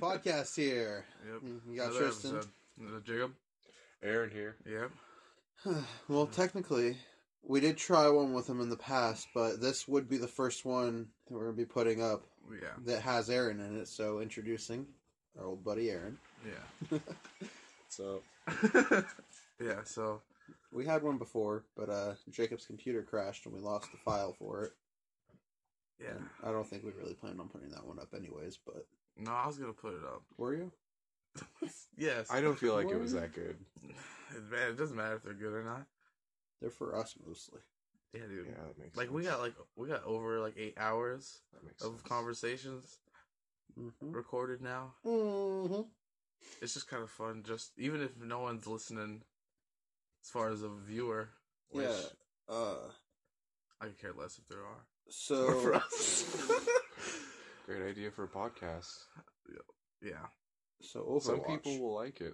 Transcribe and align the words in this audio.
Podcast 0.00 0.54
here. 0.56 1.04
Yep. 1.26 1.42
You 1.70 1.76
got 1.76 1.90
Another 1.90 2.04
Tristan. 2.06 2.36
episode. 2.36 2.50
Another 2.80 3.00
Jacob. 3.00 3.32
Aaron 4.02 4.30
here. 4.30 4.56
Yep. 4.66 5.76
well, 6.08 6.26
technically, 6.26 6.96
we 7.42 7.60
did 7.60 7.76
try 7.76 8.08
one 8.08 8.32
with 8.32 8.48
him 8.48 8.60
in 8.60 8.68
the 8.68 8.76
past, 8.76 9.26
but 9.34 9.60
this 9.60 9.88
would 9.88 10.08
be 10.08 10.16
the 10.18 10.28
first 10.28 10.64
one 10.64 11.08
that 11.26 11.34
we're 11.34 11.44
going 11.44 11.56
to 11.56 11.62
be 11.62 11.64
putting 11.66 12.02
up 12.02 12.22
Yeah. 12.50 12.68
that 12.86 13.02
has 13.02 13.28
Aaron 13.30 13.60
in 13.60 13.80
it. 13.80 13.88
So, 13.88 14.20
introducing 14.20 14.86
our 15.38 15.46
old 15.46 15.64
buddy 15.64 15.90
Aaron. 15.90 16.18
Yeah. 16.46 16.98
So 17.90 18.20
yeah. 19.60 19.82
So 19.84 20.20
We 20.70 20.84
had 20.84 21.02
one 21.02 21.16
before, 21.16 21.64
but 21.74 21.88
uh, 21.88 22.14
Jacob's 22.30 22.66
computer 22.66 23.02
crashed 23.02 23.46
and 23.46 23.54
we 23.54 23.60
lost 23.62 23.90
the 23.90 23.96
file 23.98 24.34
for 24.38 24.64
it. 24.64 24.72
yeah. 25.98 26.10
And 26.10 26.26
I 26.44 26.52
don't 26.52 26.66
think 26.68 26.84
we 26.84 26.90
really 27.00 27.14
planned 27.14 27.40
on 27.40 27.48
putting 27.48 27.70
that 27.70 27.86
one 27.86 27.98
up, 27.98 28.12
anyways. 28.14 28.58
But 28.64 28.86
No, 29.18 29.32
I 29.32 29.46
was 29.46 29.58
gonna 29.58 29.72
put 29.72 29.94
it 29.94 30.04
up. 30.04 30.22
were 30.36 30.54
you? 30.54 30.72
yes. 31.96 32.28
I 32.30 32.40
don't 32.40 32.58
feel 32.58 32.74
like 32.74 32.88
it 32.90 32.98
was 33.00 33.12
that 33.12 33.32
good. 33.34 33.56
It, 33.84 34.50
man, 34.50 34.70
it 34.70 34.78
doesn't 34.78 34.96
matter 34.96 35.16
if 35.16 35.22
they're 35.22 35.34
good 35.34 35.52
or 35.54 35.64
not. 35.64 35.86
They're 36.60 36.70
for 36.70 36.94
us 36.96 37.14
mostly. 37.26 37.60
Yeah, 38.14 38.22
dude. 38.28 38.46
Yeah, 38.46 38.54
that 38.66 38.78
makes 38.78 38.96
Like 38.96 39.10
we 39.12 39.22
got 39.22 39.40
like 39.40 39.54
we 39.76 39.88
got 39.88 40.04
over 40.04 40.40
like 40.40 40.54
eight 40.56 40.74
hours 40.78 41.40
of 41.82 41.90
sense. 41.92 42.02
conversations 42.02 42.98
Mm-hmm. 43.78 44.10
recorded 44.12 44.60
now. 44.60 44.94
Mm-hmm. 45.06 45.82
It's 46.60 46.74
just 46.74 46.88
kind 46.88 47.02
of 47.02 47.10
fun. 47.10 47.44
Just 47.46 47.72
even 47.78 48.00
if 48.02 48.10
no 48.20 48.40
one's 48.40 48.66
listening, 48.66 49.22
as 50.24 50.30
far 50.30 50.48
as 50.50 50.62
a 50.62 50.68
viewer, 50.68 51.28
which 51.70 51.86
Yeah. 51.86 52.54
Uh. 52.54 52.90
I 53.80 53.84
could 53.86 54.00
care 54.00 54.12
less 54.18 54.36
if 54.38 54.48
there 54.48 54.58
are. 54.64 54.84
So 55.10 55.44
Or 55.44 55.54
for 55.60 55.74
us. 55.74 56.24
Great 57.68 57.82
idea 57.90 58.10
for 58.10 58.24
a 58.24 58.28
podcast. 58.28 58.88
yeah. 60.00 60.12
So 60.80 61.00
Overwatch. 61.00 61.22
Some 61.22 61.40
people 61.40 61.78
will 61.80 61.94
like 61.94 62.22
it. 62.22 62.32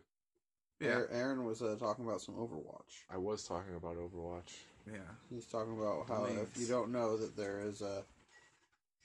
Yeah. 0.81 0.91
Aaron- 0.91 1.09
Aaron 1.11 1.45
was 1.45 1.61
uh, 1.61 1.75
talking 1.79 2.05
about 2.05 2.21
some 2.21 2.37
Overwatch. 2.37 3.03
I 3.11 3.17
was 3.17 3.43
talking 3.45 3.75
about 3.75 3.97
Overwatch. 3.97 4.53
Yeah. 4.87 4.99
He's 5.31 5.47
talking 5.47 5.77
about 5.77 6.07
how 6.09 6.27
if 6.27 6.57
you 6.57 6.69
don't 6.69 6.93
know 6.93 7.17
that 7.17 7.37
there 7.37 7.61
is 7.67 7.81
a 7.83 8.05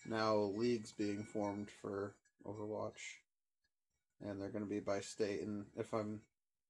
now 0.05 0.35
leagues 0.35 0.91
being 0.91 1.23
formed 1.23 1.69
for 1.81 2.13
Overwatch, 2.45 2.99
and 4.21 4.39
they're 4.39 4.49
going 4.49 4.63
to 4.65 4.69
be 4.69 4.81
by 4.81 4.99
state. 4.99 5.41
And 5.41 5.65
if 5.77 5.93
I'm 5.93 6.21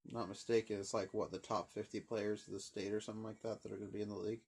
not 0.10 0.30
mistaken, 0.30 0.80
it's 0.80 0.94
like 0.94 1.14
what 1.14 1.32
the 1.34 1.38
top 1.40 1.70
fifty 1.74 2.00
players 2.00 2.48
of 2.48 2.54
the 2.54 2.62
state 2.62 2.94
or 2.94 3.02
something 3.02 3.24
like 3.24 3.42
that 3.42 3.62
that 3.64 3.74
are 3.74 3.78
going 3.78 3.90
to 3.90 3.94
be 3.98 4.02
in 4.04 4.10
the 4.10 4.16
league. 4.16 4.42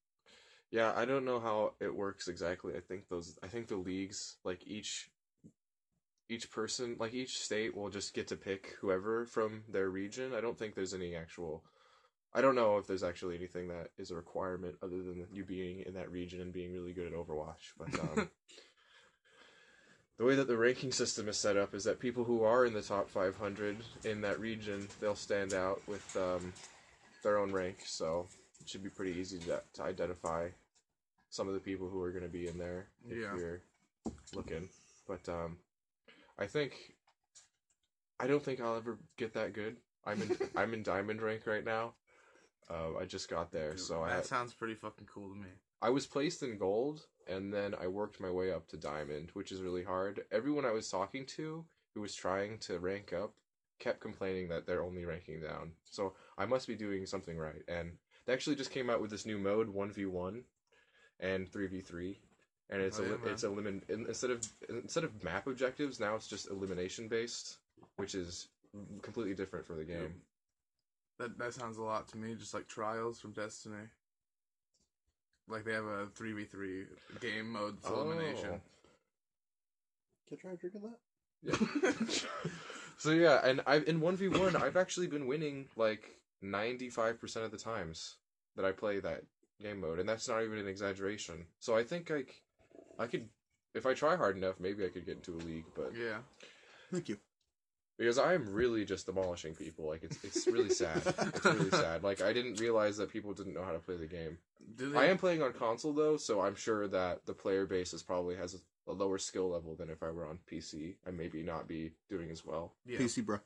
Yeah, 0.72 0.94
I 0.96 1.06
don't 1.06 1.26
know 1.26 1.40
how 1.40 1.74
it 1.82 1.94
works 1.94 2.28
exactly. 2.28 2.76
I 2.76 2.80
think 2.80 3.10
those 3.10 3.38
I 3.44 3.48
think 3.48 3.68
the 3.68 3.76
leagues 3.76 4.38
like 4.44 4.66
each 4.66 5.10
each 6.30 6.50
person 6.50 6.96
like 6.98 7.14
each 7.14 7.40
state 7.40 7.76
will 7.76 7.90
just 7.90 8.14
get 8.14 8.28
to 8.30 8.38
pick 8.38 8.78
whoever 8.80 9.26
from 9.26 9.64
their 9.70 9.90
region. 9.90 10.34
I 10.34 10.40
don't 10.40 10.58
think 10.58 10.74
there's 10.74 10.94
any 10.94 11.16
actual 11.16 11.64
I 12.34 12.40
don't 12.40 12.56
know 12.56 12.78
if 12.78 12.88
there's 12.88 13.04
actually 13.04 13.36
anything 13.36 13.68
that 13.68 13.90
is 13.98 14.12
a 14.12 14.16
requirement 14.16 14.76
other 14.82 15.04
than 15.04 15.28
you 15.34 15.44
being 15.44 15.84
in 15.86 15.94
that 15.96 16.10
region 16.10 16.40
and 16.40 16.54
being 16.54 16.72
really 16.72 16.94
good 16.94 17.08
at 17.08 17.14
Overwatch. 17.14 17.74
But 17.78 17.94
um 18.00 18.30
the 20.22 20.28
way 20.28 20.36
that 20.36 20.48
the 20.48 20.56
ranking 20.56 20.92
system 20.92 21.28
is 21.28 21.36
set 21.36 21.58
up 21.58 21.74
is 21.74 21.84
that 21.84 22.00
people 22.00 22.24
who 22.24 22.44
are 22.44 22.66
in 22.66 22.74
the 22.74 22.82
top 22.82 23.10
500 23.10 23.78
in 24.06 24.22
that 24.22 24.40
region, 24.40 24.88
they'll 25.00 25.16
stand 25.16 25.52
out 25.52 25.82
with 25.88 26.16
um, 26.16 26.54
their 27.24 27.40
own 27.40 27.52
rank. 27.52 27.80
So 27.86 28.28
it 28.60 28.70
should 28.70 28.84
be 28.84 28.90
pretty 28.90 29.20
easy 29.20 29.40
to, 29.40 29.64
to 29.74 29.82
identify 29.82 30.50
some 31.32 31.48
of 31.48 31.54
the 31.56 31.60
people 31.60 31.88
who 31.90 32.02
are 32.04 32.12
going 32.12 32.24
to 32.24 32.30
be 32.30 32.48
in 32.48 32.58
there 32.58 32.88
if 33.10 33.18
Yeah. 33.18 33.36
you're 33.36 33.62
looking. 34.36 34.70
But 35.08 35.28
um, 35.28 35.58
I 36.38 36.46
think 36.46 36.94
I 38.20 38.28
don't 38.28 38.44
think 38.44 38.62
I'll 38.62 38.76
ever 38.76 39.00
get 39.18 39.34
that 39.34 39.54
good. 39.54 39.78
I'm 40.06 40.22
in 40.22 40.38
I'm 40.56 40.74
in 40.76 40.84
diamond 40.84 41.22
rank 41.22 41.48
right 41.48 41.66
now. 41.66 41.94
Uh, 42.70 42.98
I 43.00 43.06
just 43.06 43.30
got 43.30 43.52
there, 43.52 43.72
Dude, 43.72 43.80
so 43.80 44.06
that 44.06 44.20
I 44.20 44.22
sounds 44.22 44.53
pretty 44.53 44.75
fucking 44.75 45.08
cool 45.12 45.30
to 45.30 45.36
me. 45.36 45.47
I 45.81 45.90
was 45.90 46.06
placed 46.06 46.44
in 46.44 46.58
gold, 46.58 47.08
and 47.28 47.52
then 47.52 47.74
I 47.81 47.88
worked 47.88 48.19
my 48.22 48.30
way 48.30 48.52
up 48.52 48.68
to 48.68 48.78
diamond, 48.78 49.31
which 49.34 49.52
is 49.52 49.62
really 49.62 49.84
hard. 49.84 50.22
Everyone 50.31 50.63
I 50.66 50.72
was 50.72 50.88
talking 50.90 51.25
to 51.38 51.66
who 51.94 52.02
was 52.02 52.13
trying 52.13 52.59
to 52.59 52.80
rank 52.80 53.12
up 53.13 53.34
kept 53.80 54.00
complaining 54.00 54.48
that 54.50 54.68
they're 54.68 54.84
only 54.84 55.06
ranking 55.06 55.42
down. 55.42 55.72
So 55.86 56.13
I 56.38 56.46
must 56.46 56.68
be 56.68 56.75
doing 56.75 57.06
something 57.08 57.36
right. 57.38 57.63
And 57.68 57.94
they 58.25 58.31
actually 58.34 58.56
just 58.56 58.69
came 58.69 58.90
out 58.92 59.02
with 59.02 59.09
this 59.09 59.25
new 59.25 59.40
mode, 59.40 59.69
one 59.69 59.92
v 59.92 60.06
one, 60.06 60.44
and 61.22 61.48
three 61.52 61.68
v 61.68 61.82
three, 61.82 62.20
and 62.70 62.82
it's 62.82 63.00
Oh, 63.00 63.04
a 63.04 63.08
yeah, 63.08 63.12
li- 63.24 63.32
it's 63.32 63.44
man. 63.44 63.56
elimin 63.56 63.90
instead 64.08 64.32
of 64.32 64.42
instead 64.70 65.04
of 65.04 65.24
map 65.24 65.48
objectives 65.48 66.00
now 66.00 66.16
it's 66.16 66.28
just 66.28 66.50
elimination 66.50 67.08
based, 67.08 67.58
which 67.98 68.16
is 68.16 68.48
completely 69.02 69.34
different 69.34 69.66
for 69.66 69.76
the 69.76 69.84
game. 69.86 70.22
That 71.20 71.38
that 71.38 71.54
sounds 71.54 71.78
a 71.78 71.84
lot 71.84 72.08
to 72.10 72.18
me, 72.18 72.36
just 72.36 72.54
like 72.54 72.68
Trials 72.68 73.20
from 73.20 73.31
Destiny. 73.31 73.88
Like 75.48 75.66
they 75.66 75.74
have 75.74 75.86
a 75.86 76.08
three 76.16 76.34
v 76.34 76.46
three 76.46 76.86
game 77.20 77.50
mode 77.52 77.78
for 77.81 77.94
elimination. 77.94 78.50
Oh. 78.54 78.62
Can 80.28 80.38
I 80.38 80.42
try 80.42 80.56
drinking 80.56 80.81
that? 80.81 81.00
Yeah. 81.44 82.20
so 82.98 83.12
yeah, 83.12 83.42
and 83.44 83.62
I 83.68 83.78
in 83.78 84.00
one 84.00 84.16
v 84.16 84.28
one 84.30 84.56
I've 84.56 84.78
actually 84.78 85.08
been 85.08 85.28
winning 85.28 85.68
like 85.76 86.16
ninety 86.42 86.90
five 86.90 87.20
percent 87.20 87.46
of 87.46 87.52
the 87.52 87.58
times 87.58 88.16
that 88.56 88.64
I 88.66 88.72
play 88.72 89.00
that 89.00 89.24
game 89.62 89.80
mode, 89.82 90.00
and 90.00 90.08
that's 90.10 90.28
not 90.28 90.44
even 90.44 90.58
an 90.58 90.68
exaggeration. 90.68 91.46
So 91.60 91.76
I 91.76 91.84
think 91.84 92.10
like 92.10 92.42
I 93.00 93.08
could, 93.08 93.28
if 93.74 93.86
I 93.86 93.94
try 93.94 94.16
hard 94.16 94.38
enough, 94.38 94.60
maybe 94.60 94.86
I 94.86 94.90
could 94.90 95.06
get 95.06 95.18
into 95.18 95.34
a 95.36 95.42
league. 95.46 95.66
But 95.76 95.94
Yeah. 95.96 96.18
Thank 96.92 97.08
you. 97.10 97.18
because 97.98 98.18
I 98.18 98.34
am 98.34 98.52
really 98.54 98.84
just 98.84 99.06
demolishing 99.06 99.54
people, 99.56 99.88
like 99.88 100.04
it's 100.04 100.24
it's 100.24 100.48
really 100.48 100.70
sad. 100.72 101.02
it's 101.06 101.46
really 101.46 101.70
sad. 101.86 102.04
Like 102.04 102.22
I 102.22 102.34
didn't 102.34 102.60
realize 102.60 102.98
that 102.98 103.12
people 103.12 103.34
didn't 103.34 103.54
know 103.54 103.64
how 103.64 103.72
to 103.72 103.80
play 103.80 103.96
the 103.98 104.08
game. 104.08 104.38
They, 104.78 104.98
I 104.98 105.06
am 105.06 105.18
playing 105.18 105.42
on 105.42 105.54
console 105.54 105.94
though, 105.94 106.18
so 106.18 106.42
I'm 106.42 106.56
sure 106.56 106.88
that 106.88 107.26
the 107.26 107.34
player 107.34 107.66
base 107.66 107.94
is 107.94 108.04
probably 108.04 108.36
has 108.36 108.56
a, 108.56 108.92
a 108.92 108.94
lower 108.94 109.18
skill 109.18 109.50
level 109.50 109.76
than 109.76 109.90
if 109.90 110.04
I 110.04 110.10
were 110.12 110.26
on 110.28 110.40
PC. 110.52 110.96
I 111.08 111.12
maybe 111.12 111.44
not 111.44 111.68
be 111.68 111.92
doing 112.10 112.30
as 112.30 112.46
well. 112.46 112.74
Yeah. 112.86 113.00
PC, 113.00 113.26
bro. 113.26 113.40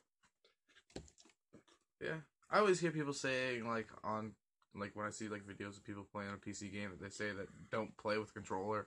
Yeah. 2.02 2.16
I 2.50 2.58
always 2.58 2.80
hear 2.80 2.90
people 2.90 3.12
saying 3.12 3.66
like 3.66 3.88
on 4.04 4.32
like 4.78 4.94
when 4.94 5.06
I 5.06 5.10
see 5.10 5.28
like 5.28 5.42
videos 5.46 5.76
of 5.76 5.84
people 5.84 6.06
playing 6.10 6.30
a 6.32 6.36
PC 6.36 6.72
game 6.72 6.90
that 6.90 7.00
they 7.00 7.10
say 7.10 7.32
that 7.32 7.48
don't 7.70 7.96
play 7.96 8.18
with 8.18 8.30
a 8.30 8.32
controller 8.32 8.86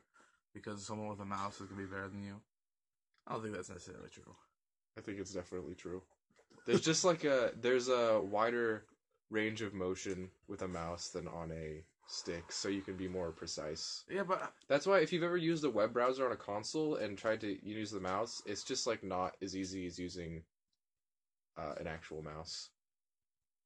because 0.54 0.86
someone 0.86 1.10
with 1.10 1.20
a 1.20 1.26
mouse 1.26 1.60
is 1.60 1.68
gonna 1.68 1.82
be 1.82 1.88
better 1.88 2.08
than 2.08 2.24
you. 2.24 2.36
I 3.28 3.34
don't 3.34 3.44
think 3.44 3.56
that's 3.56 3.70
necessarily 3.70 4.10
true. 4.10 4.36
I 4.98 5.02
think 5.02 5.20
it's 5.20 5.34
definitely 5.34 5.76
true. 5.76 6.02
There's 6.66 6.82
just 6.82 7.04
like 7.06 7.24
a 7.24 7.52
there's 7.60 7.90
a 7.90 8.22
wider 8.22 8.86
range 9.30 9.62
of 9.62 9.74
motion 9.74 10.30
with 10.48 10.62
a 10.62 10.68
mouse 10.68 11.10
than 11.10 11.28
on 11.28 11.52
a 11.52 11.84
stick, 12.08 12.52
so 12.52 12.70
you 12.70 12.82
can 12.82 12.96
be 12.96 13.08
more 13.08 13.32
precise. 13.32 14.04
Yeah, 14.10 14.24
but 14.24 14.52
That's 14.68 14.88
why 14.88 15.00
if 15.00 15.14
you've 15.14 15.24
ever 15.24 15.38
used 15.38 15.64
a 15.64 15.70
web 15.70 15.94
browser 15.94 16.26
on 16.26 16.32
a 16.32 16.38
console 16.38 16.96
and 16.96 17.18
tried 17.18 17.42
to 17.42 17.66
use 17.66 17.92
the 17.92 18.00
mouse, 18.00 18.42
it's 18.46 18.64
just 18.64 18.88
like 18.88 19.04
not 19.04 19.36
as 19.42 19.56
easy 19.56 19.86
as 19.86 20.00
using 20.00 20.44
uh, 21.58 21.74
an 21.80 21.88
actual 21.88 22.22
mouse. 22.22 22.70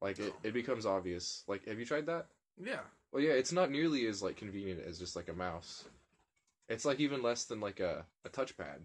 Like 0.03 0.19
it, 0.19 0.33
it 0.43 0.53
becomes 0.53 0.85
obvious. 0.85 1.43
Like, 1.47 1.65
have 1.65 1.79
you 1.79 1.85
tried 1.85 2.07
that? 2.07 2.27
yeah. 2.61 2.81
Well, 3.11 3.23
yeah, 3.23 3.31
it's 3.31 3.51
not 3.51 3.71
nearly 3.71 4.05
as 4.07 4.21
like 4.21 4.35
convenient 4.35 4.81
as 4.85 4.99
just 4.99 5.15
like 5.15 5.29
a 5.29 5.33
mouse. 5.33 5.85
It's 6.67 6.83
like 6.83 6.99
even 6.99 7.21
less 7.21 7.45
than 7.45 7.61
like 7.61 7.79
a, 7.79 8.05
a 8.25 8.29
touchpad, 8.29 8.79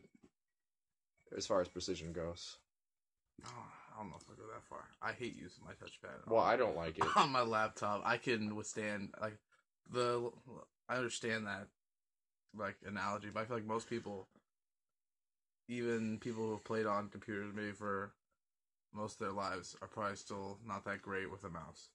as 1.36 1.46
far 1.46 1.60
as 1.60 1.68
precision 1.68 2.12
goes. 2.12 2.58
Oh, 3.44 3.50
I 3.94 4.00
don't 4.00 4.10
know 4.10 4.16
if 4.20 4.28
I 4.30 4.34
go 4.34 4.46
that 4.52 4.64
far. 4.68 4.84
I 5.02 5.12
hate 5.12 5.34
using 5.34 5.64
my 5.64 5.72
touchpad. 5.72 6.30
Well, 6.30 6.42
I 6.42 6.56
don't 6.56 6.76
like 6.76 6.98
it. 6.98 7.04
on 7.16 7.32
my 7.32 7.42
laptop, 7.42 8.02
I 8.04 8.16
can 8.18 8.54
withstand 8.54 9.14
like 9.20 9.38
the. 9.90 10.30
I 10.88 10.96
understand 10.96 11.46
that 11.46 11.68
like 12.56 12.76
analogy, 12.86 13.28
but 13.32 13.40
I 13.40 13.44
feel 13.46 13.56
like 13.56 13.66
most 13.66 13.90
people, 13.90 14.28
even 15.68 16.18
people 16.18 16.44
who 16.44 16.50
have 16.52 16.64
played 16.64 16.86
on 16.86 17.08
computers 17.08 17.52
maybe 17.54 17.72
for 17.72 18.12
most 18.92 19.20
of 19.20 19.26
their 19.26 19.34
lives, 19.34 19.76
are 19.82 19.88
probably 19.88 20.16
still 20.16 20.58
not 20.66 20.84
that 20.84 21.02
great 21.02 21.30
with 21.30 21.44
a 21.44 21.50
mouse. 21.50 21.90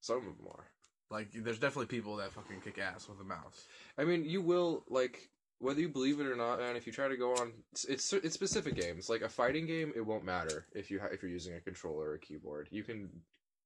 Some 0.00 0.18
of 0.18 0.24
them 0.24 0.46
are. 0.48 0.66
Like, 1.10 1.28
there's 1.32 1.58
definitely 1.58 1.86
people 1.86 2.16
that 2.16 2.32
fucking 2.32 2.60
kick 2.62 2.78
ass 2.78 3.08
with 3.08 3.20
a 3.20 3.24
mouse. 3.24 3.64
I 3.98 4.04
mean, 4.04 4.24
you 4.24 4.40
will 4.40 4.84
like 4.88 5.30
whether 5.58 5.80
you 5.80 5.88
believe 5.88 6.20
it 6.20 6.26
or 6.26 6.36
not, 6.36 6.58
man. 6.58 6.76
If 6.76 6.86
you 6.86 6.92
try 6.92 7.08
to 7.08 7.16
go 7.16 7.32
on, 7.34 7.52
it's 7.72 7.84
it's, 7.84 8.12
it's 8.12 8.34
specific 8.34 8.74
games. 8.74 9.08
Like 9.08 9.22
a 9.22 9.28
fighting 9.28 9.66
game, 9.66 9.92
it 9.96 10.04
won't 10.04 10.24
matter 10.24 10.66
if 10.74 10.90
you 10.90 11.00
ha- 11.00 11.08
if 11.12 11.22
you're 11.22 11.30
using 11.30 11.54
a 11.54 11.60
controller 11.60 12.10
or 12.10 12.14
a 12.14 12.20
keyboard. 12.20 12.68
You 12.70 12.82
can 12.82 13.08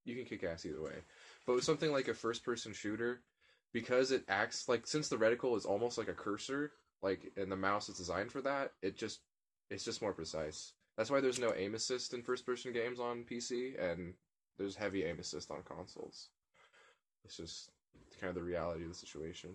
you 0.04 0.14
can 0.14 0.24
kick 0.24 0.44
ass 0.44 0.64
either 0.64 0.82
way. 0.82 0.94
But 1.46 1.56
with 1.56 1.64
something 1.64 1.90
like 1.90 2.08
a 2.08 2.14
first 2.14 2.44
person 2.44 2.72
shooter, 2.72 3.22
because 3.72 4.12
it 4.12 4.24
acts 4.28 4.68
like 4.68 4.86
since 4.86 5.08
the 5.08 5.16
reticle 5.16 5.56
is 5.56 5.64
almost 5.64 5.98
like 5.98 6.08
a 6.08 6.14
cursor, 6.14 6.72
like 7.02 7.32
and 7.36 7.50
the 7.50 7.56
mouse 7.56 7.88
is 7.88 7.96
designed 7.96 8.32
for 8.32 8.42
that, 8.42 8.72
it 8.82 8.96
just 8.96 9.20
it's 9.70 9.84
just 9.84 10.02
more 10.02 10.12
precise. 10.12 10.72
That's 10.98 11.10
why 11.12 11.20
there's 11.20 11.38
no 11.38 11.54
aim 11.56 11.76
assist 11.76 12.12
in 12.12 12.22
first 12.22 12.44
person 12.44 12.72
games 12.72 12.98
on 12.98 13.22
PC, 13.24 13.80
and 13.80 14.14
there's 14.58 14.74
heavy 14.74 15.04
aim 15.04 15.20
assist 15.20 15.50
on 15.52 15.62
consoles. 15.62 16.28
It's 17.24 17.36
just 17.36 17.70
kind 18.20 18.28
of 18.30 18.34
the 18.34 18.42
reality 18.42 18.82
of 18.82 18.88
the 18.88 18.96
situation. 18.96 19.50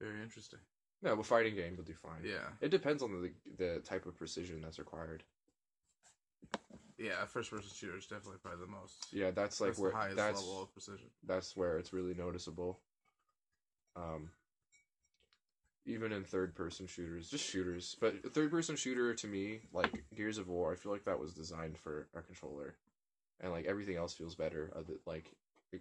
Very 0.00 0.22
interesting. 0.22 0.60
No, 1.02 1.16
but 1.16 1.26
fighting 1.26 1.56
game 1.56 1.76
will 1.76 1.82
do 1.84 1.94
fine. 1.94 2.20
Yeah, 2.24 2.46
It 2.60 2.70
depends 2.70 3.02
on 3.02 3.10
the 3.20 3.32
the 3.58 3.80
type 3.80 4.06
of 4.06 4.16
precision 4.16 4.60
that's 4.62 4.78
required. 4.78 5.24
yeah. 6.96 7.24
First 7.26 7.50
person 7.50 7.70
shooter 7.74 7.96
is 7.98 8.06
definitely 8.06 8.38
probably 8.42 8.60
the 8.64 8.70
most. 8.70 9.06
Yeah, 9.12 9.32
that's 9.32 9.60
like 9.60 9.70
that's 9.70 9.80
where 9.80 9.90
the 9.90 9.96
highest 9.96 10.16
that's 10.16 10.40
level 10.40 10.62
of 10.62 10.72
precision. 10.72 11.08
that's 11.26 11.56
where 11.56 11.78
it's 11.78 11.92
really 11.92 12.14
noticeable. 12.14 12.78
Um, 13.96 14.30
even 15.86 16.12
in 16.12 16.24
third 16.24 16.54
person 16.54 16.86
shooters, 16.86 17.28
just 17.28 17.44
shooters, 17.44 17.96
but 18.00 18.32
third 18.32 18.50
person 18.50 18.74
shooter 18.76 19.14
to 19.14 19.26
me, 19.26 19.60
like 19.72 20.04
Gears 20.14 20.38
of 20.38 20.48
War, 20.48 20.72
I 20.72 20.76
feel 20.76 20.92
like 20.92 21.04
that 21.04 21.18
was 21.20 21.34
designed 21.34 21.76
for 21.78 22.08
a 22.16 22.22
controller, 22.22 22.74
and 23.40 23.52
like 23.52 23.66
everything 23.66 23.96
else 23.96 24.14
feels 24.14 24.34
better. 24.34 24.72
Other 24.76 24.94
like 25.06 25.30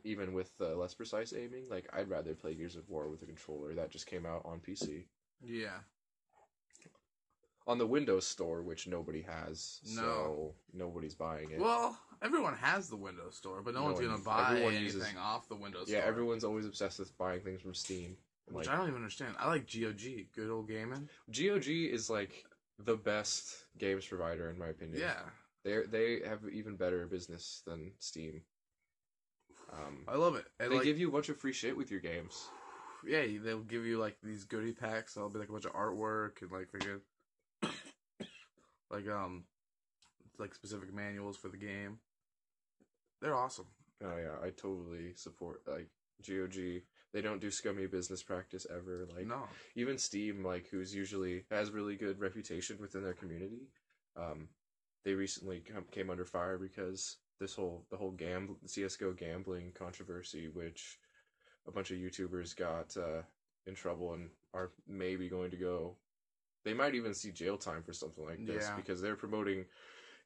even 0.04 0.34
with 0.34 0.52
uh, 0.60 0.76
less 0.76 0.94
precise 0.94 1.34
aiming, 1.34 1.66
like 1.70 1.88
I'd 1.94 2.10
rather 2.10 2.34
play 2.34 2.56
Gears 2.56 2.76
of 2.76 2.90
War 2.90 3.08
with 3.10 3.22
a 3.22 3.26
controller 3.28 3.74
that 3.76 3.92
just 3.92 4.08
came 4.08 4.26
out 4.26 4.42
on 4.46 4.60
PC 4.60 5.06
Yeah, 5.42 5.78
on 7.66 7.78
the 7.78 7.88
Windows 7.88 8.28
Store, 8.28 8.62
which 8.62 8.88
nobody 8.88 9.22
has, 9.22 9.80
No. 9.96 10.02
so 10.02 10.56
nobody's 10.74 11.16
buying 11.16 11.52
it. 11.52 11.60
well, 11.60 11.98
everyone 12.22 12.56
has 12.56 12.90
the 12.90 12.98
Windows 12.98 13.36
Store, 13.38 13.62
but 13.62 13.74
no, 13.74 13.82
No 13.82 13.86
one's 13.86 14.00
one- 14.00 14.10
gonna 14.10 14.24
buy 14.24 14.60
anything 14.60 14.84
uses- 14.84 15.06
off 15.18 15.48
the 15.48 15.56
Windows 15.56 15.90
yeah, 15.90 16.00
Store. 16.00 16.10
everyone's 16.10 16.44
always 16.44 16.66
obsessed 16.66 17.00
with 17.00 17.18
buying 17.18 17.40
things 17.42 17.62
from 17.62 17.74
Steam. 17.74 18.18
Which 18.48 18.68
Like 18.68 18.76
I 18.76 18.78
don't 18.78 18.88
even 18.88 19.02
understand. 19.02 19.36
I 19.40 19.48
like 19.48 19.70
GOG, 19.72 20.28
good 20.36 20.50
old 20.50 20.68
gaming. 20.68 21.10
GOG 21.32 21.68
is 21.68 22.10
like 22.10 22.46
the 22.80 22.96
best 22.96 23.66
games 23.78 24.06
provider 24.06 24.50
in 24.50 24.58
my 24.58 24.68
opinion. 24.68 25.02
Yeah, 25.02 25.22
they 25.64 25.84
they 25.90 26.28
have 26.28 26.42
even 26.52 26.76
better 26.76 27.06
business 27.08 27.62
than 27.66 27.92
Steam. 28.00 28.42
Um, 29.72 30.04
I 30.08 30.16
love 30.16 30.36
it. 30.36 30.46
And 30.60 30.72
they 30.72 30.76
like, 30.76 30.84
give 30.84 31.00
you 31.00 31.10
a 31.10 31.12
bunch 31.12 31.30
of 31.30 31.38
free 31.38 31.54
shit 31.54 31.76
with 31.76 31.90
your 31.90 32.00
games. 32.00 32.50
yeah, 33.08 33.24
they'll 33.44 33.60
give 33.60 33.86
you 33.86 33.98
like 33.98 34.18
these 34.22 34.44
goodie 34.44 34.74
packs. 34.74 35.14
There'll 35.14 35.30
be 35.30 35.40
like 35.40 35.50
a 35.50 35.52
bunch 35.52 35.66
of 35.66 35.74
artwork 35.74 36.42
and 36.42 36.52
like 36.52 36.70
freaking 36.72 37.02
like 38.92 39.08
um 39.10 39.46
like 40.38 40.54
specific 40.54 40.94
manuals 40.94 41.38
for 41.38 41.48
the 41.50 41.58
game. 41.58 42.00
They're 43.22 43.36
awesome. 43.36 43.68
Oh 44.04 44.18
yeah, 44.18 44.36
I 44.46 44.50
totally 44.50 45.14
support 45.16 45.62
like 45.66 45.88
GOG. 46.28 46.82
They 47.14 47.22
don't 47.22 47.40
do 47.40 47.52
scummy 47.52 47.86
business 47.86 48.24
practice 48.24 48.66
ever. 48.70 49.08
Like 49.16 49.28
no, 49.28 49.48
even 49.76 49.98
Steam, 49.98 50.44
like 50.44 50.68
who's 50.68 50.96
usually 50.96 51.46
has 51.52 51.72
really 51.72 51.96
good 51.96 52.20
reputation 52.20 52.78
within 52.80 53.04
their 53.04 53.14
community, 53.14 53.68
um, 54.18 54.48
they 55.06 55.14
recently 55.14 55.60
come, 55.60 55.86
came 55.92 56.10
under 56.10 56.26
fire 56.26 56.58
because 56.58 57.18
this 57.40 57.56
whole 57.56 57.86
the 57.92 57.98
whole 57.98 58.12
gam 58.12 58.56
CS:GO 58.66 59.14
gambling 59.14 59.72
controversy, 59.74 60.48
which 60.48 60.98
a 61.68 61.72
bunch 61.72 61.92
of 61.92 61.98
YouTubers 61.98 62.56
got 62.56 62.96
uh, 62.98 63.22
in 63.68 63.76
trouble 63.76 64.14
and 64.14 64.30
are 64.54 64.72
maybe 64.88 65.30
going 65.30 65.52
to 65.52 65.58
go. 65.58 65.96
They 66.66 66.74
might 66.74 66.96
even 66.96 67.14
see 67.14 67.32
jail 67.32 67.58
time 67.58 67.84
for 67.84 67.94
something 67.94 68.26
like 68.26 68.46
this 68.46 68.66
Yeah. 68.66 68.76
because 68.76 69.02
they're 69.02 69.16
promoting 69.16 69.66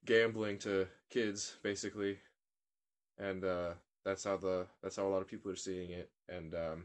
gambling 0.06 0.60
to 0.60 0.88
kids 1.10 1.58
basically, 1.64 2.20
and 3.18 3.44
uh, 3.44 3.74
that's 4.08 4.24
how 4.24 4.38
the 4.38 4.66
that's 4.82 4.96
how 4.96 5.06
a 5.06 5.10
lot 5.10 5.22
of 5.22 5.28
people 5.28 5.52
are 5.52 5.56
seeing 5.56 5.92
it. 5.92 6.10
And 6.30 6.56
um, 6.56 6.84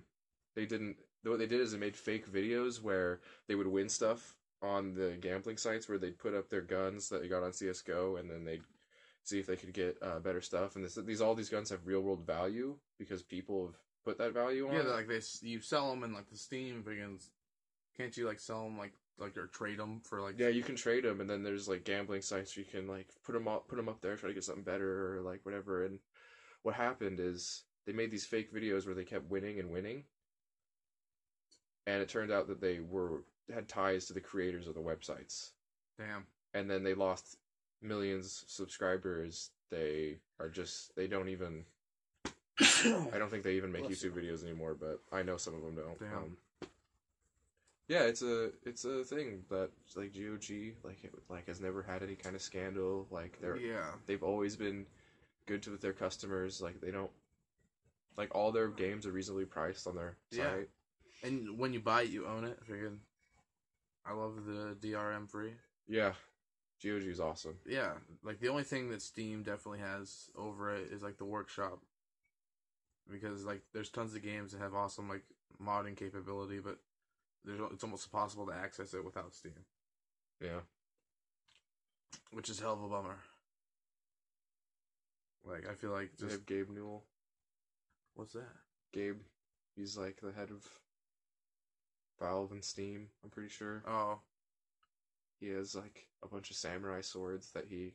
they 0.57 0.67
didn't. 0.67 0.97
What 1.23 1.39
they 1.39 1.47
did 1.47 1.61
is 1.61 1.71
they 1.71 1.79
made 1.79 1.97
fake 1.97 2.31
videos 2.31 2.83
where 2.83 3.21
they 3.47 3.55
would 3.55 3.69
win 3.69 3.89
stuff 3.89 4.35
on 4.61 4.95
the 4.95 5.17
gambling 5.21 5.57
sites 5.57 5.89
where 5.89 5.99
they'd 5.99 6.19
put 6.19 6.35
up 6.35 6.51
their 6.51 6.63
guns 6.63 7.09
that 7.09 7.23
they 7.23 7.29
got 7.29 7.45
on 7.45 7.53
CS:GO, 7.53 8.17
and 8.17 8.29
then 8.29 8.45
they'd 8.45 8.65
see 9.23 9.39
if 9.39 9.47
they 9.47 9.55
could 9.55 9.73
get 9.73 9.97
uh, 10.03 10.19
better 10.19 10.41
stuff. 10.41 10.75
And 10.75 10.85
this, 10.85 10.97
these 10.97 11.21
all 11.21 11.37
these 11.37 11.49
guns 11.49 11.71
have 11.71 11.87
real 11.87 12.01
world 12.01 12.27
value 12.27 12.77
because 12.99 13.23
people 13.23 13.67
have 13.67 13.77
put 14.05 14.19
that 14.19 14.35
value 14.35 14.69
on. 14.69 14.75
yeah, 14.75 14.83
like 14.83 15.07
they 15.07 15.21
you 15.43 15.61
sell 15.61 15.91
them 15.91 16.03
in 16.03 16.13
like 16.13 16.29
the 16.29 16.37
Steam 16.37 16.83
begins. 16.83 17.31
Can't 17.97 18.17
you 18.17 18.27
like 18.27 18.41
sell 18.41 18.65
them 18.65 18.77
like 18.79 18.95
like 19.17 19.37
or 19.37 19.47
trade 19.47 19.79
them 19.79 20.01
for 20.03 20.21
like 20.21 20.41
yeah, 20.41 20.49
you 20.49 20.65
can 20.65 20.75
trade 20.75 21.05
them, 21.05 21.21
and 21.21 21.31
then 21.31 21.45
there's 21.45 21.69
like 21.69 21.85
gambling 21.85 22.23
sites 22.23 22.57
where 22.57 22.65
you 22.65 22.71
can 22.71 22.89
like 22.89 23.11
put 23.25 23.35
them 23.35 23.47
up, 23.47 23.69
put 23.69 23.77
them 23.77 23.89
up 23.89 24.01
there, 24.01 24.17
try 24.17 24.29
to 24.29 24.35
get 24.35 24.43
something 24.43 24.65
better 24.65 25.19
or 25.19 25.21
like 25.23 25.47
whatever. 25.47 25.85
And 25.85 26.01
what 26.63 26.75
happened 26.75 27.21
is 27.21 27.63
they 27.87 27.93
made 27.93 28.11
these 28.11 28.27
fake 28.27 28.55
videos 28.55 28.87
where 28.87 28.95
they 28.95 29.05
kept 29.05 29.31
winning 29.31 29.59
and 29.59 29.71
winning, 29.71 30.05
and 31.87 32.01
it 32.01 32.09
turned 32.09 32.33
out 32.33 32.47
that 32.49 32.61
they 32.61 32.81
were 32.81 33.23
had 33.53 33.69
ties 33.69 34.07
to 34.07 34.13
the 34.13 34.21
creators 34.21 34.69
of 34.69 34.75
the 34.75 34.81
websites. 34.81 35.51
damn 35.99 36.27
and 36.55 36.71
then 36.71 36.83
they 36.83 36.95
lost 36.95 37.37
millions 37.81 38.43
of 38.45 38.51
subscribers. 38.51 39.51
They 39.71 40.19
are 40.39 40.49
just 40.49 40.95
they 40.97 41.07
don't 41.07 41.29
even. 41.29 41.65
I 42.61 43.19
don't 43.19 43.31
think 43.31 43.43
they 43.43 43.55
even 43.55 43.73
make 43.73 43.87
Bless 43.87 44.05
YouTube 44.05 44.13
videos 44.13 44.43
anymore, 44.43 44.77
but 44.79 45.01
I 45.11 45.23
know 45.23 45.37
some 45.37 45.55
of 45.55 45.63
them 45.63 45.75
don't. 45.75 45.99
Damn. 45.99 46.19
Um, 46.19 46.37
yeah, 47.89 48.03
it's 48.03 48.23
a 48.23 48.51
it's 48.65 48.85
a 48.85 49.03
thing 49.05 49.43
that 49.51 49.71
like 49.97 50.15
GOG 50.15 50.75
like 50.85 51.03
it, 51.05 51.13
like 51.29 51.47
has 51.49 51.61
never 51.61 51.83
had 51.83 52.03
any 52.03 52.15
kind 52.15 52.37
of 52.37 52.43
scandal. 52.43 53.07
Like 53.11 53.39
they're 53.41 53.57
yeah 53.57 53.91
they've 54.07 54.23
always 54.23 54.57
been 54.57 54.87
good 55.47 55.63
to 55.65 55.71
with 55.71 55.81
their 55.81 55.93
customers. 55.93 56.61
Like 56.61 56.81
they 56.81 56.91
don't 56.91 57.11
like 58.17 58.35
all 58.35 58.53
their 58.53 58.69
games 58.69 59.07
are 59.07 59.13
reasonably 59.13 59.45
priced 59.45 59.87
on 59.87 59.97
their 59.97 60.17
Yeah. 60.31 60.51
site. 60.51 60.69
and 61.23 61.59
when 61.59 61.73
you 61.73 61.81
buy 61.81 62.03
it 62.03 62.11
you 62.11 62.27
own 62.27 62.45
it 62.45 62.59
freaking 62.69 62.99
I 64.05 64.13
love 64.13 64.45
the 64.45 64.77
DRM 64.81 65.29
free 65.29 65.55
Yeah, 65.87 66.13
GOG 66.83 67.03
is 67.05 67.21
awesome. 67.21 67.57
yeah 67.67 67.93
like 68.23 68.41
the 68.41 68.49
only 68.49 68.65
thing 68.65 68.91
that 68.91 69.01
Steam 69.03 69.43
definitely 69.43 69.79
has 69.81 70.31
over 70.37 70.75
it 70.75 70.91
is 70.93 71.03
like 71.03 71.17
the 71.19 71.25
workshop 71.25 71.81
because 73.11 73.45
like 73.45 73.63
there's 73.73 73.91
tons 73.91 74.15
of 74.15 74.23
games 74.23 74.53
that 74.53 74.61
have 74.61 74.75
awesome 74.75 75.09
like 75.09 75.25
modding 75.63 75.97
capability 75.97 76.59
but 76.59 76.79
there's 77.45 77.61
it's 77.73 77.85
almost 77.85 78.07
impossible 78.07 78.47
to 78.47 78.53
access 78.55 78.95
it 78.95 79.05
without 79.05 79.35
Steam 79.35 79.65
Yeah, 80.41 80.61
which 82.33 82.49
is 82.51 82.61
hell 82.61 82.75
of 82.75 82.83
a 82.83 82.89
bummer 82.89 83.17
like 85.47 85.69
I 85.71 85.75
feel 85.75 85.91
like 85.91 86.11
they 86.17 86.27
just 86.27 86.39
have 86.39 86.47
Gabe 86.47 86.71
Newell. 86.71 87.05
what's 88.15 88.33
that 88.33 88.49
Gabe. 88.93 89.19
He's 89.77 89.97
like 89.97 90.21
the 90.21 90.33
head 90.33 90.51
of 90.51 90.67
Valve 92.21 92.53
and 92.53 92.65
Steam, 92.65 93.09
I'm 93.25 93.31
pretty 93.31 93.49
sure. 93.49 93.83
oh 93.87 94.21
He 95.41 95.49
has 95.49 95.75
like 95.75 96.07
a 96.23 96.29
bunch 96.29 96.51
of 96.51 96.57
samurai 96.57 97.01
swords 97.01 97.51
that 97.53 97.65
he 97.69 97.95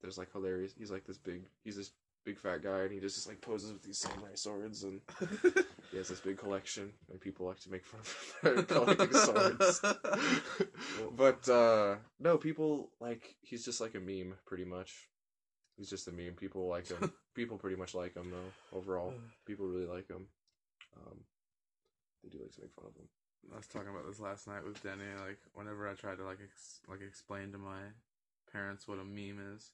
there's 0.00 0.18
like 0.18 0.32
hilarious 0.32 0.74
he's 0.76 0.90
like 0.90 1.06
this 1.06 1.16
big 1.18 1.42
he's 1.64 1.76
this 1.76 1.92
big 2.24 2.38
fat 2.38 2.62
guy 2.62 2.82
and 2.82 2.92
he 2.92 3.00
just, 3.00 3.16
just 3.16 3.28
like 3.28 3.40
poses 3.40 3.72
with 3.72 3.82
these 3.82 3.98
samurai 3.98 4.34
swords 4.34 4.84
and 4.84 5.00
he 5.90 5.96
has 5.96 6.08
this 6.08 6.20
big 6.20 6.38
collection 6.38 6.92
and 7.10 7.20
people 7.20 7.46
like 7.46 7.58
to 7.60 7.70
make 7.70 7.84
fun 7.84 8.00
of 8.00 8.56
him 8.56 8.64
for 8.64 8.84
collecting 8.84 9.12
swords. 9.12 9.80
but 11.16 11.48
uh 11.48 11.96
no, 12.20 12.36
people 12.36 12.90
like 13.00 13.34
he's 13.40 13.64
just 13.64 13.80
like 13.80 13.94
a 13.94 14.00
meme 14.00 14.34
pretty 14.46 14.64
much. 14.64 15.08
He's 15.76 15.90
just 15.90 16.08
a 16.08 16.12
meme. 16.12 16.34
People 16.34 16.68
like 16.68 16.88
him. 16.88 17.12
people 17.34 17.56
pretty 17.56 17.76
much 17.76 17.94
like 17.94 18.14
him 18.14 18.30
though. 18.30 18.76
Overall, 18.78 19.14
people 19.46 19.66
really 19.66 19.86
like 19.86 20.08
him. 20.08 20.26
Um, 20.96 21.18
they 22.22 22.30
do 22.30 22.38
like 22.42 22.52
to 22.52 22.60
make 22.60 22.72
fun 22.74 22.86
of 22.88 22.96
him. 22.96 23.08
I 23.52 23.56
was 23.56 23.66
talking 23.66 23.88
about 23.88 24.06
this 24.06 24.20
last 24.20 24.46
night 24.46 24.64
with 24.64 24.82
Denny. 24.82 25.02
Like, 25.26 25.38
whenever 25.54 25.88
I 25.88 25.94
try 25.94 26.14
to 26.14 26.24
like 26.24 26.38
ex- 26.42 26.80
like 26.88 27.00
explain 27.00 27.52
to 27.52 27.58
my 27.58 27.80
parents 28.52 28.86
what 28.86 28.98
a 28.98 29.04
meme 29.04 29.40
is, 29.56 29.72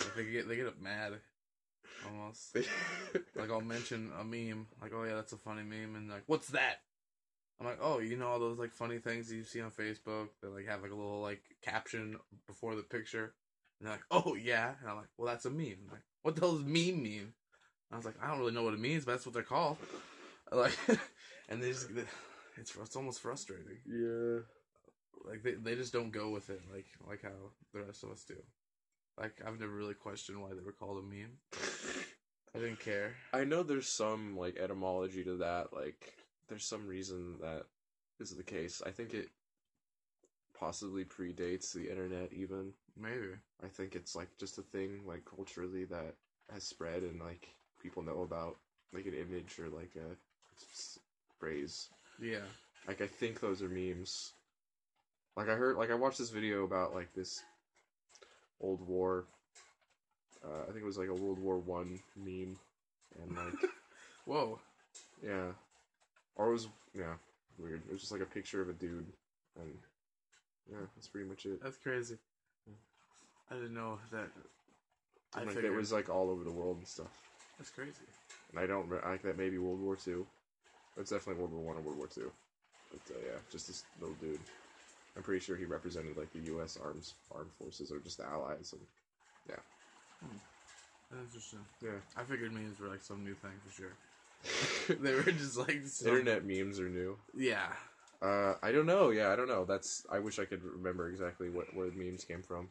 like 0.00 0.14
they 0.14 0.24
get 0.24 0.48
they 0.48 0.56
get 0.56 0.66
up 0.66 0.80
mad, 0.80 1.14
almost. 2.06 2.56
Like 3.34 3.50
I'll 3.50 3.60
mention 3.62 4.10
a 4.20 4.24
meme, 4.24 4.66
like, 4.82 4.92
"Oh 4.94 5.04
yeah, 5.04 5.14
that's 5.14 5.32
a 5.32 5.38
funny 5.38 5.62
meme," 5.62 5.94
and 5.96 6.10
like, 6.10 6.24
"What's 6.26 6.48
that?" 6.48 6.80
I'm 7.58 7.66
like, 7.66 7.78
"Oh, 7.80 8.00
you 8.00 8.16
know 8.16 8.28
all 8.28 8.38
those 8.38 8.58
like 8.58 8.72
funny 8.72 8.98
things 8.98 9.28
that 9.28 9.36
you 9.36 9.44
see 9.44 9.60
on 9.60 9.70
Facebook 9.70 10.28
that 10.42 10.52
like 10.52 10.66
have 10.66 10.82
like 10.82 10.90
a 10.90 10.94
little 10.94 11.22
like 11.22 11.40
caption 11.62 12.18
before 12.46 12.74
the 12.74 12.82
picture." 12.82 13.32
And 13.78 13.86
they're 13.86 13.94
like, 13.94 14.04
"Oh 14.10 14.34
yeah," 14.34 14.74
and 14.80 14.90
I'm 14.90 14.96
like, 14.96 15.08
"Well, 15.16 15.28
that's 15.28 15.44
a 15.46 15.50
meme." 15.50 15.78
I'm 15.86 15.92
like, 15.92 16.02
what 16.22 16.34
the 16.34 16.40
hell 16.42 16.56
does 16.56 16.64
meme 16.64 17.02
mean? 17.02 17.32
I 17.90 17.96
was 17.96 18.04
like, 18.04 18.16
I 18.22 18.28
don't 18.28 18.40
really 18.40 18.52
know 18.52 18.62
what 18.62 18.74
it 18.74 18.80
means, 18.80 19.04
but 19.04 19.12
that's 19.12 19.24
what 19.26 19.34
they're 19.34 19.42
called. 19.42 19.78
Like, 20.50 20.72
and 21.50 21.62
they 21.62 21.68
just 21.68 21.90
it's 22.56 22.74
it's 22.74 22.96
almost 22.96 23.20
frustrating. 23.20 23.80
yeah. 23.84 24.38
Like 25.26 25.42
they 25.42 25.52
they 25.52 25.74
just 25.74 25.92
don't 25.92 26.10
go 26.10 26.30
with 26.30 26.48
it 26.48 26.62
like 26.72 26.86
like 27.06 27.20
how 27.22 27.52
the 27.74 27.82
rest 27.84 28.02
of 28.02 28.10
us 28.10 28.24
do. 28.24 28.36
Like 29.18 29.42
I've 29.46 29.60
never 29.60 29.74
really 29.74 29.92
questioned 29.92 30.40
why 30.40 30.54
they 30.54 30.62
were 30.64 30.72
called 30.72 31.04
a 31.04 31.06
meme. 31.06 31.36
I 32.54 32.60
didn't 32.60 32.80
care. 32.80 33.16
I 33.32 33.44
know 33.44 33.62
there's 33.62 33.88
some 33.88 34.36
like 34.36 34.56
etymology 34.56 35.22
to 35.24 35.36
that. 35.36 35.74
Like, 35.74 36.14
there's 36.48 36.64
some 36.64 36.86
reason 36.86 37.36
that 37.42 37.64
is 38.20 38.34
the 38.34 38.42
case. 38.42 38.80
I 38.86 38.90
think 38.90 39.12
it 39.12 39.28
possibly 40.58 41.04
predates 41.04 41.72
the 41.72 41.90
internet. 41.90 42.32
Even 42.32 42.72
Maybe. 43.00 43.34
I 43.62 43.68
think 43.68 43.94
it's 43.94 44.16
like 44.16 44.28
just 44.38 44.58
a 44.58 44.62
thing 44.62 45.00
like 45.06 45.24
culturally 45.24 45.84
that 45.84 46.14
has 46.52 46.64
spread 46.64 47.02
and 47.02 47.20
like 47.20 47.48
people 47.82 48.02
know 48.02 48.22
about 48.22 48.56
like 48.92 49.06
an 49.06 49.14
image 49.14 49.58
or 49.58 49.68
like 49.68 49.92
a 49.96 50.16
phrase. 51.38 51.88
Yeah. 52.20 52.46
Like 52.86 53.00
I 53.00 53.06
think 53.06 53.40
those 53.40 53.62
are 53.62 53.68
memes. 53.68 54.32
Like 55.36 55.48
I 55.48 55.54
heard, 55.54 55.76
like 55.76 55.90
I 55.90 55.94
watched 55.94 56.18
this 56.18 56.30
video 56.30 56.64
about 56.64 56.94
like 56.94 57.12
this 57.14 57.42
old 58.60 58.86
war. 58.86 59.26
Uh, 60.44 60.62
I 60.62 60.72
think 60.72 60.82
it 60.82 60.86
was 60.86 60.98
like 60.98 61.08
a 61.08 61.14
World 61.14 61.38
War 61.38 61.58
One 61.58 62.00
meme, 62.16 62.56
and 63.22 63.36
like 63.36 63.70
Whoa. 64.24 64.58
yeah, 65.22 65.52
or 66.36 66.48
it 66.48 66.52
was 66.52 66.68
yeah 66.94 67.14
weird. 67.58 67.82
It 67.88 67.92
was 67.92 68.00
just 68.00 68.12
like 68.12 68.20
a 68.22 68.26
picture 68.26 68.60
of 68.60 68.68
a 68.68 68.72
dude 68.72 69.06
and 69.60 69.74
yeah, 70.70 70.86
that's 70.96 71.08
pretty 71.08 71.28
much 71.28 71.46
it. 71.46 71.62
That's 71.62 71.76
crazy. 71.76 72.18
I 73.50 73.54
didn't 73.54 73.74
know 73.74 73.98
that. 74.12 74.28
I 75.34 75.40
like 75.40 75.48
figured 75.50 75.64
it 75.66 75.76
was 75.76 75.92
like 75.92 76.08
all 76.08 76.30
over 76.30 76.44
the 76.44 76.52
world 76.52 76.78
and 76.78 76.86
stuff. 76.86 77.06
that's 77.58 77.70
crazy. 77.70 77.92
And 78.50 78.60
I 78.60 78.66
don't 78.66 78.90
I 79.04 79.10
think 79.10 79.22
that 79.22 79.38
maybe 79.38 79.58
World 79.58 79.80
War 79.80 79.96
Two. 79.96 80.26
It's 80.96 81.10
definitely 81.10 81.40
World 81.40 81.52
War 81.52 81.62
One 81.62 81.76
or 81.76 81.80
World 81.80 81.98
War 81.98 82.06
Two. 82.06 82.30
But 82.90 83.14
uh, 83.14 83.18
yeah, 83.26 83.38
just 83.50 83.66
this 83.68 83.84
little 84.00 84.16
dude. 84.16 84.40
I'm 85.16 85.22
pretty 85.22 85.44
sure 85.44 85.56
he 85.56 85.64
represented 85.64 86.16
like 86.16 86.32
the 86.32 86.40
U.S. 86.52 86.78
arms 86.82 87.14
armed 87.34 87.52
forces 87.58 87.90
or 87.90 87.98
just 87.98 88.18
the 88.18 88.24
Allies. 88.24 88.72
And 88.72 88.82
yeah. 89.48 89.56
That's 91.10 91.24
interesting. 91.34 91.60
yeah, 91.82 91.90
I 92.16 92.22
figured 92.22 92.52
memes 92.52 92.78
were 92.80 92.88
like 92.88 93.00
some 93.00 93.24
new 93.24 93.34
thing 93.34 93.52
for 93.64 93.72
sure. 93.72 94.96
they 95.00 95.14
were 95.14 95.22
just 95.32 95.56
like 95.56 95.80
some, 95.84 96.08
internet 96.08 96.44
memes 96.44 96.78
are 96.78 96.88
new. 96.88 97.16
Yeah, 97.34 97.72
Uh, 98.22 98.54
I 98.62 98.72
don't 98.72 98.86
know. 98.86 99.10
Yeah, 99.10 99.30
I 99.30 99.36
don't 99.36 99.48
know. 99.48 99.64
That's 99.64 100.04
I 100.10 100.18
wish 100.18 100.38
I 100.38 100.44
could 100.44 100.62
remember 100.62 101.08
exactly 101.08 101.48
what 101.50 101.74
where 101.74 101.88
the 101.90 101.96
memes 101.96 102.24
came 102.24 102.42
from. 102.42 102.68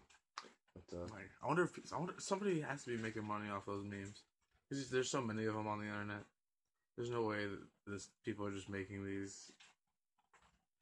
But 0.90 0.98
uh, 0.98 1.02
like 1.14 1.30
I 1.44 1.48
wonder 1.48 1.64
if 1.64 1.94
I 1.94 1.98
wonder 1.98 2.14
somebody 2.18 2.62
has 2.62 2.84
to 2.84 2.96
be 2.96 3.02
making 3.02 3.26
money 3.26 3.50
off 3.50 3.66
those 3.66 3.84
memes. 3.84 4.24
there's 4.70 5.10
so 5.10 5.22
many 5.22 5.46
of 5.46 5.54
them 5.54 5.68
on 5.68 5.80
the 5.80 5.86
internet. 5.86 6.24
There's 6.96 7.10
no 7.10 7.24
way 7.24 7.46
that 7.46 7.62
this 7.86 8.10
people 8.26 8.46
are 8.46 8.52
just 8.52 8.70
making 8.70 9.06
these. 9.06 9.52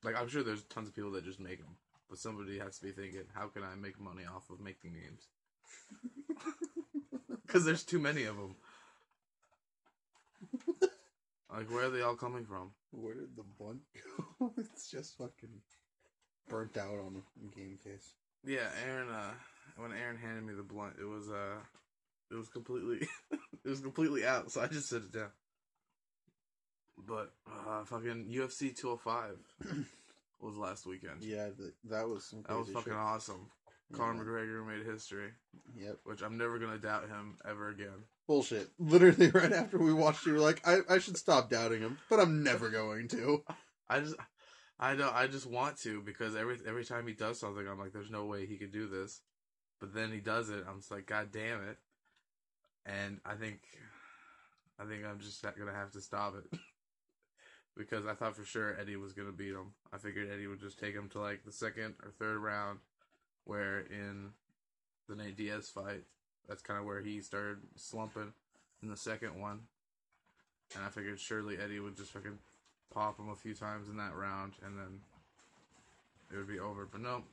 Like 0.04 0.16
I'm 0.20 0.28
sure 0.28 0.44
there's 0.44 0.64
tons 0.64 0.88
of 0.90 0.96
people 0.96 1.12
that 1.12 1.24
just 1.26 1.40
make 1.40 1.60
them, 1.60 1.76
but 2.10 2.20
somebody 2.20 2.60
has 2.60 2.78
to 2.80 2.86
be 2.86 2.92
thinking, 2.92 3.24
how 3.34 3.48
can 3.48 3.64
I 3.64 3.76
make 3.76 4.00
money 4.00 4.24
off 4.26 4.50
of 4.50 4.60
making 4.60 4.94
memes? 4.94 5.28
Because 7.46 7.64
there's 7.64 7.84
too 7.84 8.00
many 8.00 8.24
of 8.24 8.36
them. 8.36 8.56
like 11.50 11.72
where 11.72 11.86
are 11.86 11.90
they 11.90 12.02
all 12.02 12.16
coming 12.16 12.44
from? 12.44 12.72
Where 12.92 13.14
did 13.14 13.36
the 13.38 13.44
blunt 13.58 13.82
go? 14.40 14.52
it's 14.58 14.90
just 14.90 15.18
fucking 15.18 15.62
burnt 16.50 16.76
out 16.76 17.00
on 17.00 17.14
the 17.14 17.56
game 17.56 17.78
case. 17.84 18.14
Yeah, 18.46 18.68
Aaron. 18.86 19.10
Uh, 19.10 19.32
when 19.78 19.92
Aaron 19.92 20.18
handed 20.18 20.44
me 20.44 20.54
the 20.54 20.64
blunt, 20.64 20.96
it 21.00 21.06
was 21.06 21.30
uh, 21.30 21.58
it 22.32 22.36
was 22.36 22.50
completely, 22.50 23.08
it 23.32 23.70
was 23.70 23.80
completely 23.82 24.26
out. 24.26 24.52
So 24.52 24.62
I 24.62 24.68
just 24.68 24.90
set 24.90 25.02
it 25.02 25.12
down. 25.12 25.30
But 27.08 27.32
uh, 27.48 27.84
fucking 27.84 28.28
UFC 28.32 28.76
205 28.76 29.38
was 30.40 30.56
last 30.58 30.86
weekend. 30.86 31.22
Yeah, 31.24 31.50
th- 31.58 31.74
that 31.90 32.08
was 32.08 32.26
some. 32.26 32.44
that 32.48 32.58
was 32.58 32.70
fucking 32.70 32.94
shit. 32.94 33.00
awesome. 33.00 33.48
Yeah. 33.92 33.98
Conor 33.98 34.24
McGregor 34.26 34.66
made 34.66 34.86
history, 34.86 35.30
Yep. 35.76 35.98
which 36.06 36.22
I'm 36.24 36.38
never 36.38 36.58
gonna 36.58 36.80
doubt 36.80 37.08
him 37.08 37.38
ever 37.48 37.70
again. 37.70 38.06
Bullshit. 38.28 38.70
Literally, 38.80 39.30
right 39.34 39.52
after 39.54 39.78
we 39.78 39.94
watched, 39.94 40.26
you 40.26 40.34
were 40.34 40.40
like, 40.40 40.66
I, 40.68 40.80
I 40.90 40.98
should 41.00 41.18
stop 41.18 41.50
doubting 41.52 41.82
him, 41.82 42.00
but 42.10 42.20
I'm 42.20 42.42
never 42.44 42.70
going 42.70 43.08
to. 43.10 43.44
I 43.90 44.00
just, 44.00 44.16
I 44.80 44.96
don't, 44.96 45.14
I 45.14 45.28
just 45.28 45.46
want 45.46 45.78
to 45.82 46.02
because 46.02 46.36
every 46.36 46.58
every 46.66 46.84
time 46.86 47.06
he 47.08 47.14
does 47.14 47.40
something, 47.40 47.68
I'm 47.68 47.78
like, 47.78 47.92
there's 47.94 48.10
no 48.10 48.26
way 48.26 48.46
he 48.48 48.58
could 48.58 48.72
do 48.72 48.88
this, 48.88 49.22
but 49.80 49.94
then 49.94 50.12
he 50.12 50.20
does 50.20 50.50
it. 50.50 50.66
I'm 50.68 50.80
just 50.80 50.92
like, 50.92 51.06
god 51.06 51.30
damn 51.32 51.64
it, 51.64 51.78
and 52.86 53.20
I 53.26 53.36
think, 53.36 53.60
I 54.80 54.86
think 54.86 55.04
I'm 55.06 55.20
just 55.20 55.44
not 55.44 55.58
gonna 55.58 55.74
have 55.74 55.92
to 55.92 56.02
stop 56.02 56.36
it 56.36 56.60
because 57.78 58.06
I 58.06 58.14
thought 58.14 58.36
for 58.36 58.46
sure 58.46 58.78
Eddie 58.80 58.96
was 58.96 59.14
gonna 59.14 59.32
beat 59.32 59.54
him. 59.54 59.74
I 59.94 59.98
figured 59.98 60.30
Eddie 60.32 60.48
would 60.48 60.60
just 60.60 60.80
take 60.80 60.94
him 60.94 61.10
to 61.10 61.20
like 61.20 61.44
the 61.44 61.52
second 61.52 61.96
or 62.04 62.12
third 62.12 62.40
round, 62.40 62.80
where 63.46 63.80
in 63.80 64.30
the 65.08 65.16
Nate 65.16 65.38
Diaz 65.38 65.70
fight, 65.70 66.04
that's 66.48 66.62
kind 66.62 66.80
of 66.80 66.86
where 66.86 67.02
he 67.02 67.22
started 67.22 67.58
slumping 67.76 68.34
in 68.82 68.90
the 68.90 68.98
second 68.98 69.40
one, 69.40 69.62
and 70.76 70.84
I 70.84 70.90
figured 70.90 71.20
surely 71.20 71.58
Eddie 71.58 71.80
would 71.80 71.98
just 71.98 72.12
fucking 72.12 72.38
pop 72.94 73.20
him 73.20 73.30
a 73.30 73.36
few 73.36 73.54
times 73.54 73.90
in 73.90 73.98
that 73.98 74.16
round, 74.16 74.54
and 74.66 74.78
then 74.78 75.02
it 76.32 76.38
would 76.38 76.48
be 76.48 76.60
over. 76.60 76.88
But 76.90 77.02
no, 77.02 77.24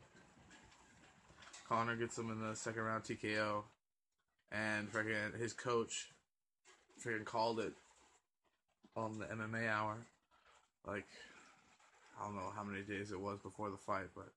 Conor 1.72 1.96
gets 1.96 2.18
him 2.18 2.30
in 2.30 2.46
the 2.46 2.54
second 2.54 2.82
round 2.82 3.02
TKO, 3.02 3.62
and 4.52 4.92
freaking 4.92 5.40
his 5.40 5.54
coach 5.54 6.10
freaking 7.02 7.24
called 7.24 7.60
it 7.60 7.72
on 8.94 9.18
the 9.18 9.24
MMA 9.24 9.70
hour. 9.70 9.96
Like, 10.86 11.06
I 12.20 12.26
don't 12.26 12.36
know 12.36 12.52
how 12.54 12.62
many 12.62 12.82
days 12.82 13.10
it 13.10 13.18
was 13.18 13.38
before 13.38 13.70
the 13.70 13.78
fight, 13.78 14.08
but 14.14 14.28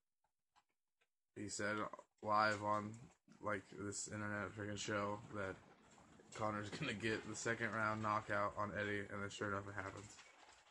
he 1.36 1.50
said 1.50 1.76
live 2.22 2.62
on 2.64 2.92
like 3.44 3.64
this 3.78 4.08
internet 4.08 4.56
freaking 4.58 4.78
show 4.78 5.18
that 5.34 5.56
Conor's 6.38 6.70
gonna 6.80 6.94
get 6.94 7.28
the 7.28 7.36
second 7.36 7.70
round 7.72 8.02
knockout 8.02 8.54
on 8.56 8.72
Eddie, 8.80 9.00
and 9.12 9.22
then 9.22 9.28
sure 9.28 9.48
enough, 9.48 9.68
it 9.68 9.74
happens. 9.74 10.10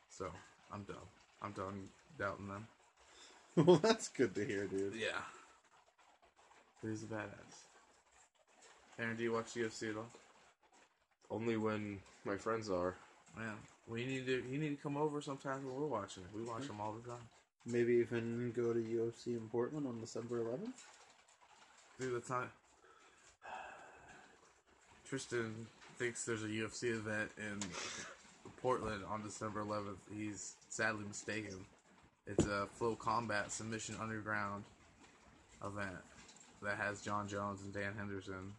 So 0.10 0.32
I'm 0.74 0.82
done. 0.82 0.96
I'm 1.44 1.52
done 1.52 1.90
doubting 2.18 2.48
them. 2.48 2.68
well, 3.56 3.78
that's 3.78 4.08
good 4.08 4.34
to 4.34 4.44
hear, 4.44 4.66
dude. 4.66 4.96
Yeah. 4.96 5.22
He's 6.90 7.04
a 7.04 7.08
badass. 7.08 7.66
Aaron, 9.00 9.18
do 9.18 9.24
you 9.24 9.34
watch 9.34 9.54
UFC 9.54 9.90
at 9.90 9.98
all? 9.98 10.08
only 11.30 11.58
when 11.58 12.00
my 12.24 12.36
friends 12.36 12.70
are. 12.70 12.96
Man, 13.38 13.56
we 13.88 14.06
need 14.06 14.26
to. 14.28 14.44
You 14.50 14.58
need 14.58 14.70
to 14.70 14.82
come 14.82 14.98
over 14.98 15.22
sometimes 15.22 15.66
when 15.66 15.76
we're 15.76 15.88
watching 15.88 16.24
it. 16.24 16.30
We 16.38 16.44
watch 16.44 16.68
them 16.68 16.80
all 16.80 16.94
the 16.94 17.08
time. 17.08 17.22
Maybe 17.66 17.94
even 17.96 18.54
go 18.56 18.74
to 18.74 18.80
UFC 18.80 19.28
in 19.28 19.50
Portland 19.52 19.88
on 19.88 20.00
December 20.00 20.40
11th. 20.40 20.70
Dude, 22.00 22.16
that's 22.16 22.30
not. 22.30 22.50
Tristan 25.08 25.68
thinks 25.98 26.26
there's 26.26 26.44
a 26.44 26.48
UFC 26.48 26.96
event 26.96 27.32
in 27.38 27.60
Portland 28.62 29.02
on 29.10 29.24
December 29.24 29.64
11th. 29.64 29.98
He's 30.16 30.54
sadly 30.70 31.06
mistaken. 31.08 31.56
It's 32.28 32.46
a 32.46 32.68
FloCombat 32.80 33.52
Submission 33.52 33.96
Underground 34.02 34.64
event 35.64 35.98
that 36.66 36.78
has 36.78 37.02
Jon 37.02 37.28
Jones 37.28 37.62
and 37.62 37.74
Dan 37.74 37.94
Henderson 37.98 38.54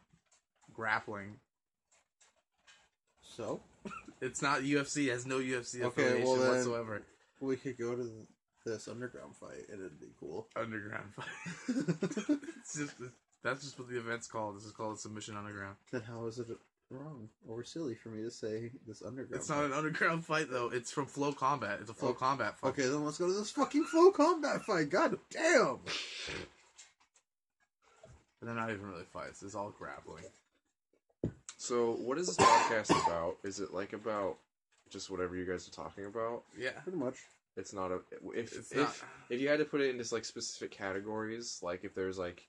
grappling. 0.74 1.36
So 3.22 3.60
It's 4.20 4.40
not 4.42 4.62
UFC. 4.62 5.08
It 5.08 5.12
has 5.12 5.26
no 5.26 5.38
UFC 5.38 5.82
Okay, 5.82 5.86
affiliation 5.86 6.24
well 6.26 6.36
then- 6.40 6.50
whatsoever. 6.52 7.02
we 7.40 7.56
could 7.56 7.76
go 7.78 7.94
to 7.94 8.10
this 8.64 8.88
underground 8.88 9.36
fight, 9.36 9.68
and 9.70 9.80
it'd 9.80 10.00
be 10.00 10.06
cool. 10.18 10.48
Underground 10.56 11.14
fight. 11.14 11.26
it's 12.60 12.76
just 12.78 12.94
that's 13.44 13.62
just 13.62 13.78
what 13.78 13.88
the 13.88 13.98
event's 13.98 14.26
called. 14.26 14.56
This 14.56 14.64
is 14.64 14.72
called 14.72 14.98
Submission 14.98 15.36
Underground. 15.36 15.76
then 15.92 16.00
how 16.02 16.26
is 16.26 16.38
it 16.38 16.48
wrong 16.90 17.28
or 17.46 17.62
silly 17.62 17.94
for 17.94 18.08
me 18.08 18.22
to 18.24 18.30
say 18.30 18.70
this 18.88 19.02
underground? 19.02 19.34
It's 19.40 19.48
not 19.48 19.64
an 19.64 19.72
underground 19.72 20.24
fight 20.24 20.50
though. 20.50 20.70
It's 20.72 20.90
from 20.90 21.06
FloCombat. 21.06 21.80
It's 21.82 21.90
a 21.90 21.94
Flow 21.94 22.08
Oh, 22.10 22.14
Combat 22.14 22.58
fight. 22.58 22.68
Okay, 22.70 22.82
then 22.86 23.04
let's 23.04 23.18
go 23.18 23.26
to 23.28 23.32
this 23.34 23.50
fucking 23.52 23.84
FloCombat 23.94 24.62
fight. 24.62 24.88
God 24.90 25.16
damn! 25.30 25.78
But 28.46 28.54
they're 28.54 28.62
not 28.62 28.70
even 28.70 28.86
really 28.86 29.04
fights. 29.12 29.42
It's 29.42 29.54
all 29.56 29.70
grappling. 29.76 30.22
So, 31.56 31.92
what 31.94 32.16
is 32.18 32.28
this 32.28 32.36
podcast 32.36 32.90
about? 33.06 33.38
Is 33.42 33.58
it 33.60 33.72
like 33.74 33.92
about 33.92 34.36
just 34.88 35.10
whatever 35.10 35.34
you 35.36 35.44
guys 35.44 35.66
are 35.66 35.72
talking 35.72 36.04
about? 36.06 36.44
Yeah. 36.56 36.70
Pretty 36.84 36.98
much. 36.98 37.16
It's 37.56 37.72
not 37.72 37.90
a 37.90 38.00
if 38.34 38.52
It's 38.56 38.70
if 38.70 38.76
not- 38.76 38.94
if 39.30 39.40
you 39.40 39.48
had 39.48 39.58
to 39.58 39.64
put 39.64 39.80
it 39.80 39.90
into 39.94 40.14
like 40.14 40.24
specific 40.24 40.70
categories, 40.70 41.58
like 41.62 41.82
if 41.84 41.94
there's 41.94 42.18
like 42.18 42.46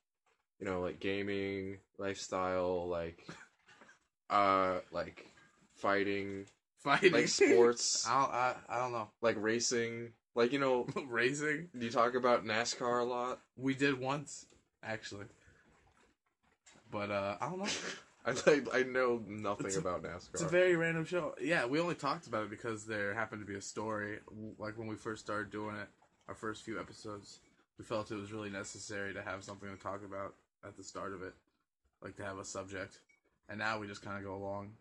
you 0.59 0.65
know 0.67 0.81
like 0.81 0.99
gaming, 0.99 1.77
lifestyle, 1.97 2.87
like 2.87 3.25
uh 4.29 4.79
like 4.91 5.25
fighting, 5.75 6.45
Fighting. 6.83 7.13
like 7.13 7.27
sports, 7.29 8.05
I 8.09 8.21
don't, 8.21 8.33
I, 8.33 8.55
I 8.69 8.79
don't 8.79 8.91
know. 8.91 9.07
like 9.21 9.37
racing, 9.39 10.09
like 10.35 10.51
you 10.51 10.59
know, 10.59 10.85
Racing. 11.07 11.69
do 11.77 11.85
you 11.85 11.91
talk 11.91 12.13
about 12.15 12.45
NASCAR 12.45 13.01
a 13.01 13.05
lot? 13.05 13.39
We 13.55 13.73
did 13.73 13.99
once, 13.99 14.45
actually. 14.83 15.25
But 16.91 17.11
uh 17.11 17.37
I 17.39 17.49
don't 17.49 17.59
know. 17.59 17.67
I 18.25 18.61
I 18.73 18.83
know 18.83 19.23
nothing 19.25 19.73
a- 19.75 19.79
about 19.79 20.03
NASCAR. 20.03 20.33
It's 20.33 20.41
a 20.41 20.47
very 20.47 20.75
random 20.75 21.05
show. 21.05 21.33
Yeah, 21.41 21.65
we 21.65 21.79
only 21.79 21.95
talked 21.95 22.27
about 22.27 22.43
it 22.43 22.49
because 22.49 22.85
there 22.85 23.13
happened 23.13 23.41
to 23.41 23.47
be 23.47 23.57
a 23.57 23.61
story. 23.61 24.19
Like 24.57 24.77
when 24.77 24.87
we 24.87 24.95
first 24.95 25.23
started 25.23 25.49
doing 25.49 25.75
it, 25.77 25.87
our 26.27 26.35
first 26.35 26.63
few 26.63 26.77
episodes, 26.79 27.39
we 27.77 27.85
felt 27.85 28.11
it 28.11 28.15
was 28.15 28.33
really 28.33 28.49
necessary 28.49 29.13
to 29.13 29.21
have 29.21 29.43
something 29.43 29.69
to 29.69 29.81
talk 29.81 30.03
about 30.03 30.35
at 30.65 30.75
the 30.75 30.83
start 30.83 31.13
of 31.13 31.21
it, 31.23 31.33
like 32.01 32.17
to 32.17 32.25
have 32.25 32.37
a 32.37 32.43
subject. 32.45 32.99
And 33.47 33.59
now 33.59 33.79
we 33.79 33.87
just 33.87 34.01
kind 34.01 34.17
of 34.17 34.23
go 34.25 34.35
along 34.35 34.71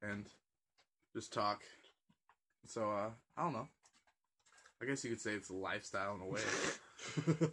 and 0.00 0.26
just 1.12 1.32
talk. 1.32 1.62
So 2.66 2.90
uh, 2.90 3.10
I 3.36 3.42
don't 3.42 3.52
know. 3.52 3.68
I 4.80 4.86
guess 4.86 5.02
you 5.04 5.10
could 5.10 5.20
say 5.20 5.32
it's 5.32 5.50
a 5.50 5.54
lifestyle 5.54 6.14
in 6.14 6.20
a 6.20 6.26
way. 6.26 6.40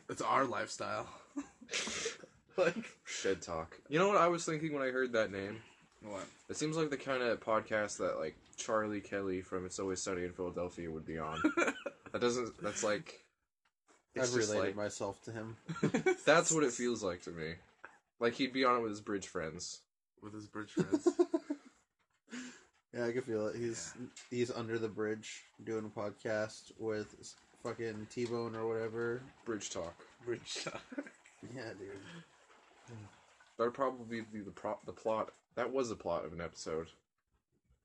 it's 0.09 0.21
our 0.21 0.45
lifestyle. 0.45 1.07
like 2.65 2.75
Shed 3.05 3.41
talk. 3.41 3.77
You 3.89 3.99
know 3.99 4.07
what 4.07 4.17
I 4.17 4.27
was 4.27 4.45
thinking 4.45 4.73
when 4.73 4.81
I 4.83 4.91
heard 4.91 5.13
that 5.13 5.31
name? 5.31 5.61
what? 6.03 6.25
It 6.49 6.57
seems 6.57 6.77
like 6.77 6.89
the 6.89 6.97
kind 6.97 7.21
of 7.23 7.39
podcast 7.39 7.97
that 7.97 8.19
like 8.19 8.35
Charlie 8.55 9.01
Kelly 9.01 9.41
from 9.41 9.65
It's 9.65 9.79
Always 9.79 10.01
Sunny 10.01 10.23
in 10.23 10.31
Philadelphia 10.31 10.89
would 10.91 11.05
be 11.05 11.19
on. 11.19 11.41
that 12.11 12.21
doesn't. 12.21 12.61
That's 12.61 12.83
like. 12.83 13.21
I've 14.15 14.23
just 14.23 14.35
related 14.35 14.65
like 14.65 14.75
myself 14.75 15.21
to 15.25 15.31
him. 15.31 15.57
that's 16.25 16.51
what 16.51 16.63
it 16.63 16.71
feels 16.71 17.03
like 17.03 17.21
to 17.23 17.31
me. 17.31 17.53
Like 18.19 18.33
he'd 18.33 18.53
be 18.53 18.65
on 18.65 18.77
it 18.77 18.81
with 18.81 18.89
his 18.91 19.01
bridge 19.01 19.27
friends. 19.27 19.81
with 20.23 20.33
his 20.33 20.47
bridge 20.47 20.71
friends. 20.71 21.07
Yeah, 22.95 23.05
I 23.05 23.11
can 23.11 23.21
feel 23.21 23.47
it. 23.47 23.55
He's 23.55 23.93
he's 24.31 24.49
under 24.49 24.79
the 24.79 24.87
bridge 24.87 25.43
doing 25.63 25.85
a 25.85 25.99
podcast 25.99 26.71
with 26.79 27.15
s- 27.19 27.35
fucking 27.61 28.07
T 28.09 28.25
Bone 28.25 28.55
or 28.55 28.67
whatever. 28.67 29.21
Bridge 29.45 29.69
talk. 29.69 29.93
Bridge 30.25 30.63
talk. 30.63 30.81
Yeah, 31.55 31.69
dude. 31.77 31.91
That'd 33.57 33.73
probably 33.73 34.21
be 34.21 34.41
the 34.41 34.51
pro- 34.51 34.79
the 34.85 34.91
plot. 34.93 35.31
That 35.55 35.71
was 35.73 35.89
the 35.89 35.95
plot 35.95 36.25
of 36.25 36.33
an 36.33 36.41
episode. 36.41 36.87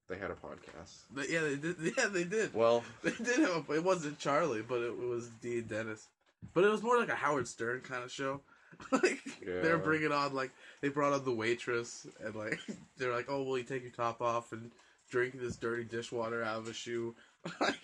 They 0.08 0.18
had 0.18 0.30
a 0.30 0.34
podcast. 0.34 1.04
But 1.10 1.30
yeah, 1.30 1.40
they 1.40 1.56
did. 1.56 1.76
Yeah, 1.96 2.08
they 2.08 2.24
did. 2.24 2.52
Well, 2.52 2.84
They 3.02 3.12
did 3.12 3.38
have 3.40 3.68
a. 3.68 3.72
It 3.72 3.84
wasn't 3.84 4.18
Charlie, 4.18 4.62
but 4.62 4.82
it 4.82 4.96
was 4.96 5.28
Dee 5.40 5.58
and 5.58 5.68
Dennis. 5.68 6.08
But 6.54 6.64
it 6.64 6.70
was 6.70 6.82
more 6.82 6.98
like 6.98 7.08
a 7.08 7.14
Howard 7.14 7.48
Stern 7.48 7.80
kind 7.80 8.02
of 8.04 8.10
show. 8.10 8.40
like 8.90 9.20
they're 9.44 9.78
bringing 9.78 10.12
on 10.12 10.34
like 10.34 10.50
they 10.80 10.88
brought 10.88 11.12
on 11.12 11.24
the 11.24 11.32
waitress 11.32 12.06
and 12.24 12.34
like 12.34 12.58
they're 12.96 13.12
like, 13.12 13.26
oh, 13.28 13.42
will 13.42 13.58
you 13.58 13.64
take 13.64 13.82
your 13.82 13.92
top 13.92 14.20
off 14.20 14.52
and 14.52 14.72
drink 15.10 15.38
this 15.38 15.56
dirty 15.56 15.84
dishwater 15.84 16.42
out 16.42 16.58
of 16.58 16.68
a 16.68 16.72
shoe? 16.72 17.14
Like, 17.60 17.76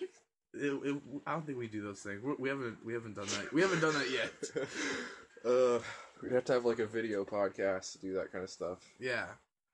it, 0.53 0.73
it, 0.83 1.01
I 1.27 1.33
don't 1.33 1.45
think 1.45 1.57
we 1.57 1.67
do 1.67 1.81
those 1.83 1.99
things. 1.99 2.21
We're, 2.23 2.35
we 2.35 2.49
haven't 2.49 2.77
we 2.85 2.93
haven't 2.93 3.15
done 3.15 3.27
that. 3.27 3.53
We 3.53 3.61
haven't 3.61 3.81
done 3.81 3.93
that 3.93 4.09
yet. 4.11 4.65
uh, 5.45 5.79
we'd 6.21 6.31
have 6.31 6.45
to 6.45 6.53
have 6.53 6.65
like 6.65 6.79
a 6.79 6.85
video 6.85 7.23
podcast 7.25 7.93
to 7.93 7.97
do 7.99 8.13
that 8.13 8.31
kind 8.31 8.43
of 8.43 8.49
stuff. 8.49 8.79
Yeah, 8.99 9.25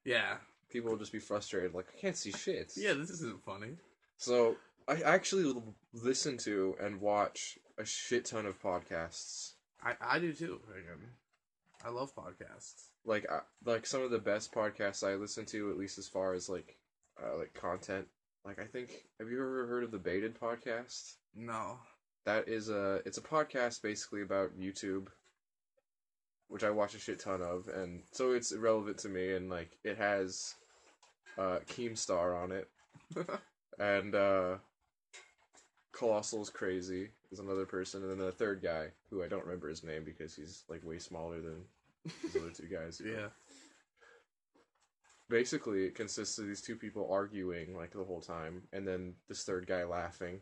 yeah, 0.04 0.38
People 0.70 0.92
would 0.92 1.00
just 1.00 1.12
be 1.12 1.20
frustrated, 1.20 1.74
like 1.74 1.88
I 1.96 2.00
can't 2.00 2.18
see 2.18 2.32
shit. 2.32 2.74
yeah. 2.76 2.94
This 2.94 3.10
isn't 3.10 3.44
funny. 3.46 3.78
So 4.18 4.56
I 4.88 5.02
actually 5.02 5.54
listen 5.94 6.38
to 6.40 6.76
and 6.82 7.00
watch 7.02 7.58
a 7.78 7.86
shit 7.86 8.26
ton 8.26 8.46
of 8.46 8.62
podcasts. 8.62 9.54
I 9.84 9.94
I 10.02 10.20
do 10.20 10.34
too. 10.34 10.60
Again, 10.72 11.10
I 11.86 11.90
love 11.90 12.16
podcasts. 12.16 12.90
Like 13.06 13.26
I, 13.32 13.40
like 13.64 13.86
some 13.86 14.02
of 14.02 14.12
the 14.12 14.20
best 14.20 14.52
podcasts 14.54 15.08
I 15.08 15.16
listen 15.16 15.46
to, 15.48 15.70
at 15.72 15.78
least 15.78 15.98
as 15.98 16.08
far 16.08 16.34
as 16.34 16.50
like 16.50 16.78
uh, 17.24 17.38
like 17.38 17.54
content. 17.54 18.08
Like 18.44 18.60
I 18.60 18.66
think, 18.66 19.06
have 19.20 19.30
you 19.30 19.38
ever 19.38 19.68
heard 19.68 19.84
of 19.84 19.92
the 19.92 19.98
Baited 20.00 20.40
podcast? 20.40 21.14
No. 21.36 21.78
That 22.26 22.48
is 22.48 22.70
a 22.70 23.02
it's 23.06 23.18
a 23.18 23.22
podcast 23.22 23.82
basically 23.82 24.22
about 24.24 24.58
YouTube, 24.60 25.08
which 26.48 26.64
I 26.64 26.70
watch 26.70 26.96
a 26.96 27.00
shit 27.00 27.20
ton 27.20 27.42
of, 27.42 27.68
and 27.68 28.02
so 28.12 28.32
it's 28.32 28.54
relevant 28.54 28.98
to 29.00 29.10
me. 29.10 29.34
And 29.34 29.50
like 29.50 29.78
it 29.84 29.98
has 29.98 30.56
uh, 31.38 31.60
Keemstar 31.68 32.42
on 32.42 32.52
it, 32.52 32.70
and 33.80 34.16
uh, 34.16 34.56
ColossalisCrazy 35.94 37.10
is 37.32 37.40
another 37.40 37.66
person, 37.66 38.02
and 38.02 38.12
then 38.12 38.26
the 38.26 38.32
third 38.32 38.62
guy 38.62 38.88
who 39.10 39.24
I 39.24 39.28
don't 39.28 39.46
remember 39.46 39.70
his 39.70 39.84
name 39.84 40.04
because 40.04 40.36
he's 40.36 40.64
like 40.70 40.86
way 40.86 41.00
smaller 41.00 41.42
than 41.42 41.64
these 42.24 42.36
other 42.36 42.52
two 42.52 42.68
guys. 42.68 43.00
you 43.00 43.12
know. 43.14 43.20
Yeah. 43.20 43.28
Basically, 45.28 45.86
it 45.86 45.96
consists 45.96 46.38
of 46.38 46.46
these 46.46 46.62
two 46.62 46.76
people 46.76 47.10
arguing 47.12 47.76
like 47.76 47.92
the 47.92 48.04
whole 48.04 48.22
time, 48.22 48.64
and 48.74 48.88
then 48.88 49.14
this 49.28 49.44
third 49.44 49.66
guy 49.66 49.84
laughing, 49.84 50.42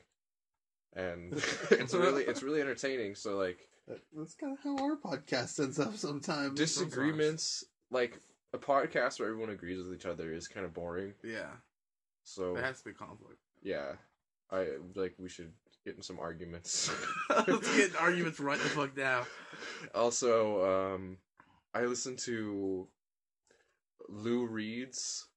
and 0.94 1.34
it's 1.72 1.94
really 1.94 2.24
it's 2.24 2.44
really 2.44 2.60
entertaining. 2.60 3.16
So 3.16 3.38
like 3.38 3.70
That's 3.88 4.36
kind 4.36 4.58
of 4.58 4.64
how 4.64 4.78
our 4.84 4.96
podcast 4.98 5.60
ends 5.60 5.80
up 5.80 5.96
sometimes. 5.98 6.58
disagreements, 6.58 7.66
like 7.92 8.20
a 8.54 8.58
podcast 8.58 9.20
where 9.20 9.30
everyone 9.30 9.50
agrees 9.50 9.84
with 9.84 9.94
each 9.96 10.06
other, 10.06 10.34
is 10.34 10.48
kind 10.48 10.66
of 10.66 10.74
boring. 10.74 11.14
Yeah. 11.24 11.52
So 12.24 12.54
There 12.54 12.64
has 12.64 12.80
to 12.80 12.86
be 12.86 12.94
conflict. 12.94 13.40
yeah, 13.62 13.94
I 14.52 14.68
like 14.96 15.16
we 15.20 15.28
should 15.30 15.52
get 15.86 15.96
in 15.98 16.02
some 16.02 16.20
arguments. 16.20 16.90
Let's 17.48 17.76
get 17.76 17.96
arguments 18.00 18.40
right 18.40 18.58
the 18.60 18.70
fuck 18.70 18.96
now. 18.96 19.26
also, 19.94 20.94
um, 20.96 21.18
I 21.74 21.82
listen 21.84 22.16
to 22.18 22.88
Lou 24.08 24.46
Reads, 24.46 25.28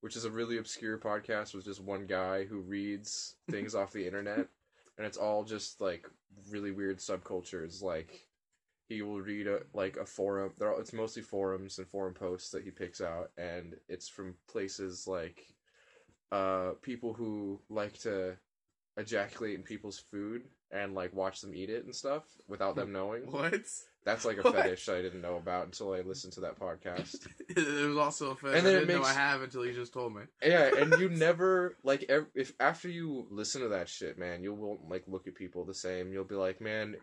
which 0.00 0.16
is 0.16 0.24
a 0.24 0.30
really 0.30 0.56
obscure 0.56 0.96
podcast 0.98 1.54
with 1.54 1.64
just 1.66 1.82
one 1.82 2.06
guy 2.06 2.44
who 2.44 2.60
reads 2.60 3.34
things 3.50 3.74
off 3.74 3.92
the 3.92 4.06
internet, 4.06 4.46
and 5.00 5.06
it's 5.06 5.16
all 5.16 5.44
just 5.44 5.80
like 5.80 6.06
really 6.50 6.72
weird 6.72 6.98
subcultures. 6.98 7.82
Like 7.82 8.26
he 8.86 9.00
will 9.00 9.22
read 9.22 9.46
a 9.46 9.60
like 9.72 9.96
a 9.96 10.04
forum. 10.04 10.52
They're 10.58 10.74
all, 10.74 10.78
it's 10.78 10.92
mostly 10.92 11.22
forums 11.22 11.78
and 11.78 11.88
forum 11.88 12.12
posts 12.12 12.50
that 12.50 12.64
he 12.64 12.70
picks 12.70 13.00
out, 13.00 13.30
and 13.38 13.76
it's 13.88 14.10
from 14.10 14.34
places 14.46 15.06
like 15.08 15.42
uh 16.32 16.72
people 16.82 17.14
who 17.14 17.62
like 17.70 17.98
to 18.00 18.36
ejaculate 18.98 19.54
in 19.54 19.62
people's 19.62 19.98
food 19.98 20.42
and 20.70 20.94
like 20.94 21.14
watch 21.14 21.40
them 21.40 21.54
eat 21.54 21.70
it 21.70 21.86
and 21.86 21.96
stuff 21.96 22.24
without 22.46 22.76
them 22.76 22.92
knowing. 22.98 23.22
What? 23.22 23.54
That's 24.04 24.24
like 24.24 24.38
a 24.38 24.42
What? 24.44 24.54
fetish 24.54 24.88
I 24.88 25.02
didn't 25.02 25.20
know 25.20 25.36
about 25.36 25.66
until 25.66 25.92
I 25.92 26.00
listened 26.00 26.32
to 26.34 26.40
that 26.40 26.58
podcast. 26.58 27.26
It 27.50 27.86
was 27.88 27.96
also 27.98 28.30
a 28.30 28.34
fetish 28.36 28.58
And 28.58 28.66
I 28.66 28.70
then 28.70 28.76
it 28.82 28.86
didn't 28.86 29.02
know 29.02 29.06
I 29.08 29.12
have 29.12 29.42
until 29.42 29.66
you 29.66 29.72
just 29.74 29.92
told 29.92 30.14
me. 30.14 30.22
yeah, 30.42 30.70
and 30.78 30.98
you 30.98 31.08
never 31.10 31.76
like 31.82 32.04
ev- 32.08 32.30
if 32.34 32.52
after 32.60 32.88
you 32.88 33.26
listen 33.30 33.60
to 33.62 33.68
that 33.68 33.88
shit, 33.88 34.18
man, 34.18 34.42
you 34.42 34.54
won't 34.54 34.88
like 34.88 35.04
look 35.06 35.26
at 35.26 35.34
people 35.34 35.64
the 35.64 35.74
same. 35.74 36.12
You'll 36.12 36.24
be 36.24 36.34
like, 36.36 36.60
man, 36.60 36.96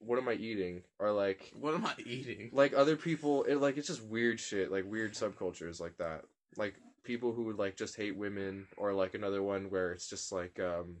what 0.00 0.18
am 0.18 0.28
I 0.28 0.34
eating? 0.34 0.82
Or 0.98 1.10
like 1.12 1.50
What 1.58 1.74
am 1.74 1.84
I 1.86 1.94
eating? 2.06 2.50
like 2.52 2.72
other 2.74 2.96
people 2.96 3.42
it 3.44 3.56
like 3.56 3.76
it's 3.76 3.88
just 3.88 4.02
weird 4.04 4.38
shit 4.40 4.70
like 4.70 4.84
weird 4.90 5.12
subcultures 5.14 5.80
like 5.80 5.96
that 5.98 6.22
like 6.56 6.74
people 7.02 7.32
who 7.32 7.44
would 7.44 7.58
like 7.58 7.76
just 7.76 7.96
hate 7.96 8.16
women 8.16 8.66
or 8.76 8.92
like 8.92 9.14
another 9.14 9.42
one 9.42 9.68
where 9.70 9.92
it's 9.92 10.08
just 10.08 10.30
like 10.32 10.58
um 10.60 10.96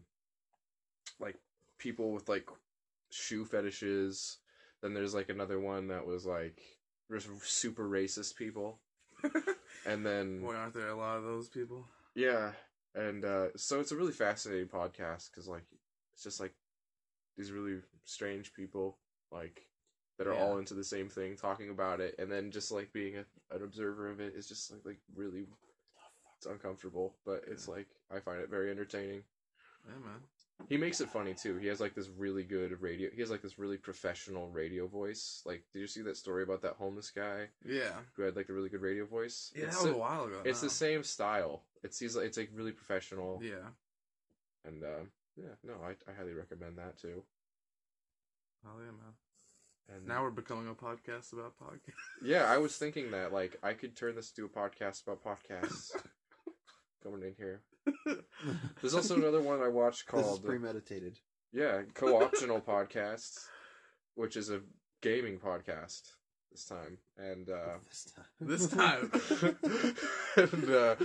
like 1.18 1.36
people 1.78 2.12
with 2.12 2.28
like 2.28 2.46
shoe 3.10 3.44
fetishes 3.44 4.38
then 4.82 4.94
there's 4.94 5.14
like 5.14 5.28
another 5.28 5.58
one 5.60 5.88
that 5.88 6.06
was 6.06 6.24
like 6.26 6.60
just 7.10 7.28
super 7.44 7.88
racist 7.88 8.36
people 8.36 8.78
and 9.86 10.04
then 10.06 10.40
Boy, 10.40 10.54
aren't 10.54 10.74
there 10.74 10.88
a 10.88 10.96
lot 10.96 11.16
of 11.18 11.24
those 11.24 11.48
people? 11.48 11.86
yeah 12.14 12.52
and 12.94 13.24
uh 13.24 13.46
so 13.56 13.78
it's 13.80 13.92
a 13.92 13.96
really 13.96 14.12
fascinating 14.12 14.66
podcast 14.66 15.30
because 15.30 15.46
like 15.48 15.64
it's 16.12 16.22
just 16.24 16.40
like 16.40 16.52
these 17.36 17.52
really 17.52 17.78
strange 18.04 18.52
people 18.52 18.98
like 19.30 19.66
that 20.18 20.26
are 20.26 20.34
Yeah. 20.34 20.40
all 20.40 20.58
into 20.58 20.74
the 20.74 20.84
same 20.84 21.08
thing 21.08 21.36
talking 21.36 21.70
about 21.70 22.00
it 22.00 22.16
and 22.18 22.30
then 22.30 22.50
just 22.50 22.72
like 22.72 22.92
being 22.92 23.16
a, 23.16 23.24
an 23.54 23.62
observer 23.62 24.10
of 24.10 24.20
it 24.20 24.34
is 24.36 24.48
just 24.48 24.70
like 24.72 24.80
like 24.84 24.98
really 25.14 25.46
it's 26.36 26.46
uncomfortable 26.46 27.14
but 27.24 27.44
it's 27.46 27.68
like 27.68 27.86
i 28.10 28.18
find 28.18 28.40
it 28.40 28.50
very 28.50 28.70
entertaining 28.70 29.22
Yeah, 29.86 29.94
man. 30.04 30.20
He 30.68 30.76
makes 30.76 31.00
it 31.00 31.08
funny 31.08 31.34
too 31.34 31.56
he 31.56 31.66
has 31.66 31.80
like 31.80 31.94
this 31.94 32.08
really 32.16 32.42
good 32.44 32.80
radio 32.80 33.08
he 33.14 33.20
has 33.20 33.30
like 33.30 33.42
this 33.42 33.58
really 33.58 33.76
professional 33.76 34.48
radio 34.50 34.86
voice 34.86 35.42
like 35.46 35.62
did 35.72 35.80
you 35.80 35.86
see 35.86 36.02
that 36.02 36.16
story 36.16 36.42
about 36.42 36.62
that 36.62 36.74
homeless 36.78 37.10
guy 37.10 37.46
Yeah. 37.64 37.92
who 38.16 38.22
had 38.22 38.36
like 38.36 38.48
a 38.48 38.52
really 38.52 38.68
good 38.68 38.82
radio 38.82 39.04
voice 39.04 39.52
Yeah, 39.56 39.64
it's, 39.66 39.76
that 39.76 39.82
was 39.84 39.92
so- 39.92 39.96
a 39.96 40.00
while 40.00 40.24
ago. 40.24 40.40
it's 40.44 40.62
now. 40.62 40.68
the 40.68 40.74
same 40.74 41.02
style 41.04 41.62
it's 41.82 41.98
he's 41.98 42.14
like 42.16 42.26
it's 42.26 42.36
like 42.38 42.50
really 42.54 42.72
professional 42.72 43.40
Yeah. 43.42 43.68
and 44.64 44.82
um, 44.84 45.10
yeah, 45.36 45.54
no, 45.64 45.74
I, 45.84 45.90
I 46.10 46.14
highly 46.14 46.34
recommend 46.34 46.76
that 46.76 46.98
too. 46.98 47.22
Oh 48.66 48.78
yeah, 48.78 48.90
man. 48.90 49.14
And 49.96 50.06
Now 50.06 50.22
we're 50.22 50.30
becoming 50.30 50.68
a 50.68 50.74
podcast 50.74 51.32
about 51.32 51.54
podcasts. 51.58 51.94
yeah, 52.22 52.44
I 52.44 52.58
was 52.58 52.76
thinking 52.76 53.10
that 53.12 53.32
like 53.32 53.56
I 53.62 53.72
could 53.72 53.96
turn 53.96 54.16
this 54.16 54.30
into 54.36 54.44
a 54.44 54.48
podcast 54.48 55.02
about 55.04 55.24
podcasts. 55.24 55.92
Coming 57.02 57.22
in 57.22 57.34
here. 57.38 57.62
There's 58.80 58.94
also 58.94 59.16
another 59.16 59.40
one 59.40 59.60
I 59.62 59.68
watched 59.68 60.10
This 60.10 60.20
is 60.20 60.26
called 60.26 60.44
premeditated. 60.44 61.18
yeah, 61.52 61.82
co-optional 61.94 62.60
podcasts, 62.60 63.46
which 64.14 64.36
is 64.36 64.50
a 64.50 64.60
gaming 65.02 65.38
podcast 65.38 66.02
this 66.50 66.64
time, 66.64 66.98
and 67.16 67.48
uh, 67.48 67.78
This 68.40 68.66
time. 68.66 69.10
This 69.12 69.38
time. 69.40 69.96
and 70.36 70.70
uh, 70.70 70.96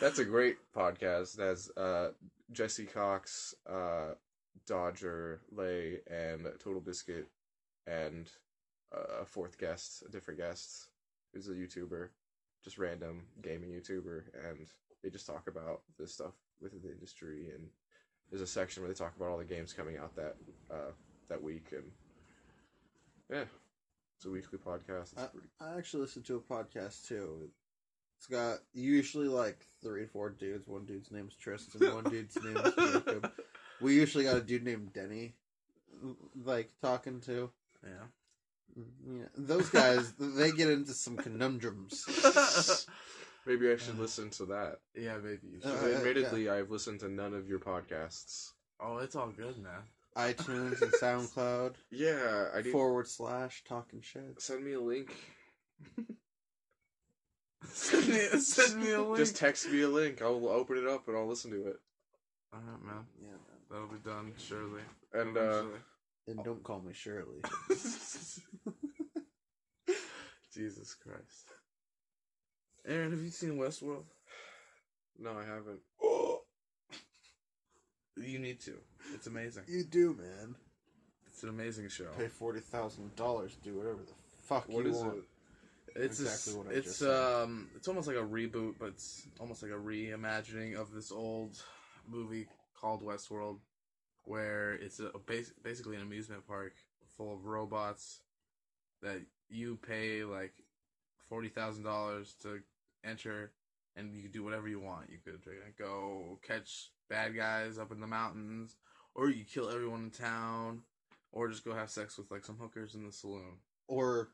that's 0.00 0.18
a 0.18 0.24
great 0.24 0.56
podcast. 0.74 1.38
It 1.38 1.42
has 1.42 1.70
uh, 1.76 2.10
Jesse 2.52 2.86
Cox, 2.86 3.54
uh, 3.70 4.14
Dodger, 4.66 5.40
Lay, 5.52 5.98
and 6.10 6.46
Total 6.62 6.80
Biscuit, 6.80 7.26
and 7.86 8.30
uh, 8.94 9.22
a 9.22 9.24
fourth 9.26 9.58
guest, 9.58 10.02
a 10.06 10.10
different 10.10 10.40
guest, 10.40 10.88
who's 11.32 11.48
a 11.48 11.52
YouTuber, 11.52 12.08
just 12.62 12.78
random 12.78 13.26
gaming 13.42 13.70
YouTuber, 13.70 14.22
and 14.48 14.68
they 15.04 15.10
just 15.10 15.26
talk 15.26 15.46
about 15.46 15.82
this 15.98 16.14
stuff 16.14 16.32
within 16.60 16.80
the 16.82 16.90
industry. 16.90 17.50
And 17.54 17.68
there's 18.30 18.42
a 18.42 18.46
section 18.46 18.82
where 18.82 18.90
they 18.90 18.98
talk 18.98 19.14
about 19.16 19.28
all 19.28 19.38
the 19.38 19.44
games 19.44 19.72
coming 19.72 19.98
out 19.98 20.16
that 20.16 20.34
uh, 20.70 20.92
that 21.28 21.42
week, 21.42 21.66
and 21.72 21.84
yeah, 23.30 23.44
it's 24.16 24.24
a 24.24 24.30
weekly 24.30 24.58
podcast. 24.58 25.12
It's 25.12 25.18
I, 25.18 25.26
pretty 25.26 25.48
I 25.60 25.76
actually 25.78 26.00
listen 26.00 26.22
to 26.24 26.36
a 26.36 26.40
podcast 26.40 27.06
too. 27.06 27.50
It's 28.16 28.26
got 28.26 28.58
usually 28.72 29.28
like 29.28 29.66
three 29.82 30.02
or 30.02 30.06
four 30.06 30.30
dudes. 30.30 30.66
One 30.66 30.86
dude's 30.86 31.10
name's 31.10 31.36
Tristan. 31.36 31.94
One 31.94 32.04
dude's 32.04 32.42
name 32.42 32.56
is 32.56 32.74
Jacob. 32.74 33.30
We 33.80 33.96
usually 33.96 34.22
got 34.22 34.36
a 34.36 34.40
dude 34.40 34.62
named 34.62 34.92
Denny, 34.92 35.34
like 36.44 36.70
talking 36.80 37.20
to. 37.22 37.50
yeah. 37.82 38.06
Yeah, 39.06 39.24
those 39.36 39.68
guys, 39.68 40.12
they 40.18 40.52
get 40.52 40.70
into 40.70 40.94
some 40.94 41.16
conundrums. 41.16 42.04
Maybe 43.46 43.70
I 43.70 43.76
should 43.76 43.98
listen 43.98 44.30
to 44.30 44.46
that. 44.46 44.78
yeah, 44.96 45.16
maybe. 45.18 45.48
You 45.52 45.60
should. 45.60 45.70
Uh, 45.70 45.96
Admittedly, 45.98 46.48
I've 46.48 46.70
listened 46.70 47.00
to 47.00 47.08
none 47.08 47.34
of 47.34 47.48
your 47.48 47.58
podcasts. 47.58 48.52
oh, 48.80 48.98
it's 48.98 49.14
all 49.16 49.28
good, 49.36 49.58
man. 49.58 49.82
iTunes 50.16 50.80
and 50.82 50.92
SoundCloud 50.92 51.74
Yeah, 51.90 52.46
I 52.54 52.62
need 52.62 52.72
forward 52.72 53.06
slash 53.08 53.62
talking 53.68 54.00
shit. 54.00 54.40
send 54.40 54.64
me 54.64 54.72
a 54.72 54.80
link. 54.80 55.12
send, 57.64 58.08
me, 58.08 58.18
send 58.40 58.82
me 58.82 58.92
a 58.92 59.02
link. 59.04 59.16
Just 59.18 59.36
text 59.36 59.68
me 59.70 59.82
a 59.82 59.88
link. 59.88 60.22
I'll 60.22 60.48
open 60.48 60.78
it 60.78 60.86
up 60.86 61.08
and 61.08 61.16
I'll 61.16 61.26
listen 61.28 61.50
to 61.50 61.68
it. 61.68 61.76
Alright, 62.54 62.82
man. 62.84 63.04
Yeah, 63.20 63.28
man. 63.30 63.38
That'll 63.70 63.88
be 63.88 63.98
done, 64.04 64.32
surely. 64.38 64.82
And 65.12 65.36
uh. 65.36 65.64
And 66.26 66.42
don't 66.42 66.62
call 66.62 66.80
me 66.80 66.92
Shirley. 66.94 67.42
Jesus 70.54 70.94
Christ. 70.94 71.50
Aaron, 72.86 73.10
have 73.12 73.20
you 73.20 73.30
seen 73.30 73.56
Westworld? 73.58 74.04
no, 75.18 75.30
I 75.30 75.44
haven't. 75.44 75.80
You 78.16 78.38
need 78.38 78.60
to. 78.60 78.74
It's 79.12 79.26
amazing. 79.26 79.64
you 79.66 79.82
do, 79.82 80.14
man. 80.16 80.54
It's 81.26 81.42
an 81.42 81.48
amazing 81.48 81.88
show. 81.88 82.06
Pay 82.16 82.28
forty 82.28 82.60
thousand 82.60 83.14
dollars, 83.16 83.54
to 83.56 83.60
do 83.60 83.76
whatever 83.76 83.96
the 84.06 84.12
fuck 84.38 84.68
What 84.68 84.84
you 84.84 84.92
is 84.92 84.96
want. 84.98 85.16
it? 85.16 85.24
It's 85.96 86.20
Exactly 86.20 86.52
a, 86.54 86.56
what 86.58 86.66
I 86.68 86.78
it's 86.78 86.86
just 86.86 86.98
said. 87.00 87.42
um 87.42 87.68
it's 87.74 87.88
almost 87.88 88.06
like 88.06 88.16
a 88.16 88.20
reboot, 88.20 88.74
but 88.78 88.90
it's 88.90 89.26
almost 89.40 89.64
like 89.64 89.72
a 89.72 89.74
reimagining 89.74 90.76
of 90.76 90.92
this 90.92 91.10
old 91.10 91.60
movie 92.08 92.46
called 92.80 93.02
Westworld, 93.02 93.58
where 94.26 94.74
it's 94.74 95.00
a 95.00 95.10
bas- 95.26 95.52
basically 95.64 95.96
an 95.96 96.02
amusement 96.02 96.46
park 96.46 96.74
full 97.16 97.32
of 97.34 97.46
robots 97.46 98.20
that 99.02 99.20
you 99.50 99.76
pay 99.84 100.22
like 100.22 100.52
forty 101.28 101.48
thousand 101.48 101.82
dollars 101.82 102.34
to 102.42 102.60
enter, 103.04 103.52
and 103.96 104.14
you 104.14 104.22
can 104.22 104.32
do 104.32 104.42
whatever 104.42 104.68
you 104.68 104.80
want. 104.80 105.10
You 105.10 105.18
could 105.24 105.40
go 105.78 106.38
catch 106.46 106.90
bad 107.08 107.36
guys 107.36 107.78
up 107.78 107.92
in 107.92 108.00
the 108.00 108.06
mountains, 108.06 108.76
or 109.14 109.28
you 109.28 109.44
kill 109.44 109.70
everyone 109.70 110.04
in 110.04 110.10
town, 110.10 110.82
or 111.32 111.48
just 111.48 111.64
go 111.64 111.74
have 111.74 111.90
sex 111.90 112.16
with 112.18 112.30
like 112.30 112.44
some 112.44 112.56
hookers 112.56 112.94
in 112.94 113.04
the 113.04 113.12
saloon. 113.12 113.58
Or 113.86 114.30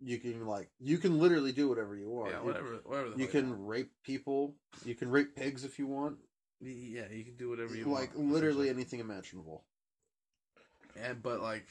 you 0.00 0.18
can 0.18 0.46
like 0.46 0.68
you 0.78 0.98
can 0.98 1.18
literally 1.18 1.52
do 1.52 1.68
whatever 1.68 1.96
you 1.96 2.08
want. 2.08 2.30
Yeah, 2.32 2.40
whatever, 2.40 2.80
whatever. 2.84 3.10
You 3.16 3.26
can 3.26 3.66
rape 3.66 3.92
people. 4.02 4.54
You 4.84 4.94
can 4.94 5.10
rape 5.10 5.36
pigs 5.36 5.64
if 5.64 5.78
you 5.78 5.86
want. 5.86 6.16
Yeah, 6.60 7.04
you 7.12 7.24
can 7.24 7.36
do 7.36 7.50
whatever 7.50 7.74
you 7.74 7.84
like 7.84 8.14
want. 8.14 8.18
Like 8.18 8.34
literally 8.34 8.68
anything 8.70 9.00
imaginable. 9.00 9.64
And 10.98 11.22
but 11.22 11.42
like, 11.42 11.66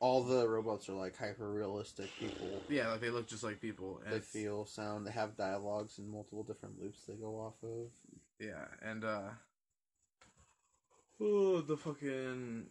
All 0.00 0.22
the 0.22 0.48
robots 0.48 0.88
are 0.88 0.92
like 0.94 1.16
hyper 1.16 1.50
realistic 1.52 2.08
people. 2.20 2.62
yeah, 2.68 2.88
like 2.92 3.00
they 3.00 3.10
look 3.10 3.26
just 3.26 3.42
like 3.42 3.60
people. 3.60 4.00
And 4.04 4.14
They 4.14 4.20
feel 4.20 4.64
sound. 4.64 5.06
They 5.06 5.10
have 5.10 5.36
dialogues 5.36 5.98
in 5.98 6.08
multiple 6.08 6.44
different 6.44 6.80
loops 6.80 7.00
they 7.06 7.14
go 7.14 7.34
off 7.40 7.54
of. 7.64 7.90
Yeah, 8.38 8.64
and 8.80 9.04
uh, 9.04 9.30
oh, 11.20 11.60
the 11.62 11.76
fucking 11.76 12.66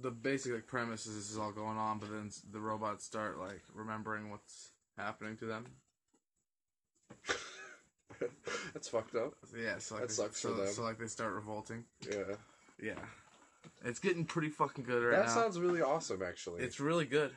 the 0.00 0.10
basic 0.12 0.52
like 0.54 0.66
premise 0.66 1.06
is 1.06 1.16
this 1.16 1.30
is 1.30 1.38
all 1.38 1.50
going 1.52 1.76
on, 1.76 1.98
but 1.98 2.10
then 2.10 2.30
the 2.52 2.60
robots 2.60 3.04
start 3.04 3.38
like 3.38 3.62
remembering 3.74 4.30
what's 4.30 4.70
happening 4.96 5.36
to 5.38 5.46
them. 5.46 5.66
That's 8.72 8.88
fucked 8.88 9.16
up. 9.16 9.34
Yeah, 9.58 9.78
so 9.78 9.96
like 9.96 10.02
That 10.02 10.08
they, 10.10 10.14
sucks 10.14 10.40
for 10.40 10.48
them. 10.52 10.68
so 10.68 10.82
like 10.82 10.98
they 10.98 11.06
start 11.06 11.32
revolting. 11.34 11.84
Yeah. 12.08 12.36
Yeah, 12.80 12.94
it's 13.84 13.98
getting 13.98 14.24
pretty 14.24 14.48
fucking 14.48 14.84
good 14.84 15.02
right 15.02 15.12
that 15.16 15.26
now. 15.26 15.34
That 15.34 15.40
sounds 15.40 15.58
really 15.60 15.82
awesome, 15.82 16.22
actually. 16.22 16.62
It's 16.62 16.80
really 16.80 17.04
good. 17.04 17.30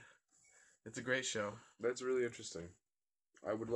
It's 0.86 0.98
a 0.98 1.02
great 1.02 1.26
show. 1.26 1.54
That's 1.80 2.02
really 2.02 2.24
interesting. 2.24 2.70
I 3.48 3.54
would. 3.54 3.70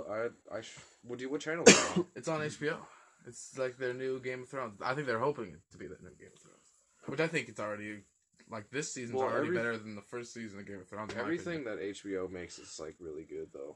I. 0.51 0.61
Sh- 0.61 0.77
would 1.03 1.21
you? 1.21 1.29
What 1.29 1.41
channel? 1.41 1.63
is 1.67 1.73
it 1.77 1.97
on? 1.97 2.05
It's 2.15 2.27
on 2.27 2.39
HBO. 2.41 2.77
It's 3.27 3.57
like 3.57 3.77
their 3.77 3.93
new 3.93 4.19
Game 4.19 4.43
of 4.43 4.49
Thrones. 4.49 4.79
I 4.81 4.93
think 4.95 5.05
they're 5.07 5.19
hoping 5.19 5.47
it 5.49 5.59
to 5.71 5.77
be 5.77 5.87
their 5.87 5.97
new 6.01 6.15
Game 6.19 6.29
of 6.33 6.39
Thrones, 6.41 6.65
which 7.05 7.19
I 7.19 7.27
think 7.27 7.49
it's 7.49 7.59
already 7.59 7.99
like 8.49 8.69
this 8.71 8.93
season's 8.93 9.17
Well, 9.17 9.27
already 9.27 9.47
every- 9.49 9.57
better 9.57 9.77
than 9.77 9.95
the 9.95 10.01
first 10.01 10.33
season 10.33 10.59
of 10.59 10.65
Game 10.67 10.79
of 10.79 10.87
Thrones. 10.87 11.13
Everything 11.17 11.65
that 11.65 11.79
HBO 11.79 12.31
makes 12.31 12.57
is 12.57 12.79
like 12.79 12.95
really 12.99 13.23
good, 13.25 13.49
though. 13.53 13.75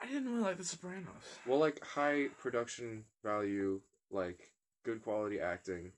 I 0.00 0.06
didn't 0.06 0.28
really 0.28 0.42
like 0.42 0.58
The 0.58 0.64
Sopranos. 0.64 1.08
Well, 1.46 1.58
like 1.58 1.82
high 1.82 2.26
production 2.38 3.04
value, 3.24 3.80
like 4.10 4.50
good 4.84 5.02
quality 5.02 5.40
acting. 5.40 5.92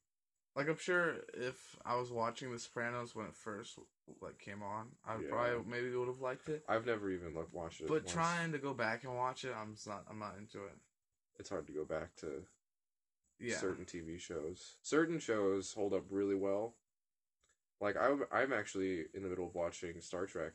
Like 0.57 0.69
I'm 0.71 0.79
sure 0.79 1.17
if 1.35 1.77
I 1.85 1.97
was 1.97 2.11
watching 2.11 2.51
The 2.51 2.59
Sopranos 2.59 3.15
when 3.15 3.27
it 3.27 3.37
first 3.37 3.79
like 4.23 4.39
came 4.39 4.63
on, 4.63 4.89
I 5.07 5.17
Yeah. 5.17 5.29
probably 5.29 5.71
maybe 5.71 5.95
would 5.95 6.09
have 6.09 6.21
liked 6.21 6.49
it. 6.49 6.65
I've 6.67 6.87
never 6.87 7.11
even 7.11 7.35
like 7.35 7.53
watched 7.53 7.83
it. 7.83 7.89
But 7.89 8.05
once. 8.05 8.13
trying 8.13 8.53
to 8.53 8.59
go 8.59 8.73
back 8.73 9.05
and 9.05 9.15
watch 9.15 9.45
it, 9.45 9.55
I'm 9.55 9.75
just 9.75 9.87
not. 9.87 10.05
I'm 10.09 10.19
not 10.19 10.37
into 10.39 10.65
it. 10.65 10.79
it's 11.39 11.51
hard 11.51 11.67
to 11.67 11.73
go 11.75 11.85
back 11.85 12.17
to 12.17 12.47
Yeah, 13.39 13.59
certain 13.59 13.85
TV 13.85 14.19
shows. 14.19 14.77
Certain 14.81 15.19
shows 15.19 15.75
hold 15.75 15.93
up 15.93 16.05
really 16.11 16.35
well. 16.35 16.77
Like 17.79 17.97
I'm, 17.99 18.25
I'm 18.33 18.55
actually 18.55 19.05
in 19.13 19.23
the 19.23 19.29
middle 19.29 19.47
of 19.47 19.55
watching 19.55 20.01
Star 20.01 20.25
Trek. 20.25 20.55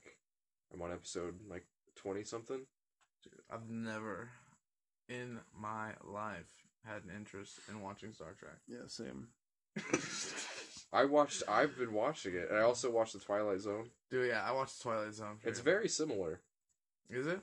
I'm 0.73 0.81
on 0.81 0.91
episode 0.91 1.35
like 1.47 1.67
twenty 1.95 2.23
something. 2.23 2.65
Dude, 3.21 3.41
I've 3.51 3.69
never 3.69 4.31
in 5.07 5.41
my 5.55 5.91
life 6.03 6.65
had 6.83 7.03
an 7.03 7.11
interest 7.15 7.59
in 7.69 7.81
watching 7.81 8.13
Star 8.13 8.33
Trek. 8.33 8.57
Yeah, 8.67 8.87
same. 8.87 9.27
I 10.93 11.05
watched. 11.05 11.43
I've 11.47 11.77
been 11.77 11.93
watching 11.93 12.35
it, 12.35 12.47
and 12.49 12.57
I 12.57 12.63
also 12.63 12.91
watched 12.91 13.13
the 13.13 13.19
Twilight 13.19 13.61
Zone. 13.61 13.89
Dude, 14.09 14.27
yeah, 14.29 14.43
I 14.45 14.51
watched 14.51 14.77
The 14.77 14.83
Twilight 14.83 15.13
Zone. 15.13 15.37
It's 15.43 15.59
very 15.61 15.87
similar. 15.87 16.41
Is 17.09 17.27
it? 17.27 17.39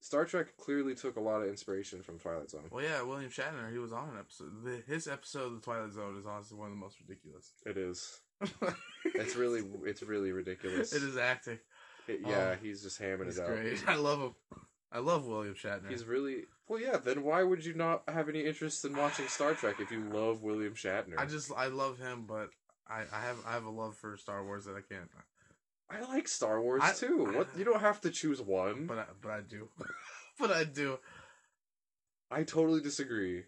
Star 0.00 0.24
Trek 0.24 0.56
clearly 0.56 0.96
took 0.96 1.16
a 1.16 1.20
lot 1.20 1.42
of 1.42 1.48
inspiration 1.48 2.02
from 2.02 2.18
Twilight 2.18 2.50
Zone. 2.50 2.64
Well, 2.72 2.82
yeah, 2.84 3.02
William 3.02 3.30
Shatner. 3.30 3.70
He 3.70 3.78
was 3.78 3.92
on 3.92 4.08
an 4.08 4.18
episode. 4.18 4.64
The, 4.64 4.82
his 4.92 5.06
episode 5.06 5.46
of 5.46 5.54
the 5.54 5.60
Twilight 5.60 5.92
Zone 5.92 6.18
is 6.18 6.26
honestly 6.26 6.58
one 6.58 6.68
of 6.68 6.72
the 6.74 6.80
most 6.80 6.96
ridiculous. 7.00 7.52
It 7.64 7.76
is. 7.76 8.20
It's 9.14 9.36
really, 9.36 9.62
it's 9.84 10.02
really 10.02 10.32
ridiculous. 10.32 10.92
It 10.92 11.02
is 11.02 11.16
acting. 11.16 11.58
It- 12.08 12.20
yeah, 12.26 12.54
Oh, 12.54 12.56
he's 12.60 12.82
just 12.82 13.00
hamming 13.00 13.28
it 13.28 13.38
out. 13.40 13.46
great. 13.46 13.82
I 13.88 13.94
love 13.96 14.20
him. 14.20 14.34
I 14.92 14.98
love 14.98 15.26
William 15.26 15.54
Shatner. 15.54 15.90
He's 15.90 16.04
really 16.04 16.44
well. 16.68 16.80
Yeah. 16.80 16.98
Then 16.98 17.22
why 17.22 17.42
would 17.42 17.64
you 17.64 17.74
not 17.74 18.02
have 18.08 18.28
any 18.28 18.44
interest 18.44 18.84
in 18.84 18.94
watching 18.96 19.26
Star 19.26 19.54
Trek 19.54 19.76
if 19.80 19.90
you 19.90 20.00
love 20.00 20.42
William 20.42 20.74
Shatner? 20.74 21.18
I 21.18 21.26
just 21.26 21.50
I 21.56 21.66
love 21.66 21.98
him, 21.98 22.24
but 22.26 22.50
I, 22.88 23.02
I 23.12 23.20
have 23.20 23.38
I 23.46 23.52
have 23.52 23.64
a 23.64 23.70
love 23.70 23.96
for 23.96 24.16
Star 24.16 24.44
Wars 24.44 24.66
that 24.66 24.76
I 24.76 24.80
can't. 24.80 25.08
I 25.90 26.00
like 26.12 26.28
Star 26.28 26.60
Wars 26.60 26.82
I- 26.84 26.92
too. 26.92 27.24
What 27.34 27.48
you 27.56 27.64
don't 27.64 27.80
have 27.80 28.00
to 28.02 28.10
choose 28.10 28.40
one. 28.40 28.86
But 28.86 28.98
I, 28.98 29.04
but 29.20 29.30
I 29.30 29.40
do. 29.40 29.68
but 30.38 30.50
I 30.50 30.64
do. 30.64 30.98
I 32.30 32.42
totally 32.44 32.80
disagree. 32.80 33.44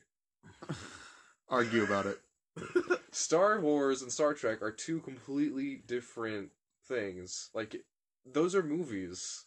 Argue 1.49 1.85
about 1.85 2.07
it. 2.07 2.21
Star 3.11 3.61
Wars 3.61 4.03
and 4.03 4.13
Star 4.13 4.35
Trek 4.35 4.63
are 4.63 4.71
two 4.73 5.01
completely 5.01 5.83
different 5.87 6.51
things. 6.87 7.51
Like 7.55 7.77
those 8.31 8.55
are 8.55 8.63
movies. 8.63 9.45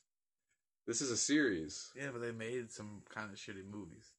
This 0.88 1.02
is 1.02 1.12
a 1.12 1.18
series. 1.18 1.92
Yeah, 1.96 2.10
but 2.14 2.22
they 2.22 2.32
made 2.32 2.72
some 2.72 3.02
kind 3.14 3.30
of 3.30 3.38
shitty 3.38 3.70
movies. 3.70 4.14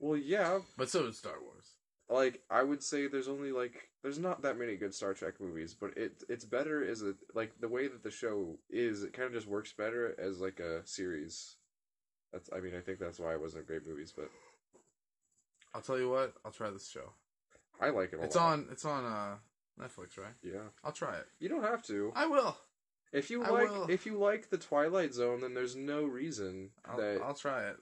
Well, 0.00 0.16
yeah, 0.16 0.60
But 0.76 0.88
so 0.90 1.04
did 1.04 1.14
Star 1.14 1.34
Wars. 1.42 1.72
like 2.08 2.42
I 2.50 2.62
would 2.62 2.82
say 2.82 3.06
there's 3.06 3.28
only 3.28 3.52
like 3.52 3.90
there's 4.02 4.18
not 4.18 4.42
that 4.42 4.58
many 4.58 4.76
good 4.76 4.94
Star 4.94 5.12
Trek 5.14 5.34
movies, 5.40 5.74
but 5.78 5.96
it 5.96 6.22
it's 6.28 6.44
better 6.44 6.84
as 6.88 7.02
a 7.02 7.14
like 7.34 7.52
the 7.60 7.68
way 7.68 7.86
that 7.88 8.02
the 8.02 8.10
show 8.10 8.58
is, 8.70 9.02
it 9.02 9.12
kind 9.12 9.26
of 9.26 9.32
just 9.32 9.46
works 9.46 9.72
better 9.72 10.14
as 10.18 10.40
like 10.40 10.58
a 10.60 10.86
series. 10.86 11.56
That's 12.32 12.48
I 12.54 12.60
mean 12.60 12.74
I 12.76 12.80
think 12.80 12.98
that's 12.98 13.18
why 13.20 13.32
it 13.34 13.40
wasn't 13.40 13.66
great 13.66 13.86
movies, 13.86 14.12
but 14.16 14.30
I'll 15.74 15.82
tell 15.82 15.98
you 15.98 16.08
what. 16.10 16.34
I'll 16.44 16.52
try 16.52 16.70
this 16.70 16.88
show. 16.88 17.12
I 17.80 17.90
like 17.90 18.12
it 18.14 18.20
a 18.20 18.24
It's 18.24 18.36
lot. 18.36 18.52
on. 18.52 18.66
It's 18.72 18.84
on 18.84 19.04
uh, 19.04 19.34
Netflix, 19.78 20.16
right? 20.18 20.32
Yeah, 20.42 20.68
I'll 20.84 20.92
try 20.92 21.16
it. 21.16 21.26
you 21.40 21.48
don't 21.50 21.62
have 21.62 21.82
to. 21.88 22.12
I 22.14 22.26
will. 22.26 22.56
If 23.12 23.30
you 23.30 23.42
I 23.42 23.50
like 23.50 23.70
will. 23.70 23.86
if 23.90 24.04
you 24.06 24.18
like 24.18 24.50
the 24.50 24.58
Twilight 24.58 25.14
Zone, 25.14 25.40
then 25.40 25.54
there's 25.54 25.76
no 25.76 26.04
reason 26.04 26.70
I'll, 26.84 26.96
that 26.98 27.20
I'll 27.22 27.34
try 27.34 27.64
it. 27.68 27.76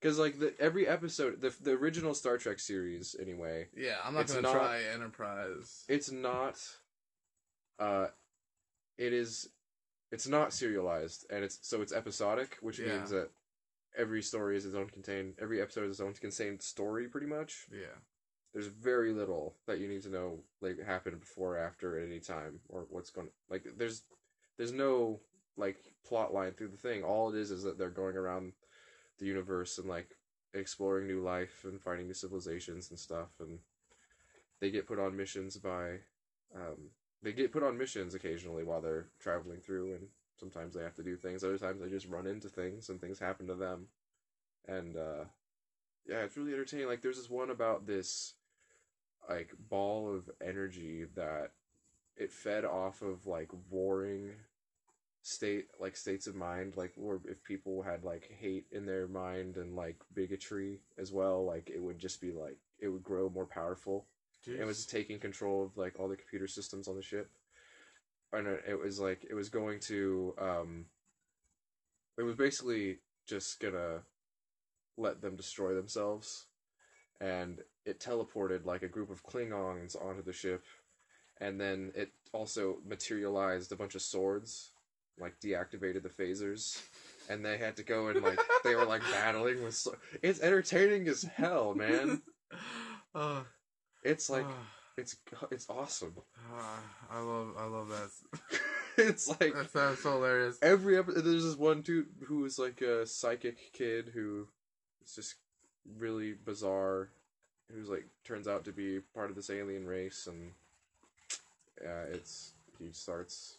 because 0.00 0.18
like 0.18 0.38
the 0.38 0.54
every 0.60 0.86
episode 0.86 1.40
the 1.40 1.54
the 1.62 1.72
original 1.72 2.14
Star 2.14 2.38
Trek 2.38 2.58
series 2.60 3.16
anyway, 3.20 3.68
Yeah, 3.76 3.96
I'm 4.04 4.14
not 4.14 4.20
It's 4.22 4.34
gonna 4.34 4.42
not- 4.48 4.52
try 4.54 4.82
Enterprise. 4.94 5.84
it's 5.88 6.10
not 6.10 6.58
uh 7.78 8.06
it 8.98 9.12
is 9.12 9.48
it's 10.12 10.26
not 10.28 10.52
serialized 10.52 11.26
and 11.30 11.44
it's 11.44 11.58
so 11.62 11.82
it's 11.82 11.92
episodic 11.92 12.56
which 12.60 12.78
Yeah. 12.78 12.96
means 12.96 13.10
that 13.10 13.30
every 13.96 14.22
story 14.22 14.56
is 14.56 14.64
its 14.66 14.74
own 14.74 14.88
contained 14.88 15.34
every 15.40 15.60
episode 15.60 15.84
is 15.84 15.92
its 15.92 16.00
own 16.00 16.14
contained 16.14 16.62
story 16.62 17.08
pretty 17.08 17.26
much 17.26 17.66
Yeah. 17.70 17.96
there's 18.54 18.66
very 18.68 19.12
little 19.12 19.56
that 19.66 19.78
you 19.78 19.88
need 19.88 20.02
to 20.04 20.08
know 20.10 20.38
like 20.62 20.78
happened 20.80 21.20
before 21.20 21.56
or 21.56 21.58
after 21.58 21.98
at 21.98 22.06
any 22.06 22.20
time 22.20 22.60
or 22.68 22.86
what's 22.88 23.10
going 23.10 23.28
like 23.50 23.66
there's 23.76 24.02
there's 24.56 24.72
no 24.72 25.20
like 25.56 25.76
plot 26.06 26.32
line 26.32 26.52
through 26.52 26.68
the 26.68 26.76
thing. 26.76 27.02
All 27.02 27.30
it 27.30 27.38
is 27.38 27.50
is 27.50 27.62
that 27.62 27.78
they're 27.78 27.90
going 27.90 28.16
around 28.16 28.52
the 29.18 29.26
universe 29.26 29.78
and 29.78 29.88
like 29.88 30.16
exploring 30.54 31.06
new 31.06 31.22
life 31.22 31.64
and 31.64 31.80
finding 31.80 32.06
new 32.06 32.14
civilizations 32.14 32.90
and 32.90 32.98
stuff 32.98 33.28
and 33.40 33.58
they 34.60 34.70
get 34.70 34.86
put 34.86 34.98
on 34.98 35.16
missions 35.16 35.56
by 35.56 35.98
um 36.54 36.90
they 37.22 37.32
get 37.32 37.52
put 37.52 37.62
on 37.62 37.76
missions 37.76 38.14
occasionally 38.14 38.64
while 38.64 38.80
they're 38.80 39.08
traveling 39.20 39.60
through 39.60 39.94
and 39.94 40.06
sometimes 40.38 40.74
they 40.74 40.82
have 40.82 40.94
to 40.94 41.02
do 41.02 41.16
things. 41.16 41.42
Other 41.42 41.58
times 41.58 41.80
they 41.80 41.88
just 41.88 42.08
run 42.08 42.26
into 42.26 42.48
things 42.48 42.88
and 42.88 43.00
things 43.00 43.18
happen 43.18 43.46
to 43.48 43.54
them. 43.54 43.88
And 44.68 44.96
uh 44.96 45.24
yeah 46.06 46.18
it's 46.18 46.36
really 46.36 46.52
entertaining. 46.52 46.86
Like 46.86 47.02
there's 47.02 47.18
this 47.18 47.30
one 47.30 47.50
about 47.50 47.86
this 47.86 48.34
like 49.28 49.52
ball 49.68 50.14
of 50.14 50.30
energy 50.46 51.04
that 51.16 51.50
it 52.16 52.32
fed 52.32 52.64
off 52.64 53.02
of 53.02 53.26
like 53.26 53.50
warring 53.70 54.30
state 55.22 55.66
like 55.80 55.96
states 55.96 56.28
of 56.28 56.36
mind 56.36 56.76
like 56.76 56.92
or 56.96 57.20
if 57.24 57.42
people 57.42 57.82
had 57.82 58.04
like 58.04 58.30
hate 58.38 58.64
in 58.70 58.86
their 58.86 59.08
mind 59.08 59.56
and 59.56 59.74
like 59.74 59.96
bigotry 60.14 60.78
as 60.98 61.12
well 61.12 61.44
like 61.44 61.68
it 61.68 61.82
would 61.82 61.98
just 61.98 62.20
be 62.20 62.30
like 62.30 62.58
it 62.80 62.88
would 62.88 63.02
grow 63.02 63.28
more 63.28 63.46
powerful. 63.46 64.06
Jeez. 64.46 64.60
it 64.60 64.66
was 64.66 64.86
taking 64.86 65.18
control 65.18 65.64
of 65.64 65.76
like 65.76 65.98
all 65.98 66.08
the 66.08 66.16
computer 66.16 66.46
systems 66.46 66.88
on 66.88 66.96
the 66.96 67.02
ship. 67.02 67.30
And 68.32 68.46
it 68.46 68.64
it 68.68 68.78
was 68.78 69.00
like 69.00 69.26
it 69.28 69.34
was 69.34 69.48
going 69.48 69.80
to 69.80 70.34
um 70.38 70.86
it 72.18 72.22
was 72.22 72.36
basically 72.36 72.98
just 73.26 73.60
gonna 73.60 74.02
let 74.96 75.20
them 75.20 75.36
destroy 75.36 75.74
themselves. 75.74 76.46
And 77.20 77.60
it 77.84 77.98
teleported 77.98 78.66
like 78.66 78.82
a 78.82 78.88
group 78.88 79.10
of 79.10 79.24
klingons 79.24 79.96
onto 79.96 80.22
the 80.22 80.32
ship 80.32 80.64
and 81.40 81.60
then 81.60 81.92
it 81.94 82.10
also 82.32 82.78
materialized 82.86 83.72
a 83.72 83.76
bunch 83.76 83.94
of 83.94 84.02
swords 84.02 84.70
like 85.18 85.38
deactivated 85.40 86.02
the 86.02 86.08
phasers 86.08 86.82
and 87.30 87.44
they 87.44 87.56
had 87.56 87.76
to 87.76 87.82
go 87.82 88.08
and 88.08 88.22
like 88.22 88.38
they 88.64 88.74
were 88.74 88.84
like 88.84 89.00
battling 89.10 89.62
with 89.64 89.86
it's 90.22 90.40
entertaining 90.40 91.08
as 91.08 91.22
hell 91.22 91.74
man 91.74 92.22
Uh, 93.14 93.40
it's 94.04 94.28
like 94.28 94.44
uh, 94.44 94.52
it's 94.98 95.16
it's 95.50 95.66
awesome 95.70 96.12
uh, 96.54 96.78
I 97.10 97.18
love 97.20 97.54
I 97.58 97.64
love 97.64 97.88
that. 97.88 98.10
it's 98.98 99.26
like 99.28 99.54
That 99.54 99.70
sounds 99.70 100.00
so 100.00 100.12
hilarious. 100.12 100.58
every 100.60 100.98
episode 100.98 101.22
there's 101.22 101.42
this 101.44 101.56
one 101.56 101.80
dude 101.80 102.08
who 102.26 102.44
is 102.44 102.58
like 102.58 102.82
a 102.82 103.06
psychic 103.06 103.72
kid 103.72 104.10
who 104.12 104.46
is 105.02 105.14
just 105.14 105.36
really 105.98 106.34
bizarre 106.34 107.08
who's 107.72 107.88
like 107.88 108.06
turns 108.24 108.46
out 108.46 108.64
to 108.66 108.72
be 108.72 109.00
part 109.14 109.30
of 109.30 109.36
this 109.36 109.48
alien 109.48 109.86
race 109.86 110.26
and 110.26 110.52
yeah 111.82 112.02
it's 112.12 112.52
he 112.78 112.92
starts 112.92 113.58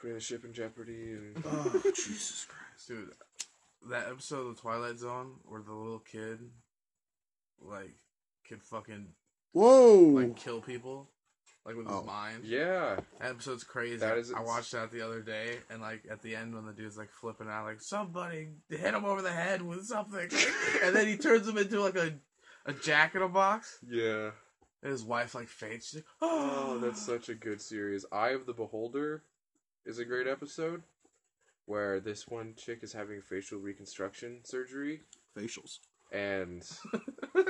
putting 0.00 0.14
the 0.14 0.20
ship 0.20 0.44
in 0.44 0.52
jeopardy 0.52 1.12
and 1.12 1.42
oh, 1.46 1.80
Jesus 1.94 2.46
Christ. 2.48 2.88
Dude, 2.88 3.10
that 3.90 4.08
episode 4.08 4.46
of 4.48 4.56
the 4.56 4.60
Twilight 4.62 4.98
Zone 4.98 5.32
where 5.44 5.62
the 5.62 5.72
little 5.72 5.98
kid, 6.00 6.38
like, 7.60 7.94
could 8.48 8.62
fucking 8.62 9.08
Whoa! 9.52 9.98
like 10.14 10.36
kill 10.36 10.60
people, 10.60 11.08
like 11.64 11.76
with 11.76 11.86
Oh. 11.88 11.98
his 11.98 12.06
mind. 12.06 12.44
yeah 12.44 12.96
That 13.20 13.30
episode's 13.30 13.64
crazy. 13.64 13.96
That 13.98 14.18
is- 14.18 14.32
I 14.32 14.40
watched 14.40 14.72
that 14.72 14.90
the 14.90 15.02
other 15.02 15.20
day, 15.20 15.58
and 15.70 15.80
like 15.80 16.02
at 16.10 16.22
the 16.22 16.34
end 16.34 16.54
when 16.54 16.66
the 16.66 16.72
dude's 16.72 16.98
like 16.98 17.10
flipping 17.10 17.48
out, 17.48 17.64
like 17.66 17.80
somebody 17.80 18.48
hit 18.68 18.80
him 18.94 19.04
over 19.04 19.22
the 19.22 19.30
head 19.32 19.62
with 19.62 19.84
something, 19.86 20.28
and 20.82 20.94
then 20.96 21.06
he 21.06 21.16
turns 21.16 21.46
him 21.48 21.58
into 21.58 21.80
like 21.80 21.96
a 21.96 22.14
a 22.66 22.72
jack 22.72 23.14
in 23.14 23.20
a 23.22 23.28
box, 23.28 23.78
yeah 23.86 24.30
and 24.84 24.92
his 24.92 25.02
wife 25.02 25.34
like 25.34 25.48
faints. 25.48 25.86
She's 25.88 25.96
like, 25.96 26.04
oh 26.20 26.78
that's 26.78 27.04
such 27.04 27.28
a 27.28 27.34
good 27.34 27.60
series. 27.60 28.04
Eye 28.12 28.30
of 28.30 28.46
the 28.46 28.52
beholder 28.52 29.22
is 29.84 29.98
a 29.98 30.04
great 30.04 30.28
episode 30.28 30.82
where 31.66 31.98
this 31.98 32.28
one 32.28 32.54
chick 32.56 32.80
is 32.82 32.92
having 32.92 33.20
facial 33.22 33.58
reconstruction 33.58 34.40
surgery. 34.44 35.00
Facials. 35.36 35.78
and 36.12 36.62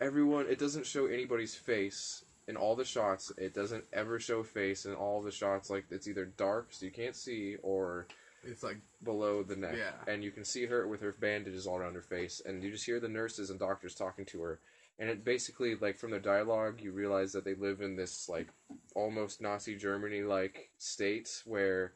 everyone 0.00 0.46
it 0.48 0.58
doesn't 0.58 0.86
show 0.86 1.06
anybody's 1.06 1.54
face 1.54 2.24
in 2.46 2.56
all 2.56 2.74
the 2.76 2.84
shots. 2.84 3.32
It 3.36 3.54
doesn't 3.54 3.84
ever 3.92 4.18
show 4.18 4.42
face 4.42 4.84
in 4.86 4.94
all 4.94 5.22
the 5.22 5.30
shots. 5.30 5.70
Like 5.70 5.84
it's 5.90 6.08
either 6.08 6.24
dark 6.26 6.68
so 6.70 6.86
you 6.86 6.92
can't 6.92 7.16
see 7.16 7.56
or 7.62 8.06
It's 8.44 8.62
like 8.62 8.78
below 9.02 9.42
the 9.42 9.56
neck. 9.56 9.74
Yeah. 9.76 10.12
and 10.12 10.22
you 10.24 10.30
can 10.30 10.44
see 10.44 10.66
her 10.66 10.86
with 10.86 11.00
her 11.00 11.14
bandages 11.18 11.66
all 11.66 11.76
around 11.76 11.94
her 11.94 12.02
face. 12.02 12.40
And 12.44 12.62
you 12.62 12.70
just 12.70 12.86
hear 12.86 13.00
the 13.00 13.08
nurses 13.08 13.50
and 13.50 13.58
doctors 13.58 13.94
talking 13.94 14.24
to 14.26 14.40
her 14.42 14.60
and 14.98 15.08
it 15.08 15.24
basically 15.24 15.74
like 15.76 15.96
from 15.96 16.10
their 16.10 16.20
dialogue 16.20 16.80
you 16.80 16.92
realize 16.92 17.32
that 17.32 17.44
they 17.44 17.54
live 17.54 17.80
in 17.80 17.96
this 17.96 18.28
like 18.28 18.48
almost 18.94 19.40
nazi 19.40 19.76
germany 19.76 20.22
like 20.22 20.70
state 20.78 21.42
where 21.44 21.92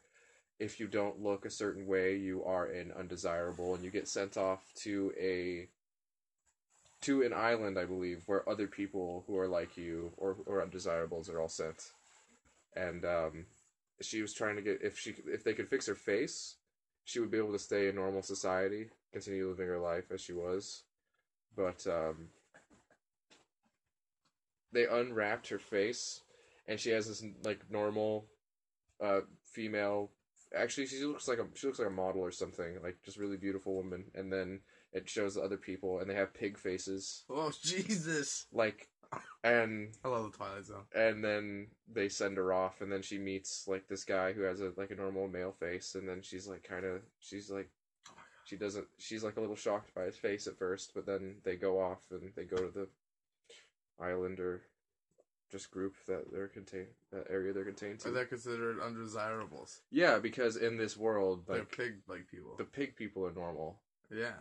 if 0.59 0.79
you 0.79 0.87
don't 0.87 1.21
look 1.21 1.45
a 1.45 1.49
certain 1.49 1.87
way 1.87 2.15
you 2.15 2.43
are 2.45 2.65
an 2.67 2.91
undesirable. 2.97 3.75
And 3.75 3.83
you 3.83 3.91
get 3.91 4.07
sent 4.07 4.37
off 4.37 4.61
to 4.83 5.11
a 5.19 5.67
to 7.01 7.21
an 7.23 7.33
island 7.33 7.77
i 7.77 7.83
believe 7.83 8.23
where 8.27 8.47
other 8.47 8.67
people 8.67 9.25
who 9.27 9.37
are 9.37 9.47
like 9.47 9.75
you 9.75 10.13
or 10.15 10.37
or 10.45 10.61
undesirables 10.61 11.29
are 11.29 11.39
all 11.41 11.49
sent. 11.49 11.91
And 12.75 13.03
um 13.05 13.45
she 14.01 14.21
was 14.21 14.33
trying 14.33 14.55
to 14.55 14.61
get 14.61 14.81
if 14.81 14.97
she 14.97 15.13
if 15.27 15.43
they 15.43 15.53
could 15.53 15.69
fix 15.69 15.87
her 15.87 15.95
face 15.95 16.55
she 17.05 17.19
would 17.19 17.31
be 17.31 17.37
able 17.37 17.51
to 17.51 17.59
stay 17.59 17.89
in 17.89 17.95
normal 17.95 18.21
society 18.21 18.87
continue 19.11 19.49
living 19.49 19.67
her 19.67 19.79
life 19.79 20.11
as 20.11 20.21
she 20.21 20.33
was. 20.33 20.83
But 21.55 21.85
um 21.87 22.29
they 24.73 24.85
unwrapped 24.85 25.47
her 25.49 25.59
face 25.59 26.21
and 26.67 26.79
she 26.79 26.89
has 26.89 27.07
this 27.07 27.23
like 27.43 27.59
normal 27.69 28.25
uh 29.01 29.21
female 29.43 30.09
actually 30.55 30.85
she 30.85 31.03
looks 31.05 31.27
like 31.27 31.39
a 31.39 31.45
she 31.55 31.67
looks 31.67 31.79
like 31.79 31.87
a 31.87 31.91
model 31.91 32.21
or 32.21 32.31
something 32.31 32.81
like 32.83 32.97
just 33.03 33.17
really 33.17 33.37
beautiful 33.37 33.75
woman 33.75 34.05
and 34.15 34.31
then 34.31 34.59
it 34.91 35.09
shows 35.09 35.37
other 35.37 35.57
people 35.57 35.99
and 35.99 36.09
they 36.09 36.15
have 36.15 36.33
pig 36.33 36.57
faces 36.57 37.23
oh 37.29 37.51
Jesus! 37.61 38.45
like 38.51 38.87
and 39.43 39.89
I 40.03 40.07
love 40.07 40.31
the 40.31 40.37
Twilight 40.37 40.65
Zone. 40.65 40.85
and 40.95 41.23
then 41.23 41.67
they 41.91 42.09
send 42.09 42.37
her 42.37 42.51
off 42.51 42.81
and 42.81 42.91
then 42.91 43.01
she 43.03 43.19
meets 43.19 43.67
like 43.67 43.87
this 43.87 44.03
guy 44.03 44.33
who 44.33 44.41
has 44.41 44.59
a 44.59 44.71
like 44.75 44.91
a 44.91 44.95
normal 44.95 45.27
male 45.27 45.51
face 45.51 45.95
and 45.95 46.07
then 46.07 46.21
she's 46.21 46.47
like 46.47 46.63
kind 46.63 46.85
of 46.85 47.01
she's 47.19 47.51
like 47.51 47.69
Oh 48.09 48.13
she 48.45 48.55
doesn't 48.55 48.87
she's 48.97 49.23
like 49.23 49.37
a 49.37 49.41
little 49.41 49.55
shocked 49.55 49.93
by 49.93 50.03
his 50.05 50.17
face 50.17 50.47
at 50.47 50.57
first 50.57 50.93
but 50.95 51.05
then 51.05 51.35
they 51.43 51.55
go 51.55 51.79
off 51.79 51.99
and 52.11 52.31
they 52.35 52.43
go 52.43 52.57
to 52.57 52.71
the 52.73 52.87
island 53.99 54.39
or 54.39 54.61
just 55.51 55.69
group 55.71 55.93
that 56.07 56.31
they're 56.31 56.47
contained 56.47 56.87
that 57.11 57.27
area 57.29 57.53
they're 57.53 57.63
contained 57.65 57.99
to 57.99 58.09
Are 58.09 58.11
they 58.11 58.25
considered 58.25 58.79
undesirables? 58.79 59.81
yeah 59.91 60.17
because 60.19 60.55
in 60.57 60.77
this 60.77 60.97
world 60.97 61.43
They're 61.47 61.59
like 61.59 61.75
pig 61.77 61.93
like 62.07 62.27
people. 62.27 62.55
the 62.57 62.63
pig 62.65 62.95
people 62.95 63.25
are 63.25 63.33
normal 63.33 63.79
Yeah, 64.09 64.33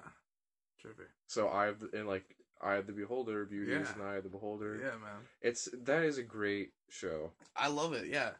trippy. 0.82 1.06
so 1.26 1.48
i 1.50 1.66
have 1.66 1.80
the, 1.80 1.90
and 1.98 2.06
like 2.08 2.36
I 2.64 2.74
have 2.74 2.86
the 2.86 2.92
beholder 2.92 3.44
beauty 3.44 3.72
is 3.72 3.88
Yeah. 3.88 3.94
an 3.96 4.08
eye 4.08 4.16
of 4.18 4.22
the 4.22 4.28
beholder 4.30 4.76
Yeah, 4.80 4.96
man. 4.98 5.26
it's 5.40 5.68
that 5.82 6.04
is 6.04 6.16
a 6.18 6.22
great 6.22 6.70
show 6.88 7.32
I 7.56 7.66
love 7.68 7.92
it. 7.92 8.06
Yeah, 8.06 8.30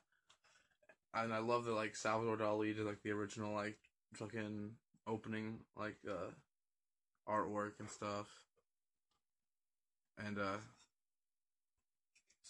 and 1.13 1.35
I 1.35 1.39
love 1.39 1.65
that 1.65 1.73
like 1.75 1.97
Salvador 1.97 2.37
Dali 2.37 2.75
did 2.75 2.87
like 2.87 3.03
the 3.03 3.11
original 3.11 3.53
like 3.53 3.77
fucking 4.15 4.71
opening 5.09 5.59
like 5.77 5.97
uh 6.09 6.31
artwork 7.29 7.73
and 7.81 7.91
stuff. 7.91 8.29
And 10.25 10.39
uh 10.39 10.59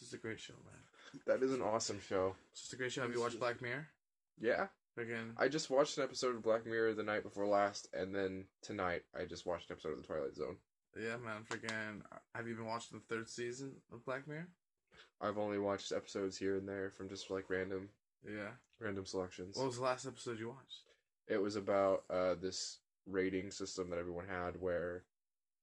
just 0.03 0.15
a 0.15 0.19
great 0.19 0.41
show, 0.41 0.55
man. 0.65 1.23
that 1.27 1.43
is 1.43 1.53
an 1.53 1.63
awesome 1.63 2.01
show 2.09 2.35
It's 2.53 2.61
just 2.63 2.73
a 2.73 2.77
great 2.77 2.93
show. 2.93 3.03
Have 3.03 3.13
you 3.15 3.21
watched 3.21 3.39
Black 3.41 3.61
Mirror? 3.63 3.87
yeah 4.41 4.67
Again, 4.99 5.33
I 5.39 5.49
just 5.49 5.71
watched 5.71 5.97
an 5.97 6.05
episode 6.05 6.37
of 6.37 6.43
Black 6.43 6.67
Mirror 6.67 6.93
the 6.95 7.03
night 7.03 7.23
before 7.23 7.47
last, 7.47 7.89
and 7.95 8.15
then 8.15 8.45
tonight 8.61 9.05
I 9.19 9.25
just 9.25 9.47
watched 9.47 9.71
an 9.71 9.75
episode 9.75 9.93
of 9.93 10.03
The 10.03 10.07
Twilight 10.07 10.35
Zone. 10.37 10.57
yeah, 10.95 11.17
man. 11.17 11.45
Freaking, 11.51 12.03
have 12.35 12.47
you 12.47 12.55
been 12.55 12.67
watching 12.67 12.99
the 12.99 13.15
third 13.15 13.27
season 13.27 13.73
of 13.91 14.05
Black 14.05 14.29
Mirror? 14.29 14.49
I've 15.23 15.39
only 15.39 15.59
watched 15.59 15.93
episodes 15.93 16.37
here 16.37 16.57
and 16.59 16.69
there 16.69 16.91
from 16.91 17.09
just 17.09 17.31
like 17.31 17.49
random 17.49 17.89
Yeah. 18.23 18.51
random 18.81 19.07
selections. 19.07 19.57
What 19.57 19.65
was 19.69 19.77
the 19.77 19.83
last 19.85 20.07
episode 20.07 20.39
you 20.39 20.49
watched? 20.49 20.83
it 21.29 21.41
was 21.41 21.57
about 21.57 22.05
uh, 22.11 22.35
this 22.35 22.79
rating 23.07 23.51
system 23.51 23.89
that 23.91 23.99
everyone 23.99 24.27
had, 24.29 24.61
where 24.61 25.05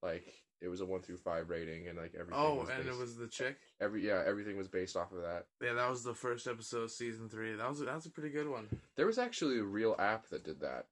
like 0.02 0.26
it 0.62 0.68
was 0.68 0.82
a 0.82 0.86
one 0.86 1.02
through 1.02 1.18
five 1.18 1.50
rating, 1.50 1.88
and 1.88 1.98
like 1.98 2.14
everything. 2.20 2.36
Oh, 2.44 2.56
was 2.56 2.70
and 2.70 2.84
based, 2.84 2.96
it 2.96 3.00
was 3.00 3.16
the 3.18 3.28
chick. 3.28 3.58
every 3.80 4.06
yeah 4.06 4.22
everything 4.26 4.58
was 4.58 4.68
based 4.68 4.96
off 4.98 5.12
of 5.12 5.22
that. 5.22 5.46
Yeah, 5.62 5.74
that 5.74 5.90
was 5.90 6.04
the 6.04 6.14
first 6.14 6.48
episode, 6.48 6.84
of 6.84 6.92
season 6.92 7.30
three. 7.30 7.54
That 7.56 7.70
was 7.70 7.80
that 7.80 7.94
was 7.96 8.06
a 8.06 8.10
pretty 8.12 8.30
good 8.30 8.48
one. 8.50 8.68
There 8.96 9.06
was 9.06 9.18
actually 9.18 9.60
a 9.60 9.64
real 9.64 9.96
app 10.00 10.28
that 10.30 10.44
did 10.44 10.60
that, 10.62 10.88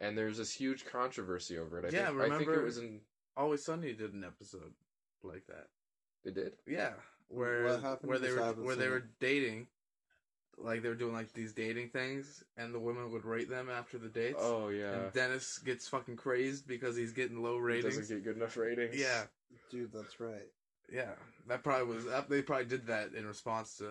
and 0.00 0.16
there's 0.16 0.38
this 0.38 0.52
huge 0.54 0.84
controversy 0.86 1.58
over 1.58 1.78
it. 1.78 1.84
I 1.84 1.88
Yeah, 1.96 2.06
think, 2.06 2.20
I 2.20 2.22
think 2.22 2.32
remember- 2.40 2.60
it 2.60 2.64
was 2.64 2.78
in. 2.78 3.00
Always 3.36 3.64
Sunny 3.64 3.92
did 3.92 4.14
an 4.14 4.24
episode 4.24 4.72
like 5.22 5.46
that. 5.46 5.68
It 6.24 6.34
did. 6.34 6.54
Yeah, 6.66 6.94
where 7.28 7.64
What 7.64 7.82
happened? 7.82 8.08
where 8.10 8.18
they 8.18 8.32
were 8.32 8.52
where 8.54 8.74
they 8.74 8.82
seen 8.84 8.90
were 8.90 8.96
it. 8.98 9.18
dating, 9.20 9.68
like 10.60 10.82
they 10.82 10.88
were 10.88 10.94
doing 10.94 11.12
like 11.14 11.32
these 11.32 11.52
dating 11.52 11.90
things, 11.90 12.42
and 12.56 12.74
the 12.74 12.80
women 12.80 13.10
would 13.12 13.24
rate 13.24 13.48
them 13.48 13.68
after 13.70 13.98
the 13.98 14.08
dates. 14.08 14.38
Oh 14.40 14.68
yeah. 14.68 14.92
And 14.92 15.12
Dennis 15.12 15.58
gets 15.58 15.88
fucking 15.88 16.16
crazed 16.16 16.66
because 16.66 16.96
he's 16.96 17.12
getting 17.12 17.42
low 17.42 17.56
It 17.56 17.62
ratings. 17.62 17.96
doesn't 17.98 18.16
get 18.16 18.24
good 18.24 18.36
enough 18.36 18.56
ratings. 18.56 18.96
Yeah, 18.96 19.24
Dude, 19.70 19.92
that's 19.92 20.18
right. 20.20 20.48
yeah. 20.92 21.12
That 21.46 21.62
probably 21.62 21.94
was. 21.94 22.04
that- 22.06 22.28
They 22.28 22.42
probably 22.42 22.66
did 22.66 22.86
that 22.88 23.14
in 23.14 23.26
response 23.26 23.76
to 23.78 23.90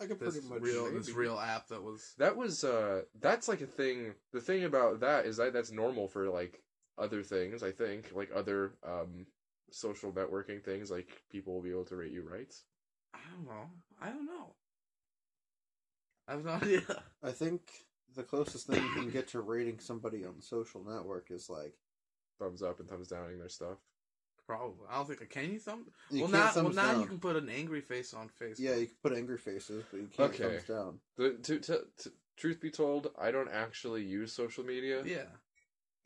I 0.00 0.06
could 0.06 0.18
this 0.20 0.34
pretty 0.34 0.48
much 0.48 0.62
real 0.62 0.90
this 0.92 1.10
real 1.10 1.38
app 1.38 1.68
that 1.68 1.82
was. 1.82 2.14
That 2.18 2.36
was 2.36 2.64
uh 2.64 3.02
that's 3.20 3.48
like 3.48 3.60
a 3.60 3.66
thing 3.66 4.14
the 4.32 4.40
thing 4.40 4.64
about 4.64 5.00
that 5.00 5.26
is 5.26 5.36
that 5.36 5.52
that's 5.52 5.70
normal 5.70 6.08
for 6.08 6.28
like 6.28 6.60
other 6.98 7.22
things, 7.22 7.62
I 7.62 7.70
think. 7.72 8.10
Like 8.14 8.30
other 8.34 8.72
um 8.84 9.26
social 9.70 10.12
networking 10.12 10.62
things, 10.62 10.90
like 10.90 11.22
people 11.30 11.54
will 11.54 11.62
be 11.62 11.70
able 11.70 11.84
to 11.86 11.96
rate 11.96 12.12
you 12.12 12.28
right. 12.28 12.52
I 13.14 13.18
don't 13.34 13.46
know. 13.46 13.70
I 14.00 14.08
don't 14.10 14.26
know. 14.26 14.54
I 16.28 16.32
have 16.32 16.44
no 16.44 16.52
idea. 16.52 16.82
I 17.22 17.30
think 17.30 17.60
the 18.14 18.22
closest 18.22 18.66
thing 18.66 18.82
you 18.82 18.92
can 18.94 19.10
get 19.10 19.28
to 19.28 19.40
rating 19.40 19.78
somebody 19.80 20.24
on 20.24 20.40
social 20.40 20.82
network 20.84 21.30
is 21.30 21.48
like 21.50 21.74
Thumbs 22.38 22.62
up 22.62 22.80
and 22.80 22.88
thumbs 22.88 23.08
downing 23.08 23.38
their 23.38 23.48
stuff. 23.48 23.78
Probably. 24.46 24.86
I 24.90 24.96
don't 24.96 25.06
think. 25.06 25.30
Can 25.30 25.52
you 25.52 25.58
thumb? 25.60 25.86
you 26.10 26.22
well, 26.22 26.30
can't 26.32 26.56
now, 26.56 26.62
well, 26.62 26.72
now 26.72 26.92
down. 26.92 27.00
you 27.02 27.06
can 27.06 27.20
put 27.20 27.36
an 27.36 27.48
angry 27.48 27.80
face 27.80 28.12
on 28.12 28.28
Facebook. 28.40 28.58
Yeah, 28.58 28.74
you 28.74 28.86
can 28.86 28.96
put 29.02 29.12
angry 29.16 29.38
faces, 29.38 29.84
but 29.90 30.00
you 30.00 30.08
can't 30.08 30.32
Okay. 30.34 30.42
thumbs 30.42 30.64
down. 30.64 30.98
The, 31.16 31.30
to, 31.44 31.58
to, 31.60 31.80
to 31.98 32.12
truth 32.36 32.60
be 32.60 32.70
told, 32.70 33.12
I 33.20 33.30
don't 33.30 33.50
actually 33.50 34.02
use 34.04 34.32
social 34.32 34.64
media. 34.64 35.02
Yeah. 35.04 35.24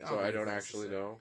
So 0.07 0.19
I 0.19 0.31
don't 0.31 0.45
that's 0.47 0.67
actually 0.67 0.89
the 0.89 0.95
same. 0.95 1.01
know. 1.03 1.21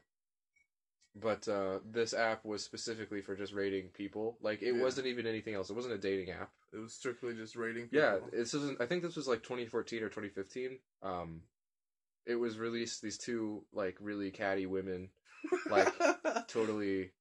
But 1.16 1.48
uh, 1.48 1.80
this 1.90 2.14
app 2.14 2.44
was 2.46 2.64
specifically 2.64 3.22
for 3.22 3.36
just 3.36 3.54
rating 3.54 3.88
people. 3.90 4.38
Like 4.42 4.62
it 4.62 4.74
Yeah. 4.76 4.82
wasn't 4.82 5.08
even 5.08 5.26
anything 5.26 5.54
else. 5.54 5.70
It 5.70 5.76
wasn't 5.76 5.94
a 5.94 5.98
dating 5.98 6.32
app. 6.32 6.52
It 6.74 6.78
was 6.78 6.94
strictly 6.94 7.34
just 7.34 7.56
rating. 7.56 7.88
Yeah, 7.92 8.18
this 8.32 8.54
isn't. 8.54 8.82
I 8.82 8.86
think 8.86 9.02
this 9.04 9.16
was 9.16 9.28
like 9.28 9.44
2014 9.44 10.04
or 10.04 10.10
2015. 10.10 10.80
Um, 11.02 11.42
it 12.26 12.36
was 12.36 12.58
released. 12.58 13.02
These 13.02 13.18
two 13.18 13.64
like 13.72 13.98
really 14.02 14.32
catty 14.32 14.66
women, 14.66 15.10
like 15.70 15.94
totally 16.48 17.12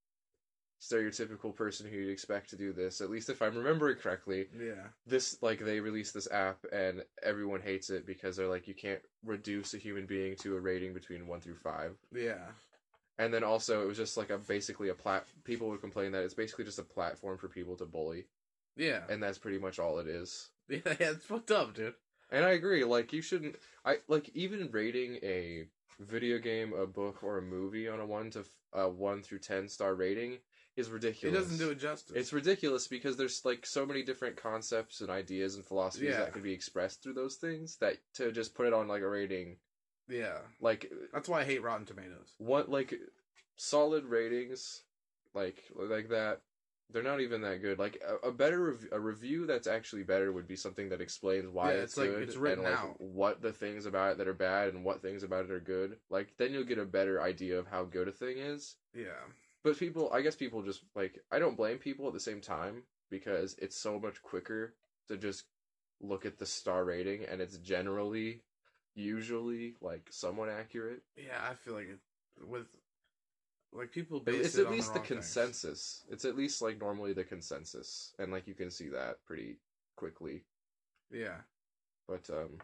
stereotypical 0.80 1.54
person 1.54 1.88
who 1.88 1.96
you'd 1.96 2.10
expect 2.12 2.50
to 2.50 2.56
do 2.56 2.72
this. 2.72 3.00
At 3.00 3.10
least 3.10 3.30
if 3.30 3.40
I'm 3.40 3.56
remembering 3.56 3.96
correctly, 3.96 4.46
yeah, 4.58 4.88
this 5.06 5.38
like 5.40 5.60
they 5.64 5.80
released 5.80 6.14
this 6.14 6.30
app 6.30 6.58
and 6.72 7.02
everyone 7.22 7.60
hates 7.60 7.90
it 7.90 8.06
because 8.06 8.36
they're 8.36 8.48
like 8.48 8.68
you 8.68 8.74
can't 8.74 9.00
reduce 9.24 9.72
a 9.74 9.78
human 9.78 10.04
being 10.06 10.36
to 10.36 10.56
a 10.56 10.60
rating 10.60 10.92
between 10.92 11.26
one 11.26 11.40
through 11.40 11.56
five. 11.56 11.96
yeah, 12.12 12.48
And 13.18 13.32
then 13.32 13.44
also 13.44 13.82
it 13.82 13.86
was 13.86 13.96
just 13.96 14.16
like 14.16 14.30
a 14.30 14.38
basically 14.38 14.88
a 14.88 14.94
plat. 14.94 15.26
People 15.44 15.68
would 15.70 15.80
complain 15.80 16.12
that 16.12 16.24
it's 16.24 16.34
basically 16.34 16.64
just 16.64 16.78
a 16.78 16.82
platform 16.84 17.38
for 17.38 17.48
people 17.48 17.76
to 17.76 17.86
bully, 17.86 18.24
yeah, 18.76 19.02
and 19.08 19.22
that's 19.22 19.38
pretty 19.38 19.58
much 19.58 19.78
all 19.78 19.98
it 20.00 20.06
is. 20.08 20.48
yeah. 20.68 20.80
It's 20.84 21.24
fucked 21.24 21.50
up, 21.52 21.74
dude. 21.74 21.94
And 22.30 22.44
I 22.44 22.50
agree. 22.50 22.84
Like 22.84 23.12
you 23.12 23.22
shouldn't. 23.22 23.56
I 23.84 23.98
like 24.08 24.30
even 24.34 24.68
rating 24.72 25.18
a 25.22 25.64
video 26.00 26.38
game, 26.38 26.72
a 26.72 26.86
book, 26.86 27.22
or 27.22 27.38
a 27.38 27.42
movie 27.42 27.88
on 27.88 28.00
a 28.00 28.06
one 28.06 28.30
to 28.32 28.44
a 28.72 28.88
one 28.88 29.22
through 29.22 29.38
ten 29.38 29.68
star 29.68 29.94
rating 29.94 30.38
is 30.76 30.90
ridiculous. 30.90 31.22
It 31.22 31.38
ridiculous. 31.38 31.44
doesn't 31.52 31.66
do 31.66 31.70
it 31.70 31.78
justice. 31.78 32.16
It's 32.16 32.32
ridiculous 32.32 32.88
because 32.88 33.16
there's 33.16 33.44
like 33.44 33.64
so 33.64 33.86
many 33.86 34.02
different 34.02 34.34
concepts 34.36 35.02
and 35.02 35.10
ideas 35.10 35.54
and 35.54 35.64
philosophies 35.64 36.08
Yeah. 36.10 36.20
that 36.20 36.32
can 36.32 36.42
be 36.42 36.52
expressed 36.52 37.00
through 37.00 37.12
those 37.14 37.36
things 37.36 37.76
that 37.76 37.98
to 38.14 38.32
just 38.32 38.56
put 38.56 38.66
it 38.66 38.72
on 38.72 38.88
like 38.88 39.02
a 39.02 39.08
rating, 39.08 39.58
yeah. 40.08 40.38
like 40.60 40.90
That's 41.12 41.28
why 41.28 41.40
I 41.40 41.44
hate 41.44 41.62
Rotten 41.62 41.86
Tomatoes. 41.86 42.34
what 42.38 42.68
like 42.70 42.94
solid 43.56 44.04
ratings, 44.04 44.82
like 45.34 45.62
like 45.74 46.08
that. 46.10 46.40
They're 46.92 47.02
not 47.02 47.22
even 47.22 47.40
that 47.40 47.62
good. 47.62 47.78
Like 47.78 48.00
a, 48.06 48.28
a 48.28 48.30
better 48.32 48.60
rev- 48.72 48.88
a 48.92 49.00
review 49.00 49.46
that's 49.46 49.66
actually 49.66 50.02
better 50.02 50.30
would 50.30 50.46
be 50.46 50.54
something 50.54 50.90
that 50.90 51.00
explains 51.00 51.48
why 51.48 51.72
Yeah, 51.72 51.78
it's, 51.80 51.92
it's 51.92 51.96
like- 51.98 52.10
good 52.10 52.22
it's 52.24 52.36
written 52.36 52.64
and 52.64 52.74
like 52.74 52.84
out. 52.84 53.00
what 53.00 53.40
the 53.40 53.52
things 53.52 53.86
about 53.86 54.12
it 54.12 54.18
that 54.18 54.28
are 54.28 54.34
bad 54.34 54.74
and 54.74 54.84
what 54.84 55.00
things 55.00 55.22
about 55.22 55.46
it 55.46 55.50
are 55.50 55.60
good. 55.60 55.96
Like 56.10 56.34
then 56.36 56.52
you'll 56.52 56.64
get 56.64 56.78
a 56.78 56.84
better 56.84 57.22
idea 57.22 57.58
of 57.58 57.66
how 57.66 57.84
good 57.84 58.06
a 58.08 58.12
thing 58.12 58.36
is. 58.38 58.76
Yeah, 58.94 59.06
But 59.64 59.78
people, 59.78 60.10
I 60.12 60.20
guess 60.20 60.36
people 60.36 60.62
just 60.62 60.82
like 60.94 61.18
I 61.32 61.38
don't 61.38 61.56
blame 61.56 61.78
people 61.78 62.06
at 62.06 62.12
the 62.12 62.20
same 62.20 62.40
time 62.42 62.82
because 63.10 63.56
it's 63.58 63.76
so 63.80 63.98
much 63.98 64.22
quicker 64.22 64.74
to 65.08 65.16
just 65.16 65.44
look 66.00 66.26
at 66.26 66.38
the 66.38 66.46
star 66.46 66.84
rating 66.84 67.24
and 67.24 67.40
it's 67.40 67.56
generally 67.58 68.42
usually 68.94 69.74
like 69.80 70.06
somewhat 70.10 70.48
accurate. 70.48 71.02
yeah. 71.16 71.38
I 71.50 71.54
feel 71.54 71.74
like 71.74 71.88
it 71.88 71.98
with 72.46 72.66
like 73.72 73.90
people 73.92 74.22
It's 74.26 74.54
it 74.56 74.60
at 74.60 74.66
on 74.66 74.70
the 74.72 74.76
least 74.76 74.92
the, 74.94 75.00
wrong 75.00 75.08
things. 75.08 75.18
consensus. 75.20 76.04
It's 76.10 76.24
at 76.24 76.36
least 76.36 76.62
like 76.62 76.80
normally 76.80 77.12
the 77.12 77.24
consensus 77.24 78.12
and 78.18 78.30
like 78.32 78.46
you 78.46 78.54
can 78.54 78.70
see 78.70 78.88
that 78.90 79.24
pretty 79.26 79.56
quickly. 79.96 80.44
Yeah, 81.10 81.38
But 82.08 82.28
um 82.30 82.58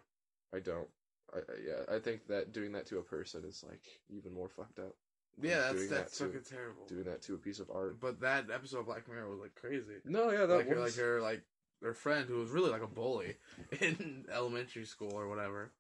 I 0.55 0.61
don't 0.61 0.89
I, 1.35 1.39
I 1.39 1.43
yeah, 1.67 1.97
I 1.97 1.99
think 1.99 2.27
that 2.29 2.53
doing 2.53 2.73
that 2.73 2.87
to 2.87 2.99
a 2.99 3.03
person 3.03 3.45
is 3.45 3.65
like 3.69 3.83
even 4.09 4.33
more 4.35 4.49
fucked 4.49 4.79
up. 4.79 4.95
yeah. 5.41 5.73
That's 5.73 5.89
that's 5.89 6.19
that 6.19 6.27
fucking 6.27 6.43
terrible. 6.49 6.87
Doing 6.89 7.05
that 7.05 7.23
to 7.23 7.35
a 7.35 7.39
piece 7.39 7.61
of 7.61 7.71
art. 7.71 8.01
But 8.01 8.21
that 8.21 8.47
episode 8.53 8.81
of 8.81 8.87
Black 8.87 9.09
Mirror 9.09 9.31
was 9.31 9.41
like 9.41 9.55
crazy. 9.55 9.95
No, 10.05 10.31
yeah, 10.31 10.47
that 10.47 10.57
like 10.57 10.69
her, 10.69 10.75
was 10.81 10.97
like 10.97 11.05
her 11.05 11.21
like 11.21 11.43
her 11.83 11.95
friend 11.95 12.29
who 12.29 12.39
was 12.39 12.51
really 12.51 12.71
like 12.71 12.83
a 12.83 12.87
bully 12.89 13.37
in 13.81 14.27
elementary 14.33 14.85
school 14.85 15.13
or 15.15 15.29
whatever, 15.29 15.73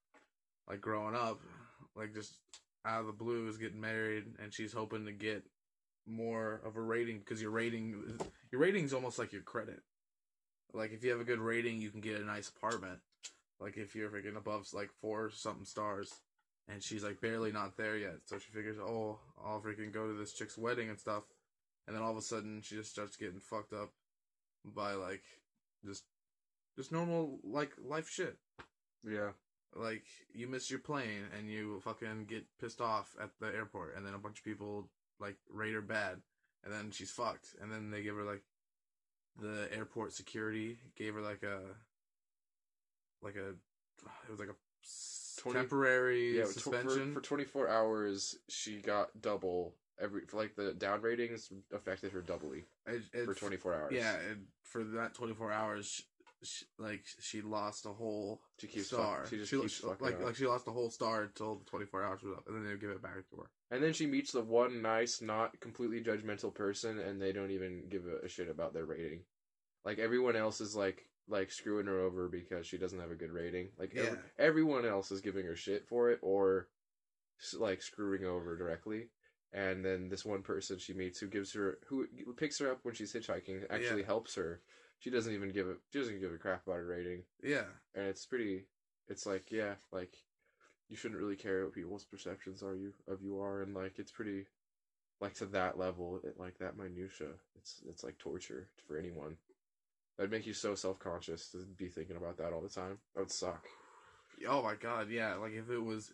like 0.70 0.80
growing 0.80 1.16
up, 1.16 1.40
like 1.96 2.14
just 2.14 2.34
out 2.86 3.00
of 3.00 3.06
the 3.06 3.12
blue 3.12 3.48
is 3.48 3.58
getting 3.58 3.80
married 3.80 4.24
and 4.40 4.54
she's 4.54 4.72
hoping 4.72 5.04
to 5.04 5.12
get 5.12 5.42
more 6.06 6.62
of 6.64 6.76
a 6.76 6.80
rating 6.80 7.18
because 7.18 7.42
your 7.42 7.50
rating 7.50 8.18
your 8.50 8.60
rating 8.60 8.84
is 8.84 8.94
almost 8.94 9.18
like 9.18 9.32
your 9.32 9.42
credit. 9.42 9.80
Like 10.72 10.92
if 10.92 11.02
you 11.02 11.10
have 11.10 11.20
a 11.20 11.24
good 11.24 11.40
rating, 11.40 11.80
you 11.80 11.90
can 11.90 12.00
get 12.00 12.20
a 12.20 12.24
nice 12.24 12.48
apartment. 12.48 13.00
Like 13.58 13.76
if 13.76 13.96
you're 13.96 14.08
freaking 14.10 14.36
above 14.36 14.68
like 14.72 14.90
four 15.00 15.30
something 15.30 15.64
stars, 15.64 16.14
and 16.68 16.82
she's 16.82 17.02
like 17.02 17.20
barely 17.20 17.50
not 17.50 17.76
there 17.76 17.96
yet, 17.96 18.18
so 18.26 18.38
she 18.38 18.52
figures, 18.52 18.78
oh, 18.78 19.18
I'll 19.44 19.60
freaking 19.60 19.92
go 19.92 20.06
to 20.06 20.14
this 20.14 20.32
chick's 20.32 20.56
wedding 20.56 20.88
and 20.88 20.98
stuff, 20.98 21.24
and 21.86 21.96
then 21.96 22.02
all 22.02 22.12
of 22.12 22.16
a 22.16 22.22
sudden 22.22 22.62
she 22.62 22.76
just 22.76 22.92
starts 22.92 23.16
getting 23.16 23.40
fucked 23.40 23.72
up 23.72 23.90
by 24.64 24.92
like 24.92 25.24
just 25.84 26.04
just 26.76 26.92
normal 26.92 27.40
like 27.42 27.72
life 27.84 28.08
shit. 28.08 28.36
yeah. 29.04 29.30
Like 29.74 30.04
you 30.32 30.48
miss 30.48 30.70
your 30.70 30.80
plane 30.80 31.24
and 31.36 31.48
you 31.48 31.80
fucking 31.80 32.26
get 32.26 32.44
pissed 32.60 32.80
off 32.80 33.14
at 33.22 33.30
the 33.40 33.46
airport, 33.46 33.96
and 33.96 34.04
then 34.04 34.14
a 34.14 34.18
bunch 34.18 34.38
of 34.38 34.44
people 34.44 34.88
like 35.20 35.36
rate 35.48 35.74
her 35.74 35.80
bad, 35.80 36.18
and 36.64 36.72
then 36.72 36.90
she's 36.90 37.10
fucked, 37.10 37.54
and 37.60 37.70
then 37.70 37.90
they 37.90 38.02
give 38.02 38.16
her 38.16 38.24
like 38.24 38.42
the 39.40 39.68
airport 39.72 40.12
security 40.12 40.78
gave 40.96 41.14
her 41.14 41.20
like 41.20 41.42
a 41.42 41.60
like 43.22 43.36
a 43.36 43.50
it 43.50 44.30
was 44.30 44.40
like 44.40 44.48
a 44.48 44.56
20 45.40 45.58
temporary 45.58 46.38
yeah, 46.38 46.44
suspension. 46.44 47.14
for, 47.14 47.20
for 47.20 47.26
24 47.26 47.68
hours 47.68 48.36
she 48.48 48.80
got 48.80 49.08
double 49.20 49.74
every 50.00 50.22
like 50.32 50.56
the 50.56 50.72
down 50.72 51.00
ratings 51.02 51.50
affected 51.74 52.12
her 52.12 52.20
doubly 52.20 52.64
It- 52.86 53.02
it- 53.12 53.24
for 53.24 53.34
24 53.34 53.74
hours 53.74 53.92
Yeah, 53.92 54.16
and 54.16 54.46
for 54.64 54.82
that 54.84 55.14
24 55.14 55.52
hours, 55.52 56.02
she, 56.42 56.48
she, 56.48 56.66
like 56.78 57.04
she 57.20 57.42
lost 57.42 57.86
a 57.86 57.90
whole 57.90 58.40
She 58.60 58.66
keeps 58.66 58.86
star. 58.88 59.20
fuck- 59.20 59.28
she 59.30 59.36
just 59.38 59.52
lo- 59.52 59.60
keeps 59.62 59.78
fucking 59.78 60.04
like 60.06 60.14
up. 60.16 60.22
like 60.24 60.36
she 60.36 60.46
lost 60.46 60.66
a 60.68 60.72
whole 60.72 60.90
star 60.90 61.22
until 61.22 61.56
the 61.56 61.64
24 61.66 62.02
hours 62.04 62.22
was 62.22 62.34
up, 62.36 62.44
and 62.46 62.56
then 62.56 62.64
they 62.64 62.78
give 62.78 62.90
it 62.90 63.02
back 63.02 63.14
to 63.30 63.36
her. 63.36 63.50
and 63.70 63.82
then 63.82 63.92
she 63.92 64.06
meets 64.06 64.32
the 64.32 64.40
one 64.42 64.82
nice 64.82 65.20
not 65.20 65.58
completely 65.60 66.00
judgmental 66.02 66.54
person 66.54 66.98
and 66.98 67.20
they 67.20 67.32
don't 67.32 67.50
even 67.50 67.84
give 67.88 68.02
a, 68.06 68.28
shit 68.28 68.48
about 68.48 68.72
their 68.74 68.84
rating 68.86 69.20
like 69.84 69.98
everyone 69.98 70.36
else 70.36 70.60
is 70.60 70.74
like 70.76 71.06
like 71.28 71.50
screwing 71.52 71.86
her 71.86 72.00
over 72.00 72.28
because 72.28 72.66
she 72.66 72.76
doesn't 72.78 72.98
have 73.00 73.10
a 73.10 73.14
good 73.14 73.30
rating 73.30 73.68
like 73.78 73.92
Yeah. 73.94 74.14
everyone 74.38 74.84
else 74.84 75.10
is 75.12 75.20
giving 75.20 75.46
her 75.46 75.54
shit 75.56 75.86
for 75.86 76.10
it 76.10 76.18
or 76.22 76.68
like 77.58 77.82
screwing 77.82 78.24
over 78.24 78.56
directly 78.56 79.08
and 79.52 79.84
then 79.84 80.08
this 80.08 80.24
one 80.24 80.42
person 80.42 80.78
she 80.78 80.92
meets 80.92 81.18
who 81.18 81.26
gives 81.28 81.52
her 81.54 81.78
who 81.88 82.06
picks 82.36 82.58
her 82.58 82.70
up 82.70 82.80
when 82.82 82.94
she's 82.94 83.12
hitchhiking 83.12 83.62
actually 83.70 84.00
Yeah. 84.00 84.06
helps 84.06 84.34
her 84.34 84.60
she 85.00 85.10
doesn't 85.10 85.34
even 85.34 85.50
give 85.50 85.66
a 85.66 85.74
she 85.92 85.98
doesn't 85.98 86.20
give 86.20 86.32
a 86.32 86.38
crap 86.38 86.66
about 86.66 86.76
her 86.76 86.86
rating. 86.86 87.24
Yeah, 87.42 87.64
and 87.94 88.06
it's 88.06 88.24
pretty 88.24 88.66
it's 89.08 89.26
like 89.26 89.50
yeah 89.50 89.74
like 89.90 90.14
you 90.88 90.96
shouldn't 90.96 91.20
really 91.20 91.36
care 91.36 91.64
what 91.64 91.74
people's 91.74 92.04
perceptions 92.04 92.62
are 92.62 92.76
you 92.76 92.92
of 93.08 93.22
you 93.22 93.40
are. 93.40 93.62
And 93.62 93.74
like 93.74 93.98
it's 93.98 94.12
pretty 94.12 94.46
like 95.20 95.34
to 95.34 95.46
that 95.46 95.78
level 95.78 96.20
it, 96.22 96.38
like 96.38 96.58
that 96.58 96.76
minutia 96.76 97.28
it's 97.56 97.82
it's 97.88 98.04
like 98.04 98.18
torture 98.18 98.68
for 98.86 98.98
anyone. 98.98 99.36
That'd 100.16 100.30
make 100.30 100.46
you 100.46 100.52
so 100.52 100.74
self-conscious 100.74 101.50
to 101.52 101.64
be 101.78 101.88
thinking 101.88 102.16
about 102.16 102.36
that 102.38 102.52
all 102.52 102.60
the 102.60 102.68
time. 102.68 102.98
That 103.14 103.20
would 103.20 103.30
suck. 103.30 103.66
Oh 104.46 104.62
my 104.62 104.74
god, 104.74 105.08
yeah. 105.10 105.34
Like 105.36 105.52
if 105.52 105.70
it 105.70 105.82
was, 105.82 106.12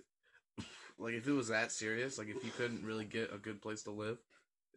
like 0.99 1.15
if 1.15 1.27
it 1.27 1.33
was 1.33 1.49
that 1.49 1.73
serious, 1.73 2.17
like 2.17 2.29
if 2.29 2.45
you 2.45 2.53
couldn't 2.57 2.85
really 2.85 3.05
get 3.05 3.35
a 3.35 3.39
good 3.39 3.61
place 3.61 3.83
to 3.85 3.91
live, 3.91 4.19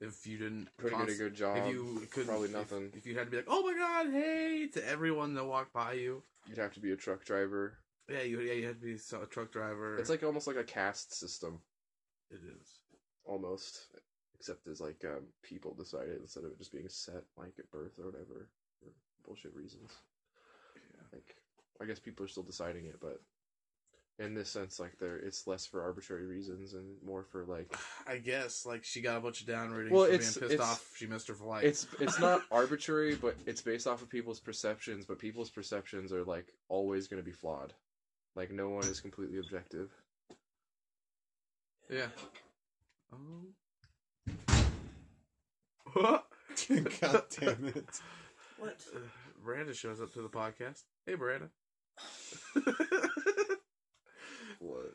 if 0.01 0.25
you 0.25 0.37
didn't 0.37 0.69
couldn't 0.77 0.99
get 0.99 1.09
a 1.09 1.17
good 1.17 1.35
job 1.35 1.57
if 1.57 1.67
you 1.67 2.07
couldn't, 2.11 2.27
probably 2.29 2.49
nothing 2.49 2.91
If, 2.95 3.05
you 3.05 3.17
had 3.17 3.25
to 3.25 3.31
be 3.31 3.37
like, 3.37 3.47
oh 3.49 3.63
my 3.63 3.73
god, 3.73 4.11
hey, 4.11 4.67
to 4.73 4.87
everyone 4.89 5.33
that 5.35 5.45
walked 5.45 5.73
by 5.73 5.93
you. 5.93 6.23
you'd 6.47 6.57
have 6.57 6.73
to 6.73 6.79
be 6.79 6.91
a 6.91 6.95
truck 6.95 7.25
driver 7.25 7.77
Yeah, 8.09 8.21
you 8.23 8.39
yeah 8.41 8.53
you 8.53 8.67
had 8.67 8.79
to 8.81 8.85
be 8.85 8.93
a 8.93 9.25
truck 9.27 9.51
driver. 9.51 9.97
it's 9.97 10.09
like 10.09 10.23
almost 10.23 10.47
like 10.47 10.55
a 10.57 10.63
caste 10.63 11.13
system 11.17 11.59
it 12.31 12.39
is. 12.59 12.79
almost 13.25 13.87
except 14.39 14.67
as 14.67 14.79
like 14.79 15.03
um, 15.05 15.23
people 15.43 15.73
decided 15.73 16.17
instead 16.21 16.43
of 16.45 16.51
it 16.51 16.57
just 16.57 16.71
being 16.71 16.87
set 16.87 17.23
like 17.37 17.53
at 17.59 17.69
birth 17.71 17.91
or 17.99 18.05
whatever 18.05 18.47
for 18.79 18.89
bullshit 19.25 19.53
reasons 19.55 19.91
Yeah. 20.93 21.01
like 21.13 21.35
i 21.81 21.85
guess 21.85 21.99
people 21.99 22.23
are 22.25 22.29
still 22.29 22.43
deciding 22.43 22.85
it 22.85 22.99
but 23.01 23.19
in 24.19 24.33
this 24.33 24.49
sense 24.49 24.79
like 24.79 24.97
there 24.99 25.15
it's 25.17 25.47
less 25.47 25.65
for 25.65 25.81
arbitrary 25.81 26.25
reasons 26.25 26.73
and 26.73 26.85
more 27.05 27.23
for 27.23 27.45
like 27.45 27.73
I 28.07 28.17
guess 28.17 28.65
like 28.65 28.83
she 28.83 28.99
got 29.01 29.15
a 29.17 29.21
bunch 29.21 29.41
of 29.41 29.47
down 29.47 29.71
ratings 29.71 29.91
Well, 29.93 30.05
for 30.05 30.11
it's- 30.11 30.33
being 30.35 30.41
pissed 30.49 30.53
it's- 30.55 30.69
off. 30.69 30.91
She 30.95 31.07
missed 31.07 31.27
her 31.29 31.33
flight. 31.33 31.63
it's 31.63 31.87
it's 32.01 32.19
not 32.19 32.41
arbitrary 32.51 33.15
but 33.15 33.35
it's 33.45 33.61
based 33.61 33.87
off 33.87 34.01
of 34.01 34.09
people's 34.09 34.39
perceptions 34.41 35.05
but 35.05 35.19
people's 35.19 35.49
perceptions 35.49 36.11
are 36.11 36.23
like 36.25 36.53
always 36.67 37.07
going 37.07 37.21
to 37.21 37.25
be 37.25 37.31
flawed 37.31 37.73
like 38.35 38.51
no 38.51 38.69
one 38.69 38.83
is 38.85 38.99
completely 38.99 39.39
objective 39.39 39.89
yeah. 41.89 42.05
Um. 43.11 43.47
What? 45.93 46.25
God 47.01 47.23
damn 47.39 47.65
it. 47.75 47.85
What? 48.59 48.75
Uh, 48.93 48.99
Miranda 49.43 49.73
shows 49.73 50.01
up 50.01 50.13
to 50.13 50.21
the 50.21 50.27
podcast. 50.29 50.83
Hey, 51.05 51.15
Miranda. 51.15 51.49
What 54.59 54.93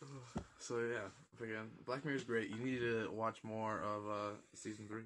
so 0.58 0.78
yeah, 0.78 1.44
again, 1.44 1.70
Black 1.84 2.04
Mirror 2.04 2.16
is 2.16 2.24
great. 2.24 2.50
You 2.50 2.56
need 2.64 2.78
to 2.80 3.10
watch 3.12 3.42
more 3.42 3.80
of 3.80 4.06
uh 4.08 4.30
season 4.54 4.86
three. 4.86 5.02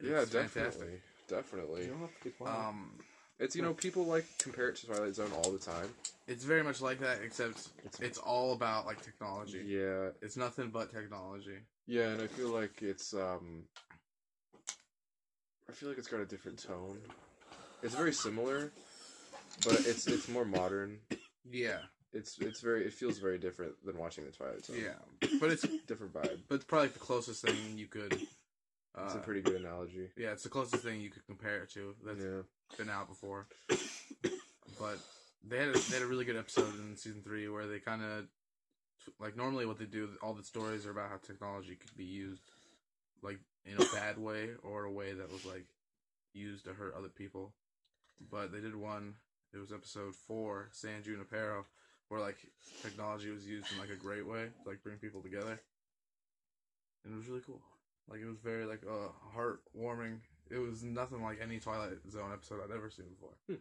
yeah 0.00 0.20
definitely 0.24 0.48
fantastic. 0.48 1.02
definitely 1.28 1.82
You 1.82 1.88
don't 1.88 2.00
have 2.00 2.20
to 2.22 2.24
be. 2.30 2.34
Um, 2.46 2.92
It's 3.38 3.54
you 3.56 3.62
know 3.62 3.74
people 3.74 4.04
like 4.06 4.26
compare 4.38 4.68
it 4.68 4.76
to 4.76 4.86
Twilight 4.86 5.14
Zone 5.14 5.30
all 5.44 5.50
the 5.50 5.58
time. 5.58 5.88
It's 6.28 6.44
very 6.44 6.62
much 6.62 6.80
like 6.80 7.00
that, 7.00 7.20
except 7.22 7.68
It's- 7.84 8.00
it's 8.00 8.18
all 8.18 8.52
about 8.54 8.86
like 8.86 9.02
technology. 9.02 9.64
Yeah, 9.66 10.10
It's 10.22 10.36
nothing 10.36 10.70
but 10.70 10.90
technology. 10.90 11.58
yeah, 11.86 12.08
and 12.12 12.22
I 12.22 12.28
feel 12.28 12.48
like 12.48 12.80
it's 12.82 13.12
um, 13.12 13.64
I 15.68 15.72
feel 15.72 15.88
like 15.88 15.98
it's 15.98 16.08
got 16.08 16.20
a 16.20 16.26
different 16.26 16.62
tone. 16.62 16.98
It's 17.82 17.94
very 17.94 18.12
similar, 18.12 18.70
but 19.64 19.86
it's 19.86 20.06
it's 20.06 20.28
more 20.28 20.44
modern. 20.44 20.98
Yeah, 21.50 21.78
It's 22.12 22.38
it's 22.38 22.60
very 22.60 22.84
it 22.86 22.92
feels 22.92 23.18
very 23.18 23.38
different 23.38 23.74
than 23.84 23.98
watching 23.98 24.24
the 24.24 24.30
Twilight 24.32 24.64
Zone. 24.64 24.76
yeah, 24.78 25.28
but 25.40 25.50
it's 25.50 25.64
a 25.64 25.68
different 25.86 26.12
vibe. 26.14 26.40
but 26.48 26.56
it's 26.56 26.64
probably 26.64 26.88
the 26.88 26.98
closest 26.98 27.44
thing 27.44 27.76
you 27.76 27.86
could. 27.86 28.14
Uh, 28.96 29.02
It's 29.06 29.14
a 29.14 29.18
pretty 29.18 29.40
good 29.42 29.60
analogy. 29.60 30.10
yeah, 30.16 30.32
it's 30.32 30.42
the 30.42 30.48
closest 30.50 30.82
thing 30.84 31.00
you 31.00 31.10
could 31.10 31.26
compare 31.26 31.62
it 31.62 31.70
to 31.70 31.94
that's 32.04 32.22
Yeah, 32.22 32.42
been 32.76 32.90
out 32.90 33.08
before. 33.08 33.46
But 34.78 34.98
they 35.48 35.58
had 35.58 35.68
a, 35.68 35.72
they 35.72 35.94
had 35.96 36.02
a 36.02 36.06
really 36.06 36.24
good 36.24 36.36
episode 36.36 36.74
in 36.78 36.96
season 36.96 37.22
three 37.22 37.48
where 37.48 37.66
they 37.66 37.78
kind 37.78 38.02
of 38.02 38.24
like 39.18 39.36
normally 39.36 39.66
what 39.66 39.78
they 39.78 39.84
do 39.84 40.08
all 40.22 40.34
the 40.34 40.42
stories 40.44 40.86
are 40.86 40.90
about 40.90 41.10
how 41.10 41.16
technology 41.16 41.74
could 41.74 41.96
be 41.96 42.04
used 42.04 42.42
like 43.22 43.38
in 43.64 43.74
a 43.74 43.84
bad 43.94 44.18
way 44.18 44.50
or 44.62 44.84
a 44.84 44.92
way 44.92 45.12
that 45.12 45.30
was 45.32 45.44
like 45.44 45.66
used 46.34 46.64
to 46.64 46.72
hurt 46.74 46.94
other 46.96 47.08
people. 47.08 47.52
But 48.30 48.52
they 48.52 48.60
did 48.60 48.76
one. 48.76 49.14
It 49.54 49.58
was 49.58 49.72
episode 49.72 50.14
four, 50.14 50.68
San 50.72 51.02
Junipero, 51.02 51.66
where 52.08 52.20
like 52.20 52.38
technology 52.82 53.30
was 53.30 53.46
used 53.46 53.70
in 53.72 53.78
like 53.78 53.90
a 53.90 53.96
great 54.02 54.26
way 54.26 54.48
to 54.62 54.68
like 54.68 54.82
bring 54.82 54.96
people 54.96 55.20
together, 55.22 55.60
and 57.04 57.12
it 57.12 57.16
was 57.16 57.28
really 57.28 57.42
cool. 57.44 57.60
Like 58.08 58.20
it 58.20 58.26
was 58.26 58.38
very 58.38 58.64
like 58.64 58.82
uh 58.88 59.08
heartwarming. 59.36 60.18
It 60.50 60.58
was 60.58 60.82
nothing 60.82 61.22
like 61.22 61.38
any 61.42 61.58
Twilight 61.58 61.98
Zone 62.10 62.32
episode 62.32 62.60
I'd 62.64 62.74
ever 62.74 62.90
seen 62.90 63.06
before. 63.10 63.58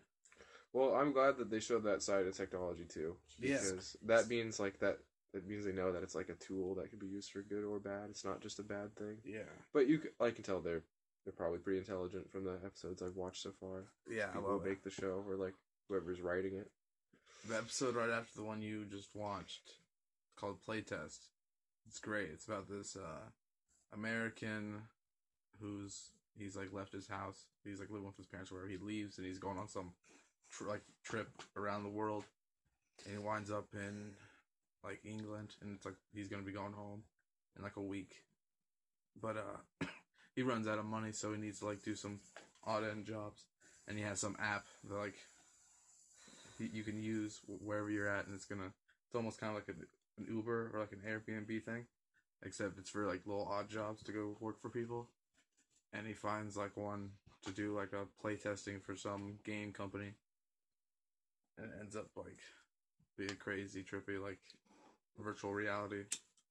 Well, 0.73 0.95
I'm 0.95 1.11
glad 1.11 1.37
that 1.37 1.49
they 1.49 1.59
showed 1.59 1.83
that 1.83 2.01
side 2.01 2.25
of 2.25 2.35
technology 2.35 2.85
too. 2.85 3.17
Yes. 3.39 3.71
Because 3.71 3.97
that 4.05 4.29
means 4.29 4.59
like 4.59 4.79
that. 4.79 4.99
It 5.33 5.47
means 5.47 5.65
they 5.65 5.71
know 5.73 5.91
that 5.93 6.03
it's 6.03 6.15
like 6.15 6.29
a 6.29 6.33
tool 6.35 6.75
that 6.75 6.89
can 6.89 6.99
be 6.99 7.07
used 7.07 7.31
for 7.31 7.41
good 7.41 7.63
or 7.63 7.79
bad. 7.79 8.07
It's 8.09 8.25
not 8.25 8.41
just 8.41 8.59
a 8.59 8.63
bad 8.63 8.95
thing. 8.97 9.17
Yeah, 9.25 9.47
But 9.73 9.87
you, 9.87 10.01
c- 10.01 10.09
I 10.19 10.31
can 10.31 10.43
tell 10.43 10.59
they're 10.59 10.83
they're 11.23 11.33
probably 11.33 11.59
pretty 11.59 11.79
intelligent 11.79 12.29
from 12.31 12.43
the 12.43 12.57
episodes 12.65 13.01
I've 13.01 13.15
watched 13.15 13.43
so 13.43 13.51
far. 13.51 13.83
yeah, 14.09 14.25
I 14.31 14.35
People 14.35 14.49
love 14.49 14.63
who 14.63 14.69
make 14.69 14.83
the 14.83 14.89
show 14.89 15.23
or 15.27 15.35
like 15.35 15.53
whoever's 15.87 16.21
writing 16.21 16.55
it. 16.55 16.71
The 17.47 17.57
episode 17.57 17.95
right 17.95 18.09
after 18.09 18.37
the 18.37 18.43
one 18.43 18.61
you 18.61 18.85
just 18.85 19.15
watched, 19.15 19.71
called 20.35 20.57
Playtest. 20.67 21.19
It's 21.87 21.99
great. 21.99 22.29
It's 22.31 22.45
about 22.45 22.69
this 22.69 22.95
uh, 22.95 23.29
American 23.93 24.81
who's 25.59 26.11
he's 26.37 26.55
like 26.55 26.73
left 26.73 26.93
his 26.93 27.07
house. 27.07 27.45
He's 27.63 27.79
like 27.79 27.89
living 27.89 28.07
with 28.07 28.17
his 28.17 28.27
parents 28.27 28.51
where 28.51 28.67
he 28.67 28.77
leaves 28.77 29.17
and 29.17 29.25
he's 29.25 29.39
going 29.39 29.57
on 29.57 29.67
some 29.67 29.91
tr- 30.51 30.67
like 30.67 30.83
trip 31.03 31.29
around 31.55 31.83
the 31.83 31.89
world, 31.89 32.23
and 33.05 33.13
he 33.13 33.23
winds 33.23 33.51
up 33.51 33.67
in 33.73 34.11
like 34.83 34.99
England, 35.05 35.55
and 35.61 35.75
it's 35.75 35.85
like 35.85 35.95
he's 36.13 36.27
gonna 36.27 36.43
be 36.43 36.51
going 36.51 36.73
home 36.73 37.03
in 37.57 37.63
like 37.63 37.77
a 37.77 37.81
week, 37.81 38.23
but 39.21 39.37
uh, 39.37 39.85
he 40.35 40.41
runs 40.41 40.67
out 40.67 40.79
of 40.79 40.85
money, 40.85 41.11
so 41.11 41.33
he 41.33 41.39
needs 41.39 41.59
to 41.59 41.65
like 41.65 41.83
do 41.83 41.95
some 41.95 42.19
odd 42.65 42.83
end 42.83 43.05
jobs, 43.05 43.45
and 43.87 43.97
he 43.97 44.03
has 44.03 44.19
some 44.19 44.35
app 44.39 44.65
that 44.87 44.95
like 44.95 45.15
you 46.73 46.83
can 46.83 47.01
use 47.01 47.41
wherever 47.47 47.89
you're 47.89 48.07
at, 48.07 48.25
and 48.25 48.35
it's 48.35 48.45
gonna. 48.45 48.71
It's 49.07 49.15
almost 49.15 49.39
kind 49.39 49.51
of 49.51 49.55
like 49.55 49.67
an, 49.67 49.85
an 50.17 50.33
Uber 50.33 50.71
or 50.73 50.79
like 50.79 50.93
an 50.93 51.01
Airbnb 51.07 51.63
thing, 51.63 51.85
except 52.43 52.77
it's 52.77 52.89
for 52.89 53.05
like 53.05 53.21
little 53.25 53.47
odd 53.49 53.69
jobs 53.69 54.03
to 54.03 54.11
go 54.11 54.37
work 54.39 54.61
for 54.61 54.69
people. 54.69 55.07
And 55.93 56.07
he 56.07 56.13
finds 56.13 56.55
like 56.55 56.77
one 56.77 57.09
to 57.45 57.51
do 57.51 57.75
like 57.75 57.91
a 57.93 58.05
play 58.21 58.35
testing 58.37 58.79
for 58.79 58.95
some 58.95 59.39
game 59.43 59.73
company, 59.73 60.13
and 61.57 61.67
it 61.67 61.73
ends 61.79 61.95
up 61.95 62.07
like 62.15 62.39
being 63.17 63.35
crazy, 63.37 63.83
trippy, 63.83 64.21
like 64.21 64.39
virtual 65.19 65.53
reality, 65.53 66.03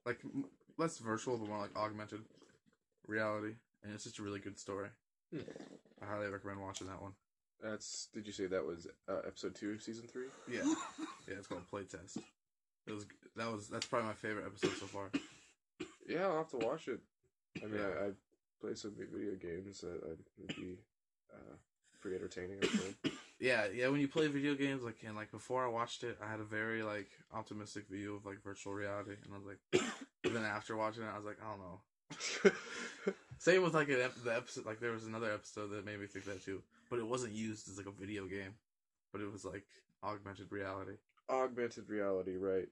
like 0.04 0.18
m- 0.24 0.44
less 0.76 0.98
virtual 0.98 1.36
but 1.38 1.48
more 1.48 1.58
like 1.58 1.76
augmented 1.76 2.20
reality. 3.06 3.54
And 3.82 3.94
it's 3.94 4.04
just 4.04 4.18
a 4.18 4.22
really 4.22 4.40
good 4.40 4.58
story. 4.58 4.88
Hmm. 5.32 5.40
I 6.02 6.06
highly 6.06 6.28
recommend 6.28 6.60
watching 6.60 6.86
that 6.88 7.00
one. 7.00 7.12
That's. 7.62 8.08
Did 8.14 8.26
you 8.26 8.32
say 8.32 8.46
that 8.46 8.64
was 8.64 8.86
uh, 9.08 9.20
episode 9.26 9.54
two, 9.54 9.72
of 9.72 9.82
season 9.82 10.06
three? 10.06 10.26
Yeah, 10.50 10.62
yeah, 11.28 11.34
it's 11.38 11.46
called 11.46 11.62
Playtest. 11.72 12.18
It 12.86 12.92
was 12.92 13.06
that 13.36 13.50
was 13.52 13.68
that's 13.68 13.86
probably 13.86 14.08
my 14.08 14.14
favorite 14.14 14.46
episode 14.46 14.76
so 14.78 14.86
far. 14.86 15.10
Yeah, 16.08 16.26
I'll 16.26 16.38
have 16.38 16.50
to 16.50 16.58
watch 16.58 16.88
it. 16.88 17.00
I 17.62 17.66
mean, 17.66 17.80
Yeah. 17.80 17.86
I, 17.86 18.06
I 18.06 18.10
play 18.60 18.74
some 18.74 18.92
video 18.96 19.34
games 19.36 19.80
that 19.80 20.02
uh, 20.02 20.16
would 20.38 20.56
be 20.56 20.78
uh, 21.32 21.54
pretty 22.00 22.16
entertaining. 22.16 22.58
I 22.62 22.66
think. 22.66 23.14
Yeah, 23.42 23.68
yeah. 23.74 23.88
When 23.88 24.02
you 24.02 24.08
play 24.08 24.26
video 24.28 24.54
games, 24.54 24.82
like 24.82 24.98
and 25.06 25.16
like 25.16 25.30
before 25.30 25.64
I 25.64 25.68
watched 25.68 26.04
it, 26.04 26.18
I 26.22 26.30
had 26.30 26.40
a 26.40 26.44
very 26.44 26.82
like 26.82 27.08
optimistic 27.32 27.88
view 27.88 28.16
of 28.16 28.26
like 28.26 28.42
virtual 28.44 28.74
reality, 28.74 29.12
and 29.24 29.32
I 29.32 29.38
was 29.38 29.46
like, 29.46 29.82
but 30.22 30.34
then 30.34 30.44
after 30.44 30.76
watching 30.76 31.04
it, 31.04 31.08
I 31.10 31.16
was 31.16 31.24
like, 31.24 31.38
I 31.42 31.50
don't 31.50 31.60
know. 32.52 32.52
Same 33.38 33.62
with 33.62 33.72
like 33.72 33.88
an 33.88 34.00
ep- 34.02 34.22
the 34.22 34.36
episode, 34.36 34.66
like 34.66 34.78
there 34.78 34.92
was 34.92 35.06
another 35.06 35.32
episode 35.32 35.68
that 35.68 35.86
made 35.86 35.98
me 35.98 36.06
think 36.06 36.26
that 36.26 36.44
too, 36.44 36.60
but 36.90 36.98
it 36.98 37.06
wasn't 37.06 37.32
used 37.32 37.68
as 37.68 37.78
like 37.78 37.86
a 37.86 37.92
video 37.92 38.26
game, 38.26 38.54
but 39.12 39.22
it 39.22 39.32
was 39.32 39.44
like 39.44 39.64
augmented 40.02 40.50
reality. 40.50 40.96
Augmented 41.30 41.88
reality, 41.88 42.36
right? 42.36 42.68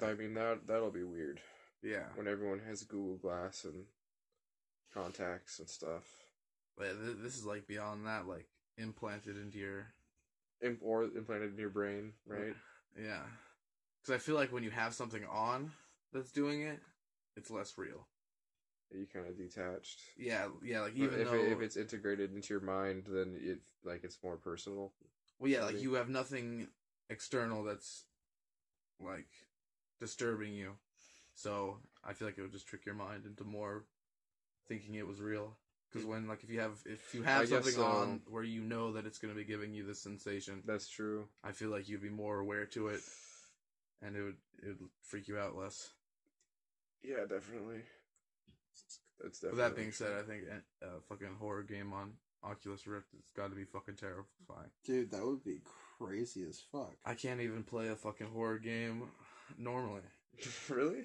I 0.00 0.14
mean 0.14 0.34
that 0.34 0.66
that'll 0.66 0.90
be 0.90 1.02
weird 1.02 1.40
Yeah, 1.82 2.06
when 2.14 2.28
everyone 2.28 2.60
has 2.60 2.82
Google 2.84 3.16
Glass 3.16 3.64
and 3.64 3.84
contacts 4.94 5.58
and 5.58 5.68
stuff, 5.68 6.04
but 6.76 6.96
this 7.22 7.36
is 7.36 7.44
like 7.44 7.66
beyond 7.66 8.06
that, 8.06 8.26
like 8.26 8.46
implanted 8.76 9.36
into 9.36 9.58
your 9.58 9.86
Im- 10.62 10.78
or 10.80 11.04
implanted 11.04 11.52
in 11.52 11.58
your 11.58 11.68
brain, 11.68 12.12
right? 12.26 12.54
Yeah, 12.96 13.22
because 14.00 14.14
I 14.14 14.18
feel 14.18 14.34
like 14.36 14.52
when 14.52 14.62
you 14.62 14.70
have 14.70 14.94
something 14.94 15.24
on 15.24 15.72
that's 16.12 16.30
doing 16.32 16.62
it, 16.62 16.80
it's 17.36 17.50
less 17.50 17.76
real. 17.76 18.06
You 18.92 19.06
kind 19.12 19.26
of 19.26 19.36
detached. 19.36 20.00
Yeah, 20.16 20.48
yeah. 20.62 20.80
Like 20.80 20.96
even 20.96 21.20
if 21.20 21.30
though, 21.30 21.36
it, 21.36 21.52
if 21.52 21.60
it's 21.60 21.76
integrated 21.76 22.34
into 22.34 22.54
your 22.54 22.62
mind, 22.62 23.04
then 23.06 23.36
it 23.38 23.60
like 23.84 24.02
it's 24.02 24.18
more 24.22 24.36
personal. 24.36 24.92
well, 25.38 25.50
yeah, 25.50 25.64
like 25.64 25.82
you 25.82 25.94
have 25.94 26.08
nothing 26.08 26.68
external 27.10 27.64
that's 27.64 28.04
like 29.00 29.28
disturbing 30.00 30.54
you. 30.54 30.72
So 31.34 31.78
I 32.04 32.14
feel 32.14 32.26
like 32.28 32.38
it 32.38 32.42
would 32.42 32.52
just 32.52 32.66
trick 32.66 32.86
your 32.86 32.94
mind 32.94 33.24
into 33.26 33.44
more 33.44 33.84
thinking 34.68 34.94
it 34.94 35.06
was 35.06 35.20
real. 35.20 35.56
Because 35.90 36.06
mm. 36.06 36.10
when 36.10 36.28
like 36.28 36.42
if 36.42 36.50
you 36.50 36.60
have 36.60 36.78
if 36.84 37.14
you 37.14 37.22
have 37.22 37.42
guess 37.42 37.50
something 37.50 37.72
so. 37.72 37.84
on 37.84 38.20
where 38.28 38.42
you 38.42 38.62
know 38.62 38.92
that 38.92 39.06
it's 39.06 39.18
going 39.18 39.32
to 39.32 39.38
be 39.38 39.44
giving 39.44 39.72
you 39.72 39.86
this 39.86 40.00
sensation, 40.00 40.62
That's 40.66 40.88
true. 40.88 41.28
I 41.42 41.52
feel 41.52 41.70
like 41.70 41.88
you'd 41.88 42.02
be 42.02 42.10
more 42.10 42.38
aware 42.38 42.66
to 42.66 42.88
it, 42.88 43.00
and 44.02 44.16
it 44.16 44.22
would 44.22 44.36
it 44.62 44.66
would 44.80 44.90
freak 45.02 45.28
you 45.28 45.38
out 45.38 45.56
less. 45.56 45.90
Yeah, 47.02 47.24
definitely. 47.28 47.82
That's 49.20 49.42
With 49.42 49.52
definitely. 49.52 49.68
that 49.68 49.76
being 49.76 49.92
said, 49.92 50.12
I 50.12 50.22
think 50.22 50.42
a 50.82 50.86
uh, 50.86 50.90
fucking 51.08 51.36
horror 51.40 51.62
game 51.62 51.92
on 51.92 52.12
Oculus 52.44 52.86
Rift 52.86 53.08
has 53.12 53.22
got 53.36 53.50
to 53.50 53.56
be 53.56 53.64
fucking 53.64 53.96
terrifying. 53.96 54.70
Dude, 54.84 55.10
that 55.10 55.24
would 55.24 55.44
be 55.44 55.60
crazy 55.98 56.44
as 56.48 56.60
fuck. 56.72 56.94
I 57.04 57.14
can't 57.14 57.40
even 57.40 57.64
play 57.64 57.88
a 57.88 57.96
fucking 57.96 58.28
horror 58.28 58.58
game 58.58 59.02
normally. 59.58 60.02
really? 60.68 61.04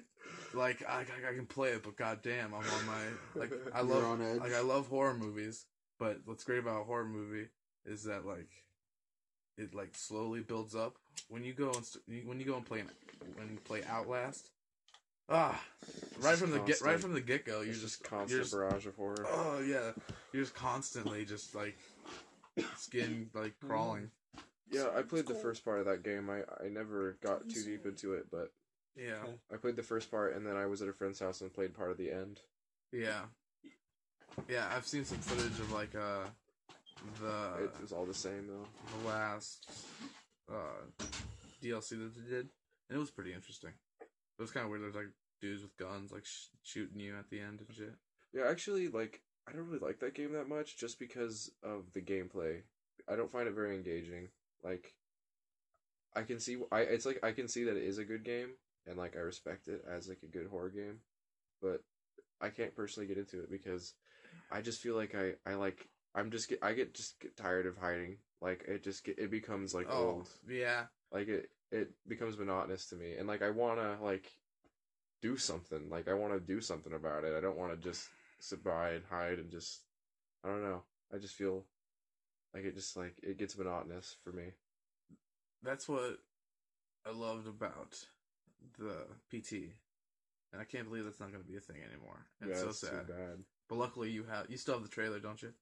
Like 0.52 0.84
I, 0.88 1.00
I, 1.00 1.34
can 1.34 1.46
play 1.46 1.70
it, 1.70 1.82
but 1.82 1.96
goddamn, 1.96 2.54
I'm 2.54 2.62
on 2.62 2.86
my 2.86 3.40
like 3.40 3.52
I 3.74 3.80
love 3.80 4.04
on 4.04 4.22
edge. 4.22 4.38
like 4.38 4.54
I 4.54 4.60
love 4.60 4.88
horror 4.88 5.14
movies. 5.14 5.66
But 5.98 6.18
what's 6.24 6.44
great 6.44 6.58
about 6.58 6.82
a 6.82 6.84
horror 6.84 7.04
movie 7.04 7.48
is 7.84 8.04
that 8.04 8.26
like 8.26 8.48
it 9.56 9.74
like 9.74 9.94
slowly 9.96 10.40
builds 10.40 10.74
up 10.74 10.96
when 11.28 11.44
you 11.44 11.52
go 11.52 11.70
and 11.72 11.84
st- 11.84 12.26
when 12.26 12.40
you 12.40 12.46
go 12.46 12.56
and 12.56 12.66
play 12.66 12.82
when 13.36 13.50
you 13.50 13.58
play 13.64 13.82
Outlast. 13.88 14.50
Ah, 15.28 15.62
right 16.20 16.30
just 16.30 16.40
from 16.40 16.50
the 16.50 16.60
get, 16.60 16.80
right 16.82 17.00
from 17.00 17.14
the 17.14 17.20
get 17.20 17.44
go, 17.46 17.62
you're 17.62 17.72
just 17.72 17.82
just 17.82 18.04
constant 18.04 18.30
you're 18.30 18.40
just 18.40 18.52
barrage 18.52 18.86
of 18.86 18.94
horror. 18.96 19.26
Oh 19.26 19.60
yeah, 19.60 19.92
you're 20.32 20.42
just 20.42 20.54
constantly 20.54 21.24
just 21.24 21.54
like 21.54 21.76
skin 22.76 23.30
like 23.34 23.54
crawling. 23.60 24.10
Yeah, 24.70 24.88
I 24.96 25.02
played 25.02 25.26
the 25.26 25.34
first 25.34 25.64
part 25.64 25.78
of 25.80 25.86
that 25.86 26.02
game. 26.02 26.28
I, 26.30 26.40
I 26.62 26.68
never 26.68 27.16
got 27.22 27.48
too 27.48 27.62
deep 27.62 27.86
into 27.86 28.14
it, 28.14 28.26
but 28.30 28.52
Yeah, 28.96 29.24
I 29.52 29.56
played 29.56 29.76
the 29.76 29.82
first 29.82 30.10
part, 30.10 30.34
and 30.34 30.46
then 30.46 30.56
I 30.56 30.66
was 30.66 30.82
at 30.82 30.88
a 30.88 30.92
friend's 30.92 31.20
house 31.20 31.40
and 31.40 31.52
played 31.52 31.74
part 31.74 31.90
of 31.90 31.96
the 31.98 32.10
end. 32.10 32.40
yeah, 32.92 33.22
yeah. 34.48 34.66
I've 34.74 34.86
seen 34.86 35.04
some 35.04 35.18
footage 35.18 35.58
of 35.60 35.72
like 35.72 35.94
uh 35.94 36.24
the 37.20 37.64
it 37.64 37.80
was 37.82 37.92
all 37.92 38.06
the 38.06 38.14
same 38.14 38.46
though. 38.46 38.66
the 39.02 39.08
last 39.08 39.68
uh 40.50 40.84
DLC 41.62 41.90
that 41.90 42.12
they 42.16 42.28
did, 42.30 42.48
and 42.90 42.96
it 42.96 42.98
was 42.98 43.10
pretty 43.10 43.32
interesting. 43.32 43.72
It 44.38 44.42
was 44.42 44.50
kind 44.50 44.64
of 44.64 44.70
weird. 44.70 44.82
There's 44.82 44.94
like 44.94 45.12
dudes 45.40 45.62
with 45.62 45.76
guns 45.76 46.10
like 46.12 46.24
sh- 46.24 46.48
shooting 46.62 47.00
you 47.00 47.16
at 47.16 47.30
the 47.30 47.40
end 47.40 47.60
and 47.66 47.76
shit. 47.76 47.94
Yeah, 48.32 48.44
actually, 48.48 48.88
like 48.88 49.20
I 49.48 49.52
don't 49.52 49.66
really 49.66 49.78
like 49.78 50.00
that 50.00 50.14
game 50.14 50.32
that 50.32 50.48
much, 50.48 50.76
just 50.76 50.98
because 50.98 51.50
of 51.62 51.92
the 51.92 52.00
gameplay. 52.00 52.62
I 53.08 53.16
don't 53.16 53.30
find 53.30 53.46
it 53.46 53.54
very 53.54 53.74
engaging. 53.74 54.28
Like, 54.62 54.94
I 56.16 56.22
can 56.22 56.40
see, 56.40 56.56
I 56.72 56.80
it's 56.80 57.06
like 57.06 57.20
I 57.22 57.32
can 57.32 57.48
see 57.48 57.64
that 57.64 57.76
it 57.76 57.84
is 57.84 57.98
a 57.98 58.04
good 58.04 58.24
game, 58.24 58.50
and 58.86 58.96
like 58.96 59.16
I 59.16 59.20
respect 59.20 59.68
it 59.68 59.84
as 59.90 60.08
like 60.08 60.20
a 60.22 60.26
good 60.26 60.46
horror 60.50 60.70
game, 60.70 61.00
but 61.60 61.82
I 62.40 62.48
can't 62.48 62.74
personally 62.74 63.06
get 63.06 63.18
into 63.18 63.40
it 63.40 63.50
because 63.50 63.94
I 64.50 64.60
just 64.62 64.80
feel 64.80 64.96
like 64.96 65.14
I 65.14 65.32
I 65.48 65.54
like 65.54 65.88
I'm 66.14 66.30
just 66.30 66.48
get 66.48 66.58
I 66.62 66.72
get 66.72 66.94
just 66.94 67.20
get 67.20 67.36
tired 67.36 67.66
of 67.66 67.76
hiding 67.76 68.18
Like 68.40 68.64
it 68.68 68.82
just 68.84 69.04
get, 69.04 69.18
it 69.18 69.30
becomes 69.30 69.74
like 69.74 69.86
oh, 69.90 70.06
old. 70.06 70.28
yeah. 70.48 70.84
Like 71.12 71.28
it 71.28 71.50
it 71.74 71.90
becomes 72.06 72.38
monotonous 72.38 72.86
to 72.86 72.96
me, 72.96 73.14
and 73.18 73.28
like 73.28 73.42
I 73.42 73.50
wanna 73.50 73.98
like 74.00 74.30
do 75.24 75.36
something. 75.38 75.88
Like 75.88 76.06
I 76.06 76.12
want 76.12 76.34
to 76.34 76.40
do 76.40 76.60
something 76.60 76.92
about 76.92 77.24
it. 77.24 77.34
I 77.34 77.40
don't 77.40 77.56
want 77.56 77.72
to 77.72 77.88
just 77.88 78.08
sit 78.40 78.62
by 78.62 78.90
and 78.90 79.04
hide 79.10 79.38
and 79.38 79.50
just. 79.50 79.80
I 80.44 80.48
don't 80.48 80.62
know. 80.62 80.82
I 81.12 81.16
just 81.16 81.34
feel 81.34 81.64
like 82.52 82.64
it 82.64 82.74
just 82.74 82.94
like 82.94 83.16
it 83.22 83.38
gets 83.38 83.56
monotonous 83.56 84.16
for 84.22 84.32
me. 84.32 84.52
That's 85.62 85.88
what 85.88 86.18
I 87.06 87.10
loved 87.12 87.48
about 87.48 87.96
the 88.78 89.06
PT, 89.30 89.72
and 90.52 90.60
I 90.60 90.64
can't 90.64 90.86
believe 90.88 91.04
that's 91.04 91.20
not 91.20 91.32
going 91.32 91.42
to 91.42 91.50
be 91.50 91.56
a 91.56 91.60
thing 91.60 91.76
anymore. 91.90 92.26
It's 92.42 92.50
yeah, 92.50 92.62
so 92.62 92.68
it's 92.68 92.80
too 92.80 92.86
sad. 92.88 93.08
bad. 93.08 93.44
But 93.70 93.78
luckily, 93.78 94.10
you 94.10 94.24
have 94.24 94.50
you 94.50 94.58
still 94.58 94.74
have 94.74 94.82
the 94.82 94.90
trailer, 94.90 95.20
don't 95.20 95.42
you? 95.42 95.54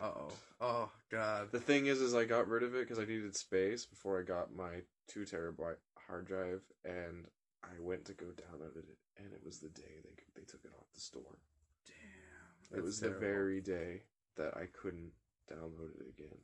Uh 0.00 0.06
oh. 0.06 0.32
Oh 0.60 0.90
God. 1.10 1.48
The 1.52 1.60
thing 1.60 1.86
is, 1.86 2.00
is 2.00 2.14
I 2.14 2.24
got 2.24 2.48
rid 2.48 2.62
of 2.62 2.74
it 2.74 2.86
because 2.86 2.98
I 2.98 3.04
needed 3.04 3.36
space 3.36 3.84
before 3.84 4.20
I 4.20 4.22
got 4.22 4.54
my 4.54 4.82
two 5.08 5.20
terabyte 5.20 5.76
hard 6.06 6.26
drive, 6.26 6.62
and 6.84 7.26
I 7.64 7.80
went 7.80 8.04
to 8.06 8.12
go 8.14 8.26
download 8.26 8.76
it, 8.76 8.84
and 9.18 9.32
it 9.32 9.40
was 9.44 9.58
the 9.58 9.68
day 9.68 10.00
they 10.02 10.14
they 10.36 10.44
took 10.46 10.64
it 10.64 10.72
off 10.78 10.86
the 10.94 11.00
store. 11.00 11.38
Damn. 11.86 12.78
it 12.78 12.84
was 12.84 13.00
terrible. 13.00 13.20
the 13.20 13.26
very 13.26 13.60
day 13.60 14.02
that 14.36 14.56
I 14.56 14.66
couldn't 14.66 15.12
download 15.50 15.94
it 16.00 16.08
again. 16.08 16.38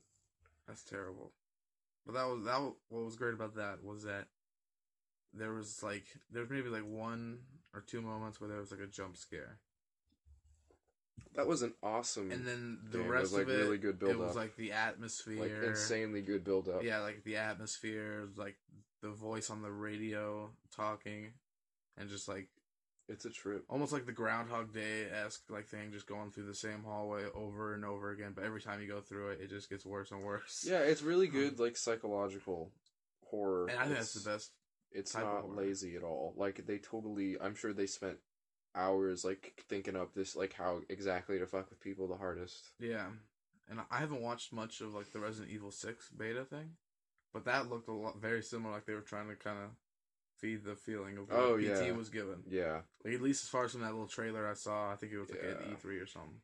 That's 0.67 0.83
terrible. 0.83 1.33
But 2.07 2.15
that 2.15 2.27
was 2.27 2.45
that. 2.45 2.61
Was, 2.61 2.73
what 2.89 3.05
was 3.05 3.17
great 3.17 3.35
about 3.35 3.57
that 3.57 3.85
was 3.85 4.05
that 4.05 4.27
there 5.33 5.53
was 5.53 5.83
like 5.83 6.07
there 6.31 6.43
was 6.43 6.51
maybe 6.51 6.69
like 6.69 6.87
one 6.87 7.39
or 7.75 7.81
two 7.81 8.01
moments 8.01 8.41
where 8.41 8.49
there 8.49 8.61
was 8.61 8.71
like 8.71 8.81
a 8.81 8.87
jump 8.87 9.17
scare, 9.17 9.59
That 11.35 11.47
was 11.47 11.63
an 11.63 11.75
awesome, 11.83 12.31
and 12.31 12.47
then 12.47 12.79
the 12.91 12.99
game. 12.99 13.07
It 13.07 13.11
rest 13.11 13.23
was, 13.23 13.33
like, 13.33 13.43
of 13.43 13.51
it, 13.51 13.63
really 13.63 13.79
good 13.79 13.99
build 13.99 14.13
it 14.13 14.19
was 14.19 14.31
up. 14.31 14.37
like 14.37 14.57
the 14.57 14.73
atmosphere, 14.73 15.41
like 15.41 15.69
insanely 15.69 16.23
good 16.23 16.45
build 16.45 16.69
up. 16.69 16.83
Yeah, 16.85 17.01
like 17.01 17.25
the 17.25 17.37
atmosphere, 17.37 18.29
like 18.37 18.57
the 19.03 19.11
voice 19.11 19.51
on 19.51 19.61
the 19.63 19.71
radio 19.71 20.51
talking, 20.75 21.33
and 21.99 22.09
just 22.09 22.29
like 22.29 22.49
it's 23.09 23.25
a 23.25 23.31
trip. 23.31 23.65
almost 23.69 23.93
like 23.93 24.07
the 24.07 24.13
Groundhog 24.13 24.73
Day 24.73 25.07
esque 25.11 25.43
like 25.51 25.67
thing, 25.67 25.91
just 25.93 26.07
going 26.07 26.31
through 26.31 26.47
the 26.47 26.55
same 26.55 26.85
hallway 26.85 27.25
over 27.35 27.75
and 27.75 27.85
over 27.85 28.13
again. 28.13 28.33
But 28.35 28.45
every 28.45 28.61
time 28.63 28.81
you 28.81 28.87
go 28.89 29.01
through 29.01 29.31
it, 29.31 29.41
it 29.43 29.51
just 29.51 29.69
gets 29.69 29.85
worse 29.85 30.13
and 30.13 30.23
worse. 30.23 30.65
Yeah, 30.69 30.79
it's 30.81 31.03
really 31.03 31.27
um, 31.27 31.33
good, 31.33 31.59
like 31.59 31.77
psychological 31.77 32.71
horror. 33.25 33.67
and 33.67 33.79
I 33.79 33.83
think 33.83 33.93
It's- 33.93 34.13
that's 34.13 34.25
the 34.25 34.31
best. 34.31 34.51
It's 34.93 35.13
type 35.13 35.25
not 35.25 35.51
lazy 35.51 35.97
at 35.97 36.05
all. 36.05 36.35
Like 36.37 36.65
they 36.67 36.79
totally, 36.79 37.37
I'm 37.41 37.57
sure 37.57 37.73
they 37.73 37.87
spent 37.87 38.19
hours 38.75 39.25
like 39.25 39.65
thinking 39.69 39.97
up 39.97 40.15
this, 40.15 40.37
like 40.37 40.53
how 40.55 40.81
exactly 40.89 41.39
to 41.39 41.47
fuck 41.47 41.71
with 41.71 41.81
people 41.81 42.09
the 42.09 42.17
hardest. 42.17 42.73
Yeah, 42.79 43.07
and 43.71 43.81
I 43.91 43.99
haven't 43.99 44.23
watched 44.23 44.53
much 44.53 44.81
of 44.81 44.95
like 44.95 45.13
the 45.13 45.21
Resident 45.21 45.53
Evil 45.53 45.71
Six 45.71 46.09
beta 46.11 46.45
thing, 46.45 46.71
but 47.33 47.45
that 47.45 47.69
looked 47.71 47.89
a 47.89 47.93
lot 47.93 48.21
very 48.21 48.43
similar. 48.43 48.75
Like 48.75 48.87
they 48.87 48.95
were 48.95 49.01
trying 49.01 49.29
to 49.29 49.37
kind 49.37 49.59
of 49.59 49.71
feed 50.39 50.65
the 50.65 50.75
feeling 50.75 51.17
of 51.17 51.31
what 51.31 51.39
Oh, 51.39 51.57
PT 51.57 51.63
yeah. 51.65 51.93
was 51.93 52.11
given. 52.11 52.43
Yeah, 52.51 52.81
Like 53.05 53.15
at 53.15 53.23
least 53.23 53.45
as 53.45 53.49
far 53.49 53.65
as 53.65 53.73
from 53.73 53.83
that 53.83 53.93
little 53.93 54.07
trailer 54.09 54.49
I 54.49 54.55
saw, 54.55 54.91
I 54.93 54.97
think 54.97 55.13
it 55.13 55.19
was 55.19 55.31
like 55.31 55.43
at 55.45 55.61
Yeah. 55.61 55.75
E3 55.75 56.01
or 56.03 56.07
something. 56.07 56.41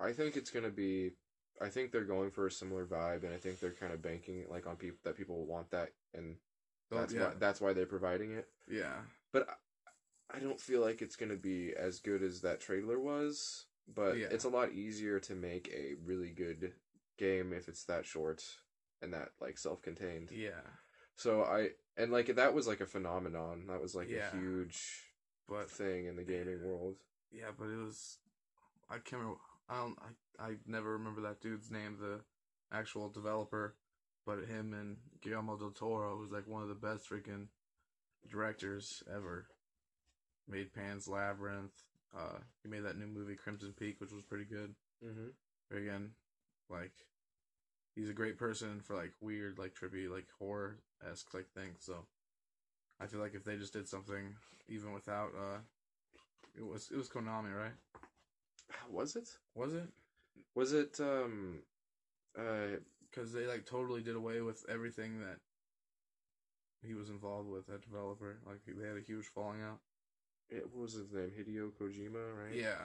I 0.00 0.12
think 0.12 0.36
it's 0.36 0.50
gonna 0.50 0.70
be. 0.70 1.12
I 1.60 1.68
think 1.70 1.90
they're 1.90 2.04
going 2.04 2.30
for 2.30 2.46
a 2.46 2.50
similar 2.50 2.84
vibe, 2.84 3.24
and 3.24 3.32
I 3.32 3.38
think 3.38 3.60
they're 3.60 3.70
kind 3.72 3.92
of 3.92 4.02
banking 4.02 4.44
like 4.50 4.66
on 4.66 4.76
people 4.76 4.98
that 5.04 5.16
people 5.16 5.46
want 5.46 5.70
that, 5.70 5.88
and 6.12 6.36
that's 6.90 7.14
yeah, 7.14 7.28
why 7.28 7.32
that's 7.38 7.60
why 7.60 7.72
they're 7.72 7.86
providing 7.86 8.32
it. 8.32 8.46
yeah, 8.68 8.96
But 9.32 9.48
I, 10.34 10.38
don't 10.40 10.60
feel 10.60 10.80
like 10.80 11.02
it's 11.02 11.16
gonna 11.16 11.36
be 11.36 11.72
as 11.76 12.00
good 12.00 12.22
as 12.22 12.40
that 12.42 12.60
trailer 12.60 12.98
was. 12.98 13.66
But 13.88 14.16
Yeah. 14.18 14.26
it's 14.30 14.44
a 14.44 14.48
lot 14.48 14.72
easier 14.72 15.20
to 15.20 15.34
make 15.34 15.68
a 15.72 15.94
really 16.04 16.30
good 16.30 16.74
game 17.18 17.52
if 17.52 17.68
it's 17.68 17.84
that 17.84 18.04
short 18.04 18.44
and 19.00 19.12
that 19.14 19.30
like 19.40 19.58
self-contained. 19.58 20.30
yeah. 20.32 20.60
So 21.14 21.42
I 21.44 21.70
and 21.96 22.10
like 22.12 22.26
that 22.34 22.52
was 22.54 22.66
like 22.66 22.80
a 22.80 22.86
phenomenon. 22.86 23.66
That 23.68 23.80
was 23.80 23.94
like 23.94 24.08
Yeah. 24.08 24.28
a 24.36 24.36
huge 24.40 25.12
But 25.48 25.70
thing 25.70 26.06
in 26.06 26.16
the 26.16 26.24
gaming 26.24 26.62
world. 26.64 26.96
yeah, 27.30 27.52
but 27.56 27.68
it 27.68 27.76
was. 27.76 28.18
I 28.90 28.98
can't 28.98 29.20
remember. 29.22 29.40
I 29.68 29.76
don't. 29.78 29.98
I 30.38 30.48
I 30.50 30.56
never 30.66 30.92
remember 30.92 31.20
that 31.22 31.40
dude's 31.40 31.70
name, 31.70 31.96
the 31.98 32.20
actual 32.72 33.08
developer. 33.08 33.76
But 34.26 34.44
him 34.46 34.74
and 34.74 34.98
Guillermo 35.22 35.56
del 35.56 35.70
Toro 35.70 36.16
was 36.18 36.32
like 36.32 36.48
one 36.48 36.62
of 36.62 36.68
the 36.68 36.74
best 36.74 37.08
freaking 37.08 37.46
directors 38.28 39.02
ever. 39.08 39.46
Made 40.48 40.72
Pan's 40.72 41.08
Labyrinth. 41.08 41.82
Uh, 42.16 42.38
he 42.62 42.68
made 42.68 42.84
that 42.84 42.98
new 42.98 43.06
movie 43.06 43.36
Crimson 43.36 43.74
Peak, 43.78 44.00
which 44.00 44.12
was 44.12 44.22
pretty 44.22 44.44
good. 44.44 44.74
Mm-hmm. 45.04 45.28
But 45.70 45.78
again, 45.78 46.10
like 46.70 46.92
he's 47.94 48.10
a 48.10 48.14
great 48.14 48.38
person 48.38 48.80
for 48.80 48.94
like 48.94 49.12
weird, 49.20 49.58
like 49.58 49.74
trippy, 49.74 50.08
like 50.08 50.26
horror 50.38 50.78
esque 51.10 51.34
like 51.34 51.48
things. 51.54 51.78
So 51.80 52.06
I 53.00 53.06
feel 53.06 53.20
like 53.20 53.34
if 53.34 53.44
they 53.44 53.56
just 53.56 53.72
did 53.72 53.88
something 53.88 54.34
even 54.68 54.92
without 54.92 55.30
uh, 55.36 55.58
it 56.56 56.64
was 56.64 56.88
it 56.92 56.96
was 56.96 57.08
Konami, 57.08 57.54
right? 57.54 57.74
Was 58.90 59.16
it? 59.16 59.28
Was 59.54 59.74
it? 59.74 59.88
Was 60.54 60.72
it? 60.72 60.98
Um. 61.00 61.60
Uh. 62.38 62.78
Because 63.10 63.32
they 63.32 63.46
like 63.46 63.64
totally 63.64 64.02
did 64.02 64.16
away 64.16 64.42
with 64.42 64.64
everything 64.68 65.20
that 65.20 65.38
he 66.86 66.92
was 66.92 67.08
involved 67.08 67.48
with. 67.48 67.66
That 67.66 67.82
developer, 67.82 68.36
like 68.46 68.58
they 68.66 68.86
had 68.86 68.96
a 68.96 69.00
huge 69.00 69.26
falling 69.26 69.62
out. 69.62 69.78
It, 70.50 70.64
what 70.72 70.82
was 70.82 70.92
his 70.92 71.12
name? 71.12 71.32
Hideo 71.38 71.70
Kojima, 71.72 72.36
right? 72.36 72.54
Yeah. 72.54 72.82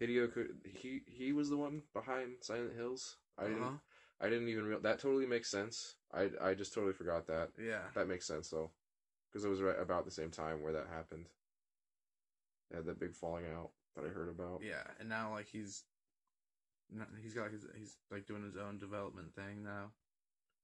Hideo. 0.00 0.32
Ko- 0.32 0.52
he 0.64 1.02
he 1.06 1.32
was 1.32 1.48
the 1.48 1.56
one 1.56 1.82
behind 1.94 2.36
Silent 2.40 2.76
Hills. 2.76 3.16
I 3.38 3.44
didn't. 3.44 3.62
Uh-huh. 3.62 3.76
I 4.20 4.28
didn't 4.30 4.48
even 4.48 4.64
real. 4.64 4.80
That 4.80 4.98
totally 4.98 5.26
makes 5.26 5.50
sense. 5.50 5.94
I 6.12 6.30
I 6.40 6.54
just 6.54 6.74
totally 6.74 6.92
forgot 6.92 7.26
that. 7.26 7.50
Yeah. 7.58 7.82
That 7.94 8.08
makes 8.08 8.26
sense 8.26 8.48
though, 8.48 8.70
because 9.30 9.44
it 9.44 9.48
was 9.48 9.62
right 9.62 9.78
about 9.78 10.04
the 10.04 10.10
same 10.10 10.30
time 10.30 10.62
where 10.62 10.72
that 10.72 10.86
happened. 10.92 11.26
They 12.70 12.76
had 12.76 12.86
that 12.86 13.00
big 13.00 13.14
falling 13.14 13.44
out 13.46 13.70
that 13.94 14.04
I 14.04 14.08
heard 14.08 14.28
about. 14.28 14.60
Yeah, 14.62 14.82
and 14.98 15.08
now 15.08 15.32
like 15.32 15.46
he's, 15.46 15.84
he's 17.22 17.34
got 17.34 17.50
his 17.50 17.66
he's 17.76 17.96
like 18.10 18.26
doing 18.26 18.42
his 18.42 18.56
own 18.56 18.78
development 18.78 19.34
thing 19.34 19.62
now, 19.62 19.92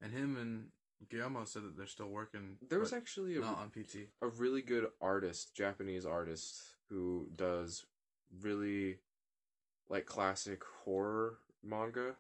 and 0.01 0.13
him 0.13 0.37
and 0.37 0.69
Guillermo 1.09 1.45
said 1.45 1.63
that 1.63 1.77
they're 1.77 1.87
still 1.87 2.09
working. 2.09 2.57
There 2.69 2.79
was 2.79 2.93
actually 2.93 3.37
a, 3.37 3.41
not 3.41 3.59
on 3.59 3.71
PT. 3.71 4.09
a 4.21 4.27
really 4.29 4.63
good 4.63 4.87
artist, 5.01 5.55
Japanese 5.55 6.07
artist, 6.07 6.61
who 6.89 7.29
does 7.35 7.85
really 8.41 8.99
like 9.89 10.07
classic 10.07 10.63
horror 10.85 11.39
manga. 11.63 12.17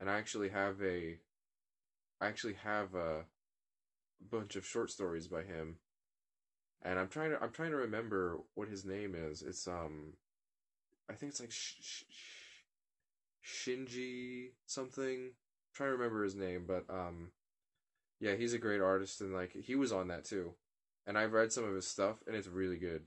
And 0.00 0.10
I 0.10 0.18
actually 0.18 0.50
have 0.50 0.80
a 0.82 1.18
I 2.20 2.26
actually 2.26 2.54
have 2.64 2.94
a 2.94 3.24
bunch 4.30 4.56
of 4.56 4.66
short 4.66 4.90
stories 4.90 5.26
by 5.28 5.42
him. 5.42 5.76
And 6.82 6.98
I'm 6.98 7.08
trying 7.08 7.30
to 7.30 7.42
I'm 7.42 7.50
trying 7.50 7.70
to 7.70 7.76
remember 7.76 8.38
what 8.54 8.68
his 8.68 8.84
name 8.84 9.14
is. 9.14 9.42
It's 9.42 9.66
um 9.66 10.14
I 11.08 11.14
think 11.14 11.30
it's 11.30 11.40
like 11.40 11.52
sh- 11.52 11.74
sh- 11.80 12.02
sh- 12.10 13.68
Shinji 13.68 14.50
something. 14.66 15.14
I'm 15.26 15.74
trying 15.74 15.88
to 15.90 15.96
remember 15.96 16.24
his 16.24 16.34
name, 16.34 16.64
but 16.66 16.84
um 16.90 17.30
yeah, 18.20 18.34
he's 18.34 18.54
a 18.54 18.58
great 18.58 18.80
artist 18.80 19.20
and 19.20 19.34
like 19.34 19.52
he 19.52 19.74
was 19.74 19.92
on 19.92 20.08
that 20.08 20.24
too. 20.24 20.52
And 21.06 21.16
I've 21.16 21.32
read 21.32 21.52
some 21.52 21.64
of 21.64 21.74
his 21.74 21.86
stuff 21.86 22.22
and 22.26 22.34
it's 22.34 22.48
really 22.48 22.78
good. 22.78 23.02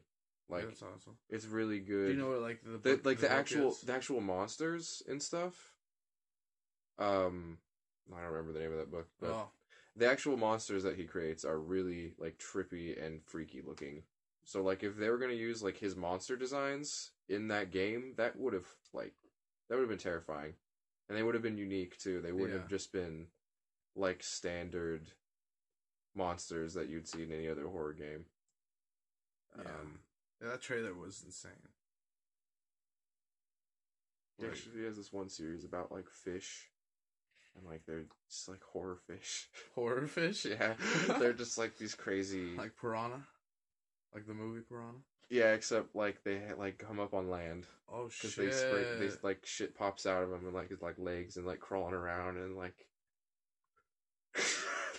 Like 0.49 0.65
That's 0.65 0.81
awesome. 0.81 1.17
it's 1.29 1.45
really 1.45 1.79
good. 1.79 2.07
Do 2.07 2.11
you 2.13 2.17
know 2.17 2.29
what 2.29 2.41
like 2.41 2.61
the, 2.63 2.77
the, 2.77 3.01
like 3.03 3.19
the, 3.19 3.27
book 3.27 3.37
actual 3.37 3.71
is? 3.71 3.81
the 3.81 3.93
actual 3.93 4.21
monsters 4.21 5.03
and 5.07 5.21
stuff? 5.21 5.73
Um 6.97 7.57
I 8.11 8.21
don't 8.21 8.31
remember 8.31 8.53
the 8.53 8.59
name 8.59 8.71
of 8.71 8.79
that 8.79 8.91
book, 8.91 9.07
but 9.19 9.29
oh, 9.29 9.49
the 9.95 10.09
actual 10.09 10.37
monsters 10.37 10.83
that 10.83 10.95
he 10.95 11.03
creates 11.03 11.45
are 11.45 11.59
really 11.59 12.13
like 12.17 12.39
trippy 12.39 13.03
and 13.03 13.21
freaky 13.23 13.61
looking. 13.65 14.03
So 14.43 14.63
like 14.63 14.83
if 14.83 14.97
they 14.97 15.09
were 15.09 15.19
gonna 15.19 15.33
use 15.33 15.61
like 15.61 15.77
his 15.77 15.95
monster 15.95 16.35
designs 16.35 17.11
in 17.27 17.49
that 17.49 17.71
game, 17.71 18.13
that 18.17 18.39
would 18.39 18.53
have 18.53 18.65
like 18.93 19.13
that 19.69 19.75
would 19.75 19.81
have 19.81 19.89
been 19.89 19.99
terrifying, 19.99 20.53
and 21.07 21.17
they 21.17 21.21
would 21.21 21.35
have 21.35 21.43
been 21.43 21.57
unique 21.57 21.97
too. 21.99 22.21
They 22.21 22.31
wouldn't 22.31 22.53
Yeah. 22.53 22.61
have 22.61 22.69
just 22.69 22.91
been 22.91 23.27
like 23.95 24.23
standard 24.23 25.11
monsters 26.15 26.73
that 26.73 26.89
you'd 26.89 27.07
see 27.07 27.23
in 27.23 27.31
any 27.31 27.47
other 27.47 27.67
horror 27.67 27.93
game. 27.93 28.25
Yeah. 29.57 29.63
Um, 29.63 29.99
yeah, 30.41 30.49
that 30.49 30.61
trailer 30.61 30.93
was 30.93 31.21
insane. 31.25 31.51
he 34.37 34.43
Like, 34.43 34.53
actually 34.53 34.83
has 34.85 34.97
this 34.97 35.11
one 35.11 35.29
series 35.29 35.63
about 35.65 35.91
like 35.91 36.09
fish, 36.09 36.69
and 37.55 37.65
like 37.65 37.81
they're 37.85 38.05
just 38.29 38.47
like 38.47 38.63
horror 38.63 38.97
fish. 39.07 39.49
horror 39.75 40.07
fish. 40.07 40.45
yeah, 40.45 40.73
they're 41.19 41.33
just 41.33 41.57
like 41.57 41.77
these 41.77 41.95
crazy 41.95 42.55
like 42.57 42.71
piranha, 42.79 43.23
like 44.13 44.25
the 44.27 44.33
movie 44.33 44.61
Piranha. 44.67 44.99
Yeah, 45.29 45.53
except 45.53 45.95
like 45.95 46.23
they 46.23 46.41
like 46.57 46.79
come 46.79 46.99
up 46.99 47.13
on 47.13 47.29
land 47.29 47.67
Oh 47.91 48.07
because 48.07 48.33
shit! 48.33 48.45
they 48.45 48.51
spray, 48.51 48.83
they 48.99 49.09
like 49.21 49.45
shit 49.45 49.75
pops 49.75 50.05
out 50.05 50.23
of 50.23 50.29
them 50.29 50.45
and 50.45 50.53
like 50.55 50.71
it's 50.71 50.81
like 50.81 50.97
legs 50.97 51.37
and 51.37 51.45
like 51.45 51.59
crawling 51.59 51.93
around 51.93 52.37
and 52.37 52.55
like 52.55 52.87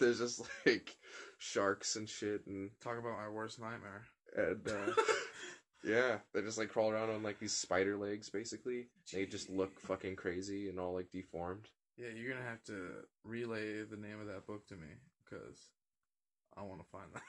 there's 0.01 0.19
just 0.19 0.43
like 0.67 0.97
sharks 1.39 1.97
and 1.97 2.09
shit 2.09 2.47
and 2.47 2.71
Talk 2.83 2.99
about 2.99 3.17
my 3.19 3.29
worst 3.29 3.61
nightmare. 3.61 4.03
and 4.37 4.67
uh, 4.69 4.93
Yeah, 5.85 6.19
they 6.35 6.43
just 6.43 6.59
like 6.59 6.69
crawl 6.69 6.91
around 6.91 7.09
on 7.11 7.23
like 7.23 7.39
these 7.39 7.57
spider 7.57 7.97
legs, 7.97 8.29
basically. 8.29 8.89
They 9.13 9.25
just 9.25 9.49
look 9.49 9.81
fucking 9.81 10.17
crazy 10.17 10.69
and 10.69 10.79
all 10.79 10.95
like 10.95 11.11
deformed. 11.11 11.69
Yeah, 11.97 12.09
you're 12.15 12.33
gonna 12.35 12.47
have 12.47 12.63
to 12.65 12.89
relay 13.25 13.83
the 13.85 13.97
name 13.97 14.21
of 14.21 14.27
that 14.27 14.47
book 14.47 14.67
to 14.69 14.75
me 14.75 14.89
because 15.25 15.69
I 16.57 16.63
want 16.63 16.81
to 16.81 16.87
find 16.91 17.07
that. 17.15 17.23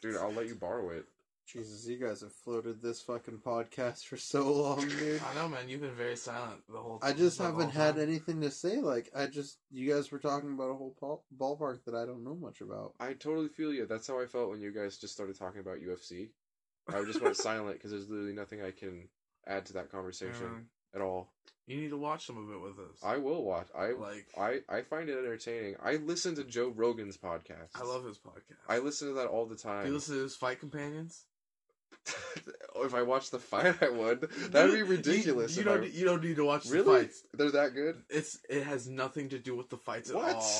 Dude, 0.00 0.16
I'll 0.16 0.32
let 0.32 0.46
you 0.48 0.54
borrow 0.60 0.90
it. 0.90 1.04
Jesus, 1.48 1.86
you 1.86 1.96
guys 1.96 2.20
have 2.20 2.32
floated 2.32 2.82
this 2.82 3.00
fucking 3.00 3.38
podcast 3.38 4.04
for 4.04 4.18
so 4.18 4.52
long, 4.52 4.86
dude. 4.98 5.20
I 5.22 5.34
know, 5.34 5.48
man. 5.48 5.66
You've 5.68 5.80
been 5.80 5.94
very 5.94 6.16
silent 6.16 6.60
the 6.68 6.78
whole. 6.78 6.98
Time. 6.98 7.10
I 7.10 7.16
just 7.16 7.38
haven't 7.38 7.70
had 7.70 7.94
time. 7.94 8.02
anything 8.02 8.42
to 8.42 8.50
say. 8.50 8.80
Like, 8.82 9.10
I 9.16 9.26
just, 9.26 9.56
you 9.70 9.90
guys 9.90 10.12
were 10.12 10.18
talking 10.18 10.52
about 10.52 10.70
a 10.70 10.74
whole 10.74 10.94
ball, 11.00 11.24
ballpark 11.38 11.84
that 11.86 11.94
I 11.94 12.04
don't 12.04 12.22
know 12.22 12.34
much 12.34 12.60
about. 12.60 12.92
I 13.00 13.14
totally 13.14 13.48
feel 13.48 13.72
you. 13.72 13.86
That's 13.86 14.06
how 14.06 14.20
I 14.20 14.26
felt 14.26 14.50
when 14.50 14.60
you 14.60 14.72
guys 14.72 14.98
just 14.98 15.14
started 15.14 15.38
talking 15.38 15.60
about 15.60 15.78
UFC. 15.78 16.28
I 16.92 17.02
just 17.04 17.22
went 17.22 17.36
silent 17.38 17.76
because 17.76 17.92
there's 17.92 18.10
literally 18.10 18.34
nothing 18.34 18.62
I 18.62 18.70
can 18.72 19.08
add 19.46 19.64
to 19.66 19.72
that 19.74 19.90
conversation 19.90 20.34
Yeah. 20.94 20.96
at 20.96 21.00
all. 21.00 21.32
You 21.66 21.78
need 21.78 21.90
to 21.90 21.98
watch 21.98 22.26
some 22.26 22.36
of 22.38 22.50
it 22.54 22.60
with 22.60 22.78
us. 22.78 22.98
I 23.02 23.16
will 23.18 23.42
watch. 23.44 23.68
I 23.74 23.92
like. 23.92 24.26
I 24.38 24.60
I 24.70 24.80
find 24.82 25.10
it 25.10 25.18
entertaining. 25.18 25.76
I 25.82 25.96
listen 25.96 26.34
to 26.36 26.44
Joe 26.44 26.72
Rogan's 26.74 27.18
podcast. 27.18 27.68
I 27.74 27.84
love 27.84 28.04
his 28.06 28.16
podcast. 28.16 28.56
I 28.70 28.78
listen 28.78 29.08
to 29.08 29.14
that 29.14 29.26
all 29.26 29.44
the 29.44 29.54
time. 29.56 29.82
Do 29.84 29.88
you 29.88 29.94
listen 29.94 30.16
to 30.16 30.22
his 30.22 30.34
fight 30.34 30.60
companions? 30.60 31.24
if 32.76 32.94
I 32.94 33.02
watched 33.02 33.30
the 33.30 33.38
fight, 33.38 33.82
I 33.82 33.88
would. 33.88 34.20
That'd 34.50 34.74
be 34.74 34.82
ridiculous. 34.82 35.56
You, 35.56 35.62
if 35.62 35.66
don't. 35.66 35.84
I... 35.84 35.86
You 35.86 36.04
don't 36.04 36.22
need 36.22 36.36
to 36.36 36.44
watch 36.44 36.64
the 36.64 36.82
fights. 36.82 37.22
They're 37.34 37.50
that 37.52 37.74
good? 37.74 38.02
It's. 38.08 38.38
It 38.48 38.64
has 38.64 38.88
nothing 38.88 39.30
to 39.30 39.38
do 39.38 39.56
with 39.56 39.68
the 39.68 39.76
fights 39.76 40.10
at 40.10 40.16
What? 40.16 40.36
all. 40.36 40.52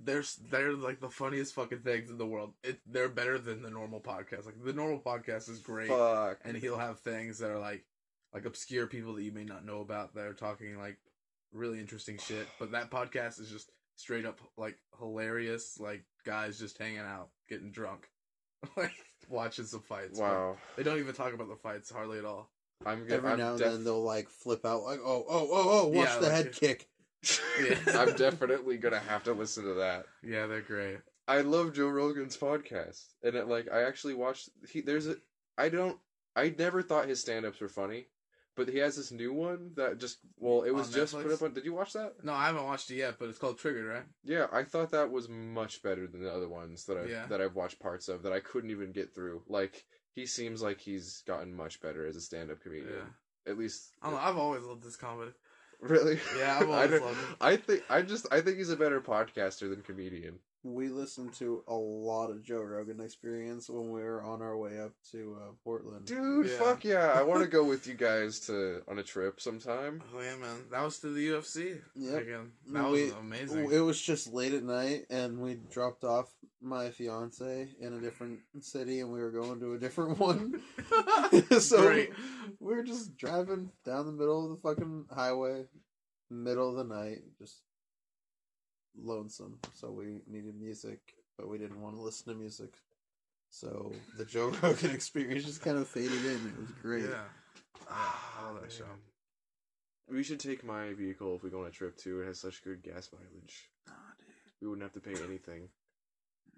They're 0.00 0.24
they're 0.50 0.74
like 0.74 1.00
the 1.00 1.10
funniest 1.10 1.54
fucking 1.54 1.80
things 1.80 2.10
in 2.10 2.18
the 2.18 2.26
world. 2.26 2.54
It 2.62 2.80
they're 2.86 3.08
better 3.08 3.38
than 3.38 3.62
the 3.62 3.70
normal 3.70 4.00
podcast. 4.00 4.46
Like 4.46 4.62
the 4.64 4.72
normal 4.72 5.00
podcast 5.00 5.48
is 5.50 5.58
great, 5.58 5.88
Fuck. 5.88 6.38
and 6.44 6.56
he'll 6.56 6.78
have 6.78 7.00
things 7.00 7.38
that 7.38 7.50
are 7.50 7.58
like 7.58 7.84
like 8.32 8.44
obscure 8.44 8.86
people 8.86 9.14
that 9.14 9.24
you 9.24 9.32
may 9.32 9.44
not 9.44 9.64
know 9.64 9.80
about 9.80 10.14
that 10.14 10.26
are 10.26 10.34
talking 10.34 10.78
like 10.78 10.98
really 11.52 11.80
interesting 11.80 12.18
shit. 12.18 12.46
But 12.60 12.72
that 12.72 12.90
podcast 12.90 13.40
is 13.40 13.50
just 13.50 13.72
straight 13.96 14.24
up 14.24 14.40
like 14.56 14.78
hilarious. 15.00 15.78
Like 15.80 16.04
guys 16.24 16.60
just 16.60 16.78
hanging 16.78 16.98
out, 16.98 17.30
getting 17.48 17.72
drunk, 17.72 18.08
like 18.76 18.94
watching 19.28 19.64
some 19.64 19.80
fights. 19.82 20.18
Wow. 20.18 20.56
They 20.76 20.82
don't 20.82 20.98
even 20.98 21.14
talk 21.14 21.32
about 21.32 21.48
the 21.48 21.56
fights 21.56 21.90
hardly 21.90 22.18
at 22.18 22.24
all. 22.24 22.50
I'm 22.86 23.04
good. 23.04 23.12
Every 23.14 23.32
I'm 23.32 23.38
now 23.38 23.50
and 23.50 23.58
def- 23.58 23.72
then 23.72 23.84
they'll 23.84 24.02
like 24.02 24.28
flip 24.28 24.64
out, 24.64 24.82
like, 24.82 25.00
oh, 25.04 25.24
oh, 25.28 25.48
oh, 25.50 25.68
oh, 25.82 25.86
watch 25.88 26.08
Yeah, 26.08 26.18
the 26.18 26.22
like- 26.26 26.32
head 26.32 26.52
kick. 26.52 26.88
Yeah. 27.60 27.76
I'm 27.98 28.12
definitely 28.16 28.76
gonna 28.78 29.00
have 29.00 29.24
to 29.24 29.32
listen 29.32 29.64
to 29.64 29.74
that. 29.74 30.06
Yeah, 30.22 30.46
they're 30.46 30.60
great. 30.60 30.98
I 31.26 31.40
love 31.40 31.74
Joe 31.74 31.88
Rogan's 31.88 32.36
podcast, 32.36 33.04
and 33.22 33.34
it, 33.34 33.48
like 33.48 33.68
I 33.72 33.82
actually 33.82 34.14
watched. 34.14 34.50
He 34.70 34.80
there's 34.80 35.08
a 35.08 35.16
I 35.58 35.68
don't 35.68 35.98
I 36.36 36.54
never 36.56 36.80
thought 36.82 37.08
his 37.08 37.20
stand-ups 37.20 37.60
were 37.60 37.68
funny, 37.68 38.06
but 38.58 38.68
he 38.68 38.76
has 38.78 38.96
this 38.96 39.10
new 39.10 39.32
one 39.32 39.70
that 39.76 39.98
just 39.98 40.18
well 40.38 40.64
it 40.64 40.72
was 40.72 40.88
On 40.88 40.92
just 40.92 41.14
Netflix? 41.14 41.22
put 41.22 41.32
up 41.32 41.42
on. 41.42 41.54
Did 41.54 41.64
you 41.64 41.72
watch 41.72 41.94
that? 41.94 42.22
No, 42.22 42.34
I 42.34 42.46
haven't 42.46 42.64
watched 42.66 42.90
it 42.90 42.96
yet, 42.96 43.14
but 43.18 43.30
it's 43.30 43.38
called 43.38 43.58
Triggered, 43.58 43.86
right? 43.86 44.04
Yeah, 44.24 44.48
I 44.52 44.64
thought 44.64 44.90
that 44.90 45.10
was 45.10 45.28
much 45.30 45.82
better 45.82 46.06
than 46.06 46.22
the 46.22 46.30
other 46.30 46.48
ones 46.48 46.84
that 46.84 46.98
I 46.98 47.04
Yeah. 47.06 47.26
that 47.28 47.40
I've 47.40 47.54
watched 47.54 47.80
parts 47.80 48.08
of 48.08 48.22
that 48.24 48.32
I 48.34 48.40
couldn't 48.40 48.70
even 48.70 48.92
get 48.92 49.14
through. 49.14 49.42
Like 49.48 49.86
he 50.14 50.26
seems 50.26 50.60
like 50.60 50.80
he's 50.80 51.22
gotten 51.26 51.54
much 51.54 51.80
better 51.80 52.04
as 52.06 52.16
a 52.16 52.20
stand-up 52.20 52.60
comedian. 52.60 52.92
Yeah. 52.92 53.52
At 53.52 53.56
least 53.58 53.94
I 54.02 54.10
don't 54.10 54.16
know. 54.20 54.22
I've 54.26 54.36
always 54.36 54.64
loved 54.64 54.82
this 54.82 54.96
comedy. 54.96 55.32
really. 55.80 56.18
Yeah, 56.36 56.58
I've 56.60 56.68
I 56.70 56.74
always 56.74 56.90
don't- 56.90 57.02
loved 57.06 57.18
it. 57.30 57.36
I 57.40 57.56
think 57.56 57.84
I 57.88 58.02
just 58.02 58.26
I 58.32 58.40
think 58.40 58.58
he's 58.58 58.70
a 58.70 58.76
better 58.76 59.00
podcaster 59.00 59.70
than 59.70 59.82
comedian. 59.82 60.40
We 60.64 60.88
listened 60.88 61.32
to 61.34 61.62
a 61.68 61.74
lot 61.74 62.30
of 62.30 62.42
Joe 62.42 62.62
Rogan 62.62 63.00
experience 63.00 63.70
when 63.70 63.90
we 63.92 64.00
were 64.02 64.22
on 64.22 64.42
our 64.42 64.56
way 64.58 64.80
up 64.80 64.90
to 65.12 65.36
uh, 65.40 65.52
Portland. 65.62 66.06
Dude, 66.06 66.46
Yeah. 66.46 66.58
fuck 66.58 66.84
yeah! 66.84 67.12
I 67.14 67.22
want 67.22 67.42
to 67.42 67.48
go 67.58 67.62
with 67.64 67.86
you 67.86 67.94
guys 67.94 68.40
to 68.46 68.82
on 68.88 68.98
a 68.98 69.04
trip 69.04 69.40
sometime. 69.40 70.02
Oh 70.14 70.20
yeah, 70.20 70.36
man. 70.36 70.64
That 70.72 70.82
was 70.82 70.98
to 71.00 71.10
the 71.10 71.28
UFC. 71.28 71.80
Yeah, 71.94 72.16
Again, 72.16 72.50
that 72.72 72.90
We- 72.90 73.04
was 73.04 73.12
amazing. 73.12 73.70
It 73.72 73.78
was 73.78 74.02
just 74.02 74.32
late 74.32 74.52
at 74.52 74.64
night, 74.64 75.06
and 75.10 75.38
we 75.38 75.54
dropped 75.70 76.02
off 76.02 76.28
my 76.60 76.90
fiance 76.90 77.68
in 77.80 77.92
a 77.92 78.00
different 78.00 78.40
city, 78.60 78.98
and 78.98 79.12
we 79.12 79.20
were 79.20 79.30
going 79.30 79.60
to 79.60 79.74
a 79.74 79.78
different 79.78 80.18
one. 80.18 80.60
so 81.60 81.82
Great. 81.82 82.10
we 82.58 82.74
were 82.74 82.82
just 82.82 83.16
driving 83.16 83.70
down 83.84 84.06
the 84.06 84.12
middle 84.12 84.44
of 84.44 84.50
the 84.50 84.60
fucking 84.68 85.06
highway, 85.14 85.66
middle 86.30 86.68
of 86.68 86.76
the 86.88 86.94
night, 86.94 87.18
just 87.38 87.62
lonesome. 88.96 89.58
So 89.74 89.90
we 89.90 90.22
needed 90.26 90.58
music, 90.60 91.00
but 91.36 91.48
we 91.48 91.58
didn't 91.58 91.80
want 91.80 91.96
to 91.96 92.02
listen 92.02 92.32
to 92.32 92.38
music. 92.38 92.74
So 93.50 93.92
the 94.16 94.24
Joe 94.24 94.52
Rogan 94.62 94.90
experience 94.90 95.44
just 95.44 95.62
kind 95.62 95.78
of 95.78 95.88
faded 95.88 96.24
in. 96.24 96.36
It 96.46 96.58
was 96.60 96.70
great. 96.82 97.04
Yeah. 97.04 97.24
Yeah, 97.90 97.94
I 98.40 98.44
love 98.46 98.60
that 98.60 98.66
oh, 98.66 98.70
show. 98.78 98.84
We 100.10 100.22
should 100.22 100.40
take 100.40 100.64
my 100.64 100.92
vehicle 100.94 101.34
if 101.36 101.42
we 101.42 101.50
go 101.50 101.60
on 101.60 101.66
a 101.66 101.70
trip 101.70 101.96
too. 101.96 102.20
It 102.22 102.26
has 102.26 102.40
such 102.40 102.62
good 102.62 102.82
gas 102.82 103.10
mileage. 103.12 103.70
Nah, 103.86 103.92
dude, 104.18 104.28
We 104.60 104.68
wouldn't 104.68 104.82
have 104.82 104.92
to 104.92 105.00
pay 105.00 105.22
anything. 105.22 105.68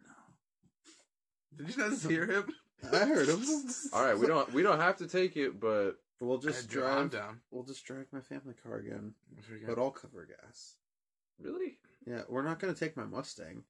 no. 0.05 1.64
Did 1.64 1.76
you 1.76 1.83
not 1.83 1.99
hear 2.01 2.26
him? 2.26 2.45
I 2.93 3.05
heard 3.07 3.28
him. 3.28 3.43
All 3.93 4.05
right, 4.05 4.18
we 4.18 4.26
don't 4.26 4.53
we 4.53 4.62
don't 4.62 4.81
have 4.81 4.97
to 4.99 5.07
take 5.07 5.37
it, 5.37 5.61
but 5.61 5.97
We'll 6.20 6.39
just 6.39 6.70
Hey, 6.72 6.81
I'm 6.83 7.09
drive. 7.09 7.11
down. 7.11 7.41
We'll 7.51 7.64
just 7.64 7.85
drive 7.85 8.07
my 8.12 8.20
family 8.20 8.55
car 8.62 8.76
again, 8.76 9.14
but 9.66 9.78
I'll 9.78 9.91
cover 9.91 10.26
gas. 10.26 10.76
really, 11.39 11.78
Yeah, 12.07 12.22
we're 12.28 12.42
not 12.42 12.59
gonna 12.59 12.74
take 12.74 12.96
my 12.96 13.05
Mustang. 13.05 13.64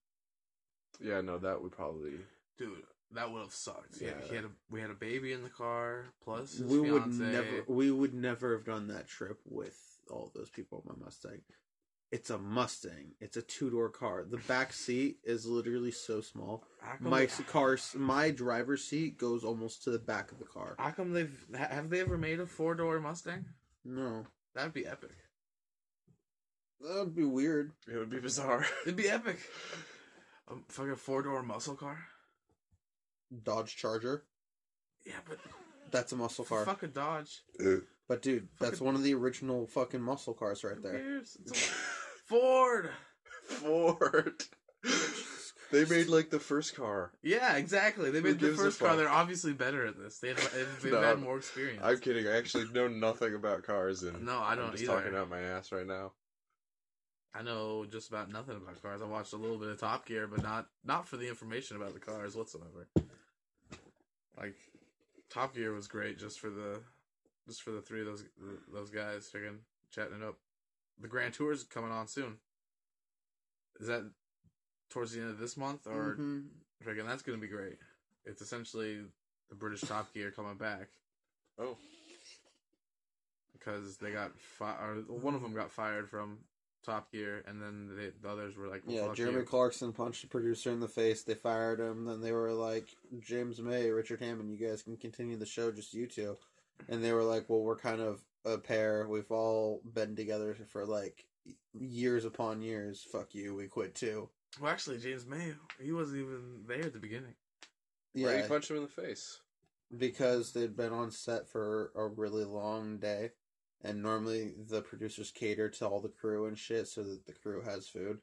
yeah, 1.01 1.21
no, 1.21 1.39
that 1.39 1.61
would 1.63 1.73
probably. 1.73 2.13
Dude, 2.59 2.83
that 3.13 3.31
would 3.33 3.41
have 3.43 3.53
sucked. 3.53 4.01
Yeah, 4.01 4.11
Yeah. 4.23 4.29
he 4.29 4.35
had 4.37 4.45
a, 4.45 4.51
we 4.71 4.81
had 4.81 4.91
a 4.91 4.95
baby 4.95 5.33
in 5.33 5.43
the 5.43 5.49
car, 5.51 6.07
plus 6.23 6.59
his 6.59 6.71
we 6.71 6.81
would 6.91 7.07
never. 7.09 7.65
We 7.67 7.91
would 7.91 8.15
never 8.15 8.53
have 8.55 8.65
done 8.65 8.89
that 8.89 9.09
trip 9.09 9.41
with 9.45 9.77
all 10.11 10.31
those 10.35 10.51
people 10.51 10.85
on 10.89 10.97
my 10.99 11.05
Mustang. 11.07 11.41
It's 12.13 12.31
a 12.31 12.39
Mustang. 12.39 13.13
It's 13.21 13.37
a 13.37 13.43
two 13.43 13.71
door 13.71 13.89
car. 13.89 14.25
The 14.29 14.39
back 14.39 14.73
seat 14.73 15.19
is 15.23 15.47
literally 15.47 15.93
so 15.93 16.21
small. 16.21 16.65
My 16.99 17.27
they- 17.27 17.45
car, 17.45 17.79
my 17.95 18.31
driver's 18.33 18.83
seat 18.85 19.17
goes 19.17 19.45
almost 19.45 19.85
to 19.85 19.91
the 19.91 19.99
back 20.01 20.33
of 20.33 20.39
the 20.41 20.45
car. 20.45 20.75
How 20.79 20.91
come 20.91 21.13
they've 21.13 21.47
have 21.55 21.89
they 21.89 22.01
ever 22.01 22.19
made 22.19 22.41
a 22.41 22.47
four 22.47 22.75
door 22.75 22.99
Mustang? 23.01 23.45
No, 23.85 24.27
That'd 24.55 24.73
be 24.73 24.87
epic. 24.87 25.13
That 26.81 26.99
would 26.99 27.15
be 27.17 27.25
weird. 27.25 27.73
It 27.93 27.97
would 27.97 28.11
be 28.11 28.21
bizarre. 28.21 28.67
It'd 28.85 28.97
be 28.97 29.09
epic. 29.09 29.39
A 30.49 30.55
fucking 30.69 30.97
four 30.97 31.23
door 31.23 31.43
muscle 31.43 31.77
car. 31.77 31.99
Dodge 33.45 33.77
Charger. 33.77 34.25
Yeah, 35.07 35.15
but 35.29 35.39
That's 35.91 36.13
a 36.13 36.17
muscle 36.17 36.45
car. 36.45 36.65
fuck 36.65 36.83
a 36.83 36.89
Dodge. 36.89 37.43
Uh, 37.65 37.77
but 38.09 38.23
dude, 38.23 38.49
that's 38.59 38.73
Fucking- 38.73 38.87
one 38.87 38.95
of 38.97 39.03
the 39.03 39.15
original 39.15 39.67
fucking 39.67 40.01
muscle 40.03 40.35
cars 40.35 40.65
right 40.65 40.83
there. 40.83 41.19
a- 41.21 41.55
Ford. 42.27 42.91
Ford. 43.45 44.43
they 45.73 45.85
made 45.85 46.09
like 46.09 46.31
the 46.31 46.41
first 46.41 46.75
car. 46.75 47.13
Yeah, 47.23 47.57
exactly. 47.57 48.11
They 48.11 48.21
made 48.21 48.41
the 48.41 48.53
first 48.53 48.79
car. 48.81 48.97
They're 48.97 49.09
obviously 49.09 49.53
better 49.53 49.87
at 49.87 49.97
this. 49.99 50.19
They've, 50.19 50.37
they've 50.83 50.93
No, 50.93 50.99
had 51.01 51.05
I'm- 51.11 51.23
more 51.23 51.37
experience. 51.39 51.81
I'm 51.85 51.99
kidding. 51.99 52.27
I 52.27 52.37
actually 52.37 52.67
know 52.73 52.89
nothing 52.89 53.35
about 53.35 53.63
cars, 53.63 54.03
and 54.03 54.25
No, 54.27 54.41
I 54.41 54.55
don't 54.57 54.67
I'm 54.67 54.73
just 54.73 54.85
either. 54.85 54.95
talking 54.95 55.17
out 55.17 55.31
my 55.31 55.41
ass 55.41 55.71
right 55.73 55.87
now. 55.87 56.13
I 57.35 57.43
know 57.43 57.85
just 57.85 58.09
about 58.09 58.31
nothing 58.31 58.57
about 58.57 58.83
cars. 58.83 59.01
I 59.03 59.07
watched 59.07 59.33
a 59.33 59.37
little 59.37 59.59
bit 59.59 59.69
of 59.69 59.79
Top 59.79 60.05
Gear, 60.07 60.27
but 60.27 60.43
not 60.43 60.67
not 60.85 61.07
for 61.07 61.17
the 61.17 61.29
information 61.29 61.77
about 61.77 61.95
the 61.95 62.01
cars 62.01 62.35
whatsoever. 62.35 62.89
Like 64.37 64.57
Top 65.29 65.55
Gear 65.55 65.73
was 65.73 65.87
great 65.87 66.19
just 66.19 66.41
for 66.41 66.51
the 66.51 66.81
just 67.47 67.63
for 67.63 67.71
the 67.71 67.81
three 67.81 68.01
of 68.01 68.07
those 68.07 68.25
those 68.73 68.91
guys 68.91 69.31
freaking 69.33 69.59
chatting 69.93 70.17
it 70.21 70.25
up. 70.25 70.37
The 71.01 71.09
Grand 71.09 71.33
Tour 71.35 71.53
is 71.53 71.63
coming 71.63 71.93
on 71.93 72.09
soon. 72.09 72.37
Is 73.79 73.87
that 73.87 74.11
towards 74.91 75.13
the 75.13 75.21
end 75.21 75.31
of 75.31 75.39
this 75.39 75.57
month 75.57 75.87
or 75.87 76.17
Mhm. 76.17 76.49
freaking 76.85 77.07
that's 77.07 77.23
gonna 77.23 77.39
be 77.39 77.47
great. 77.47 77.79
It's 78.25 78.43
essentially 78.43 79.07
the 79.49 79.55
British 79.55 79.83
Top 79.83 80.13
Gear 80.13 80.31
coming 80.33 80.57
back 80.57 80.89
Oh, 81.59 81.77
because 83.53 83.99
they 83.99 84.11
got 84.13 84.39
fi- 84.39 84.75
one 85.09 85.35
of 85.35 85.43
them 85.43 85.55
got 85.55 85.71
fired 85.71 86.09
from 86.09 86.45
Top 86.85 87.13
Gear, 87.13 87.43
and 87.47 87.61
then 87.61 87.91
they, 87.97 88.11
the 88.23 88.29
others 88.29 88.57
were 88.57 88.67
like, 88.69 88.83
well, 88.87 88.97
Yeah, 89.09 89.15
Jeremy 89.15 89.41
you. 89.41 89.45
Clarkson 89.45 89.93
punched 89.93 90.23
the 90.23 90.29
producer 90.29 90.71
in 90.71 90.81
the 90.81 90.89
face. 90.89 91.23
They 91.23 91.35
fired 91.35 91.79
him. 91.81 92.05
Then 92.07 92.21
they 92.21 92.33
were 92.33 92.53
like, 92.53 92.89
James 93.21 93.61
May, 93.61 93.91
Richard 93.91 94.21
Hammond, 94.21 94.51
you 94.51 94.67
guys 94.67 94.83
can 94.83 94.97
continue 94.97 95.37
the 95.37 95.47
show, 95.47 95.71
just 95.71 95.93
you 95.95 96.07
two. 96.07 96.37
And 96.89 97.05
they 97.05 97.13
were 97.13 97.23
like, 97.25 97.49
well, 97.49 97.61
we're 97.61 97.77
kind 97.77 98.01
of 98.01 98.23
a 98.47 98.57
pair. 98.57 99.07
We've 99.09 99.31
all 99.31 99.83
been 99.95 100.17
together 100.17 100.57
for 100.69 100.87
like 100.87 101.27
years 101.79 102.25
upon 102.25 102.63
years. 102.63 103.07
Fuck 103.13 103.35
you. 103.35 103.55
We 103.55 103.67
quit 103.67 103.95
too. 103.95 104.29
Well, 104.61 104.71
actually, 104.73 104.99
James 104.99 105.27
May, 105.27 105.53
he 105.81 105.93
wasn't 105.93 106.21
even 106.23 106.63
there 106.67 106.85
at 106.87 106.93
the 106.95 106.99
beginning. 106.99 107.35
why 108.15 108.21
Yeah, 108.33 108.43
he 108.43 108.49
punched 108.49 108.71
him 108.71 108.77
in 108.79 108.83
the 108.83 108.89
face? 108.89 109.41
because 109.99 110.53
they'd 110.53 110.77
been 110.77 110.93
on 110.93 111.11
set 111.11 111.49
for 111.49 111.91
a 111.97 112.07
really 112.07 112.45
long 112.45 112.99
day. 112.99 113.31
And 113.83 114.03
normally 114.03 114.53
the 114.69 114.83
producers 114.83 115.31
cater 115.31 115.69
to 115.71 115.87
all 115.87 116.01
the 116.01 116.09
crew 116.09 116.47
and 116.47 116.59
shit 116.59 116.89
so 116.89 117.03
that 117.03 117.27
the 117.27 117.33
crew 117.33 117.63
has 117.63 117.89
food. 117.89 118.19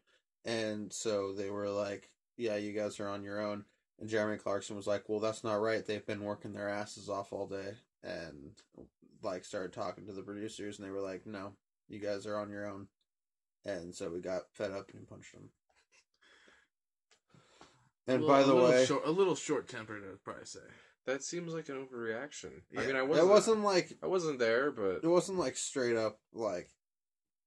And 0.46 0.94
so 0.94 1.34
they 1.34 1.50
were 1.50 1.70
like, 1.70 2.10
yeah, 2.38 2.56
you 2.58 2.74
guys 2.74 3.00
are 3.00 3.10
on 3.10 3.24
your 3.24 3.40
own. 3.42 3.66
And 4.00 4.08
Jeremy 4.08 4.38
Clarkson 4.38 4.76
was 4.76 4.86
like, 4.86 5.10
well, 5.10 5.20
that's 5.20 5.44
not 5.44 5.60
right. 5.60 5.84
They've 5.86 6.06
been 6.06 6.24
working 6.24 6.54
their 6.54 6.70
asses 6.70 7.10
off 7.10 7.34
all 7.34 7.48
day. 7.48 7.74
and 8.04 8.52
like 9.24 9.46
started 9.46 9.74
talking 9.74 10.06
to 10.06 10.14
the 10.14 10.22
producers, 10.22 10.78
and 10.78 10.88
they 10.88 10.92
were 10.92 11.02
like, 11.02 11.26
"No, 11.26 11.54
you 11.90 12.00
guys 12.00 12.26
are 12.26 12.38
on 12.38 12.50
your 12.50 12.68
own." 12.68 12.88
And 13.66 13.94
so 13.94 14.10
we 14.10 14.22
got 14.22 14.44
fed 14.54 14.72
up 14.72 14.92
and 14.94 15.08
punched 15.08 15.34
them. 15.34 15.50
And 18.08 18.24
A 18.24 18.28
by 18.28 18.44
the 18.44 18.54
a 18.56 18.64
way, 18.70 18.86
short, 18.86 19.06
a 19.06 19.12
little 19.12 19.36
short 19.36 19.68
tempered, 19.68 20.04
I'd 20.04 20.24
probably 20.24 20.46
say. 20.46 20.60
That 21.08 21.24
seems 21.24 21.54
like 21.54 21.70
an 21.70 21.88
overreaction. 21.88 22.62
I 22.78 22.82
Yeah. 22.82 22.88
mean, 22.88 22.96
I 22.98 23.02
wasn't. 23.02 23.30
wasn't 23.30 23.64
like 23.64 23.98
I 24.04 24.08
wasn't 24.08 24.40
there, 24.40 24.70
but 24.72 25.04
it 25.04 25.08
wasn't 25.08 25.40
like 25.40 25.56
straight 25.58 25.96
up 25.96 26.20
like, 26.34 26.70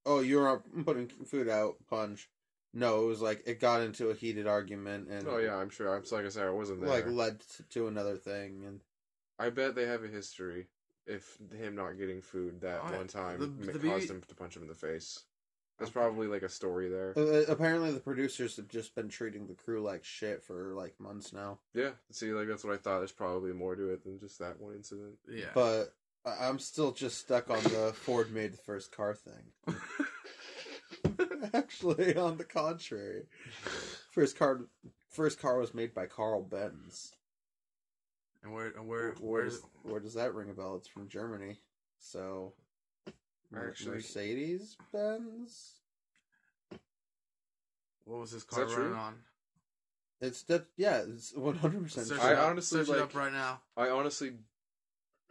"Oh, 0.07 0.21
you're 0.21 0.63
putting 0.85 1.09
food 1.09 1.49
out, 1.49 1.77
punch." 1.89 2.29
No, 2.73 3.03
it 3.05 3.07
was 3.07 3.21
like 3.21 3.43
it 3.47 3.61
got 3.61 3.83
into 3.83 4.11
a 4.11 4.15
heated 4.15 4.47
argument 4.47 5.09
and 5.09 5.29
oh 5.29 5.37
yeah, 5.39 5.57
I'm 5.57 5.71
sure. 5.71 5.95
I'm 5.95 6.03
like 6.11 6.25
I 6.25 6.29
said, 6.31 6.47
I 6.47 6.51
wasn't 6.51 6.81
there. 6.81 6.89
like 6.89 7.07
led 7.07 7.43
to, 7.71 7.87
another 7.89 8.17
thing 8.17 8.65
and 8.65 8.81
I 9.39 9.51
bet 9.51 9.75
they 9.75 9.87
have 9.87 10.05
a 10.05 10.09
history. 10.09 10.69
If 11.07 11.37
him 11.53 11.75
not 11.75 11.99
getting 11.99 12.23
food 12.23 12.61
that 12.61 12.81
yeah. 12.85 12.97
one 12.97 13.09
time 13.09 13.41
The- 13.41 13.73
the 13.73 13.79
caused 13.89 14.07
BB 14.07 14.11
him 14.11 14.23
to 14.29 14.35
punch 14.37 14.57
him 14.57 14.63
in 14.63 14.69
the 14.69 14.75
face. 14.75 15.25
There's 15.81 15.91
probably 15.91 16.27
like 16.29 16.43
a 16.43 16.49
story 16.49 16.89
there. 16.89 17.15
Uh, 17.17 17.45
apparently, 17.49 17.91
the 17.91 17.99
producers 18.01 18.57
have 18.57 18.69
just 18.69 18.95
been 18.95 19.09
treating 19.09 19.47
the 19.47 19.55
crew 19.55 19.83
like 19.83 20.05
shit 20.05 20.45
for 20.45 20.75
like 20.75 20.95
months 21.01 21.33
now. 21.33 21.59
Yeah, 21.75 21.91
see, 22.13 22.33
like 22.33 22.47
that's 22.49 22.63
what 22.63 22.75
I 22.75 22.77
thought. 22.77 22.99
There's 22.99 23.11
probably 23.13 23.53
more 23.53 23.75
to 23.75 23.89
it 23.91 24.05
than 24.05 24.21
just 24.21 24.39
that 24.41 24.61
one 24.61 24.75
incident. 24.75 25.15
Yeah. 25.29 25.47
But 25.55 25.95
I- 26.27 26.47
I'm 26.49 26.59
still 26.59 26.93
just 26.93 27.19
stuck 27.19 27.51
on 27.51 27.63
the 27.65 27.93
Ford 27.95 28.31
made 28.31 28.53
the 28.53 28.59
first 28.59 28.93
car 28.95 29.15
thing. 29.15 29.75
Actually, 31.55 32.15
on 32.17 32.37
the 32.37 32.45
contrary, 32.45 33.23
first 34.13 34.39
car 34.39 34.61
first 35.09 35.41
car 35.41 35.59
was 35.59 35.75
made 35.75 35.95
by 35.95 36.07
Carl 36.07 36.43
Benz. 36.43 37.17
and 38.43 38.53
where, 38.53 38.67
and 38.69 38.87
where, 38.87 39.13
Where 39.13 39.15
where's 39.43 39.55
does, 39.61 39.69
where 39.83 40.01
does 40.01 40.15
that 40.15 40.35
ring 40.35 40.51
a 40.51 40.53
bell? 40.53 40.77
It's 40.77 40.87
from 40.89 41.09
Germany. 41.09 41.57
So, 41.99 42.53
Mer- 42.53 42.70
Actually- 43.57 43.97
Mercedes 43.97 44.77
Benz. 44.93 45.81
what 48.05 48.21
was 48.21 48.31
his 48.33 48.45
that 48.45 48.55
car 48.55 48.65
true? 48.67 48.85
running 48.85 48.99
on? 48.99 49.15
It's 50.21 50.43
that 50.45 50.67
yeah. 50.77 51.03
It's 51.09 51.35
100 51.35 51.83
percent 51.83 52.07
Search 52.09 52.21
I 52.21 52.33
it 52.33 52.39
up. 52.39 52.51
honestly, 52.51 52.79
search 52.81 52.89
it 52.89 52.93
like- 52.93 53.01
up 53.03 53.15
right 53.15 53.33
now. 53.33 53.61
I 53.77 53.89
honestly 53.89 54.33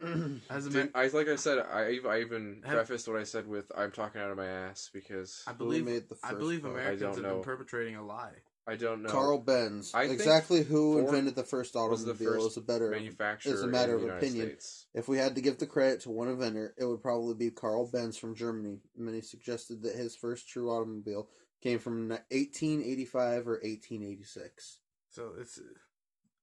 Has 0.00 0.66
it 0.66 0.72
didn't. 0.72 0.72
been? 0.72 0.90
I 0.94 1.08
like 1.08 1.28
I 1.28 1.36
said. 1.36 1.58
I 1.58 1.94
ev- 1.96 2.06
I 2.06 2.20
even 2.20 2.62
Have- 2.64 2.74
prefaced 2.86 3.06
what 3.06 3.18
I 3.18 3.24
said 3.24 3.46
with 3.46 3.70
"I'm 3.76 3.92
talking 3.92 4.20
out 4.20 4.30
of 4.30 4.36
my 4.38 4.46
ass" 4.46 4.88
because 4.92 5.42
I 5.46 5.52
believe. 5.52 5.84
made 5.84 6.08
the 6.08 6.16
I 6.24 6.32
believe 6.32 6.62
car? 6.62 6.70
I 6.70 6.74
Americans 6.74 7.00
don't 7.02 7.14
have 7.16 7.22
know. 7.22 7.34
been 7.36 7.44
perpetrating 7.44 7.96
a 7.96 8.04
lie. 8.04 8.32
I 8.66 8.76
don't 8.76 9.02
know. 9.02 9.08
Carl 9.08 9.38
Benz. 9.38 9.92
I 9.94 10.04
exactly 10.04 10.62
who 10.62 10.94
Ford 10.94 11.06
invented 11.06 11.34
the 11.34 11.42
first 11.42 11.74
was 11.74 12.04
the 12.04 12.12
automobile 12.12 12.34
first 12.34 12.46
is 12.52 12.56
a 12.56 12.60
better 12.60 12.90
manufacturer 12.90 13.52
It's 13.52 13.62
a 13.62 13.66
matter 13.66 13.96
of 13.96 14.04
opinion. 14.04 14.48
States. 14.48 14.86
If 14.94 15.08
we 15.08 15.18
had 15.18 15.34
to 15.34 15.40
give 15.40 15.58
the 15.58 15.66
credit 15.66 16.00
to 16.02 16.10
one 16.10 16.28
inventor, 16.28 16.74
it 16.78 16.84
would 16.84 17.02
probably 17.02 17.34
be 17.34 17.50
Carl 17.50 17.90
Benz 17.90 18.16
from 18.16 18.34
Germany. 18.34 18.78
Many 18.96 19.22
suggested 19.22 19.82
that 19.82 19.96
his 19.96 20.14
first 20.14 20.48
true 20.48 20.70
automobile 20.70 21.28
came 21.62 21.78
from 21.78 22.08
1885 22.08 23.48
or 23.48 23.52
1886. 23.62 24.78
So 25.10 25.32
it's. 25.38 25.58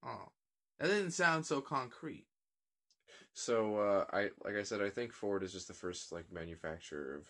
Oh, 0.05 0.31
that 0.79 0.87
didn't 0.87 1.11
sound 1.11 1.45
so 1.45 1.61
concrete. 1.61 2.25
So 3.33 3.77
uh, 3.77 4.05
I 4.11 4.29
like 4.43 4.55
I 4.59 4.63
said, 4.63 4.81
I 4.81 4.89
think 4.89 5.13
Ford 5.13 5.43
is 5.43 5.53
just 5.53 5.67
the 5.67 5.73
first 5.73 6.11
like 6.11 6.31
manufacturer 6.31 7.15
of 7.15 7.27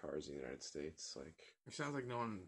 cars 0.00 0.28
in 0.28 0.34
the 0.34 0.40
United 0.40 0.62
States. 0.62 1.14
Like 1.16 1.36
It 1.66 1.74
sounds 1.74 1.94
like 1.94 2.06
no 2.06 2.18
one, 2.18 2.40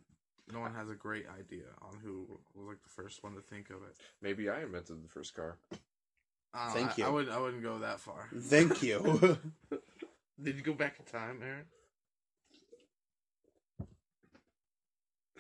no 0.53 0.61
one 0.61 0.75
has 0.75 0.91
a 0.91 0.95
great 0.95 1.27
idea 1.39 1.65
on 1.83 1.99
who 2.03 2.27
was 2.55 2.67
like 2.67 2.83
the 2.83 2.89
first 2.89 3.23
one 3.23 3.35
to 3.35 3.41
think 3.41 3.71
of 3.71 3.77
it. 3.77 3.97
maybe 4.23 4.49
I 4.49 4.63
invented 4.63 5.03
the 5.03 5.09
first 5.09 5.35
car. 5.35 5.57
I 6.53 6.71
Thank 6.71 6.91
I, 6.91 6.95
you. 6.97 7.05
I 7.05 7.09
wouldn't. 7.11 7.33
I 7.33 7.41
wouldn't 7.41 7.63
go 7.63 7.79
that 7.79 8.01
far. 8.01 8.29
Thank 8.37 8.83
you. 8.83 9.39
Did 10.43 10.57
you 10.57 10.63
go 10.63 10.73
back 10.73 10.97
in 10.99 11.05
time, 11.05 11.41
Aaron? 11.43 11.65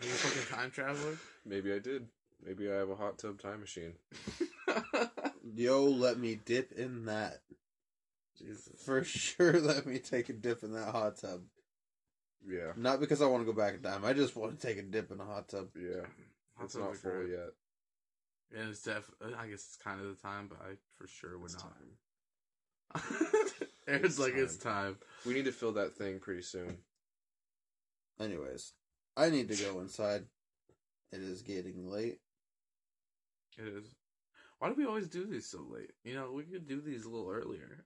Are 0.01 0.07
you 0.07 0.13
a 0.13 0.17
fucking 0.17 0.57
time 0.57 0.71
traveler? 0.71 1.19
Maybe 1.45 1.73
I 1.73 1.79
did. 1.79 2.07
Maybe 2.45 2.71
I 2.71 2.77
have 2.77 2.91
a 2.91 2.97
hot 2.97 3.19
tub 3.19 3.41
time 3.41 3.61
machine. 3.61 3.95
Yo, 5.55 5.85
let 5.85 6.19
me 6.19 6.39
dip 6.45 6.73
in 6.73 7.07
that. 7.07 7.41
Jesus. 8.39 8.83
For 8.85 9.05
sure, 9.05 9.61
let 9.61 9.87
me 9.87 9.99
take 9.99 10.29
a 10.29 10.33
dip 10.33 10.63
in 10.63 10.73
that 10.73 10.89
hot 10.89 11.19
tub. 11.19 11.43
Yeah, 12.49 12.73
Not 12.77 13.01
because 13.01 13.21
I 13.23 13.27
want 13.27 13.47
to 13.47 13.53
go 13.53 13.57
back 13.59 13.75
in 13.75 13.83
time. 13.83 14.05
I 14.05 14.13
just 14.15 14.35
want 14.35 14.59
to 14.59 14.67
take 14.67 14.79
a 14.79 14.83
dip 14.83 15.11
in 15.11 15.21
a 15.21 15.25
hot 15.25 15.49
tub. 15.49 15.69
yeah. 15.77 16.03
Hot 16.57 16.65
It's 16.65 16.75
tubs 16.75 16.77
not 16.85 16.91
are 16.93 16.95
full 16.95 17.13
great. 17.13 17.31
yet. 17.31 17.51
And 18.59 18.71
it's 18.71 18.83
def. 18.83 19.11
I 19.23 19.47
guess 19.47 19.61
it's 19.61 19.77
kind 19.83 20.01
of 20.01 20.07
the 20.09 20.15
time, 20.21 20.49
but 20.49 20.59
I 20.61 20.75
for 20.97 21.07
sure 21.07 21.39
would 21.39 21.53
It's 21.53 21.63
not. 21.63 21.75
time. 21.75 23.13
Aaron's 23.89 24.05
It's 24.07 24.19
like 24.19 24.35
it's 24.35 24.57
time. 24.57 24.97
We 25.27 25.35
need 25.35 25.45
to 25.45 25.53
fill 25.53 25.73
that 25.73 25.95
thing 25.97 26.19
pretty 26.19 26.43
soon. 26.43 26.79
Anyways, 28.19 28.73
I 29.17 29.31
need 29.31 29.49
to 29.51 29.57
go 29.63 29.81
inside. 29.81 30.25
It 31.13 31.21
is 31.21 31.43
getting 31.43 31.89
late. 31.91 32.19
It 33.59 33.67
is. 33.69 33.85
Why 34.61 34.69
do 34.69 34.75
we 34.75 34.85
always 34.85 35.09
do 35.09 35.25
these 35.25 35.47
so 35.47 35.65
late? 35.71 35.91
You 36.05 36.15
know, 36.15 36.33
we 36.33 36.43
could 36.45 36.69
do 36.69 36.83
these 36.83 37.07
a 37.07 37.09
little 37.09 37.31
earlier. 37.31 37.83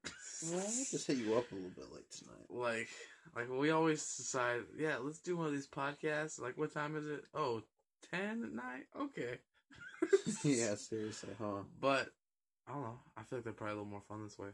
Well, 0.50 0.58
I 0.58 0.84
just 0.90 1.06
hit 1.06 1.18
you 1.18 1.34
up 1.36 1.50
a 1.52 1.54
little 1.54 1.70
bit 1.70 1.92
late 1.92 2.10
tonight. 2.10 2.46
like, 2.50 2.88
like 3.36 3.48
we 3.48 3.70
always 3.70 4.00
decide, 4.16 4.62
yeah, 4.76 4.96
let's 5.00 5.20
do 5.20 5.36
one 5.36 5.46
of 5.46 5.52
these 5.52 5.68
podcasts. 5.68 6.40
Like, 6.40 6.58
what 6.58 6.74
time 6.74 6.96
is 6.96 7.06
it? 7.06 7.24
Oh, 7.32 7.62
10 8.10 8.42
at 8.44 8.52
night? 8.52 8.86
Okay. 9.00 9.38
yeah, 10.44 10.74
seriously, 10.74 11.30
huh? 11.40 11.62
But, 11.80 12.08
I 12.68 12.72
don't 12.72 12.82
know. 12.82 12.98
I 13.16 13.22
feel 13.22 13.38
like 13.38 13.44
they're 13.44 13.52
probably 13.52 13.74
a 13.74 13.76
little 13.76 13.90
more 13.90 14.02
fun 14.08 14.24
this 14.24 14.38
way. 14.38 14.48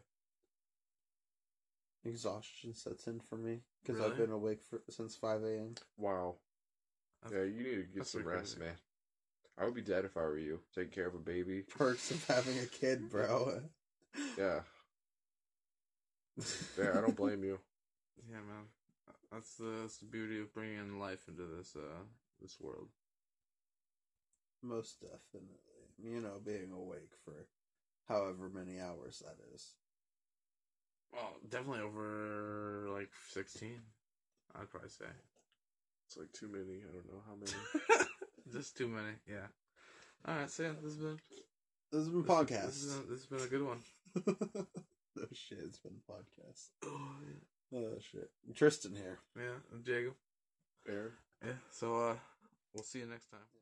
Exhaustion 2.04 2.74
sets 2.74 3.06
in 3.06 3.20
for 3.20 3.36
me 3.36 3.60
because 3.82 3.98
Really? 3.98 4.12
I've 4.12 4.18
been 4.18 4.30
awake 4.30 4.60
for 4.62 4.80
since 4.90 5.16
5 5.16 5.42
a.m. 5.42 5.74
Wow. 5.96 6.36
That's- 7.22 7.38
Yeah, 7.38 7.44
you 7.44 7.62
need 7.64 7.76
to 7.76 7.98
get 7.98 8.06
some 8.06 8.24
rest, 8.26 8.56
crazy. 8.56 8.60
man. 8.60 8.76
I 9.60 9.64
would 9.64 9.74
be 9.74 9.82
dead 9.82 10.04
if 10.04 10.16
I 10.16 10.22
were 10.22 10.38
you. 10.38 10.60
Taking 10.74 10.92
care 10.92 11.06
of 11.08 11.14
a 11.14 11.18
baby. 11.18 11.62
Perks 11.78 12.10
of 12.10 12.26
having 12.26 12.58
a 12.58 12.66
kid, 12.66 13.10
bro. 13.10 13.60
Yeah, 14.38 14.60
yeah. 16.78 16.98
I 16.98 17.00
don't 17.00 17.16
blame 17.16 17.44
you. 17.44 17.58
Yeah, 18.30 18.36
man. 18.36 18.66
That's 19.32 19.54
the, 19.56 19.80
that's 19.80 19.98
the 19.98 20.06
beauty 20.06 20.40
of 20.40 20.52
bringing 20.54 21.00
life 21.00 21.26
into 21.28 21.42
this 21.44 21.74
uh 21.76 22.04
this 22.40 22.60
world. 22.60 22.88
Most 24.62 25.00
definitely. 25.00 25.56
You 26.02 26.20
know, 26.20 26.40
being 26.44 26.72
awake 26.72 27.12
for 27.24 27.46
however 28.08 28.50
many 28.52 28.80
hours 28.80 29.22
that 29.24 29.36
is. 29.54 29.74
Well, 31.12 31.34
definitely 31.48 31.82
over 31.82 32.88
like 32.92 33.10
sixteen. 33.30 33.80
I'd 34.54 34.70
probably 34.70 34.90
say 34.90 35.06
It's 36.06 36.16
like 36.16 36.32
too 36.32 36.48
many. 36.48 36.82
I 36.82 36.92
don't 36.92 37.06
know 37.06 37.22
how 37.26 37.36
many. 37.36 38.06
just 38.52 38.76
too 38.76 38.88
many. 38.88 39.12
Yeah. 39.28 39.46
All 40.26 40.34
right, 40.36 40.50
so 40.50 40.62
yeah, 40.64 40.72
this 40.82 40.92
has 40.94 40.96
been 41.02 41.18
This 41.90 42.00
has 42.00 42.08
been 42.08 42.22
this, 42.22 42.30
podcast. 42.30 42.66
This, 42.66 42.82
has 42.84 42.94
been- 42.96 43.10
this 43.10 43.20
has 43.20 43.26
been 43.26 43.40
a 43.40 43.46
good 43.50 43.66
one. 43.66 43.78
no 45.16 45.26
shit, 45.32 45.58
it's 45.64 45.78
been 45.78 45.96
a 46.08 46.12
podcast. 46.12 46.68
Oh 46.84 47.16
Oh 47.74 47.98
shit. 48.00 48.30
Tristan 48.54 48.94
here. 48.96 49.18
yeah, 49.36 49.42
yeah, 49.72 49.78
Jacob. 49.84 50.14
Air. 50.88 51.12
Yeah. 51.44 51.52
So 51.70 51.96
uh, 52.00 52.14
we'll 52.74 52.82
see 52.84 52.98
you 53.00 53.06
next 53.06 53.30
time. 53.30 53.40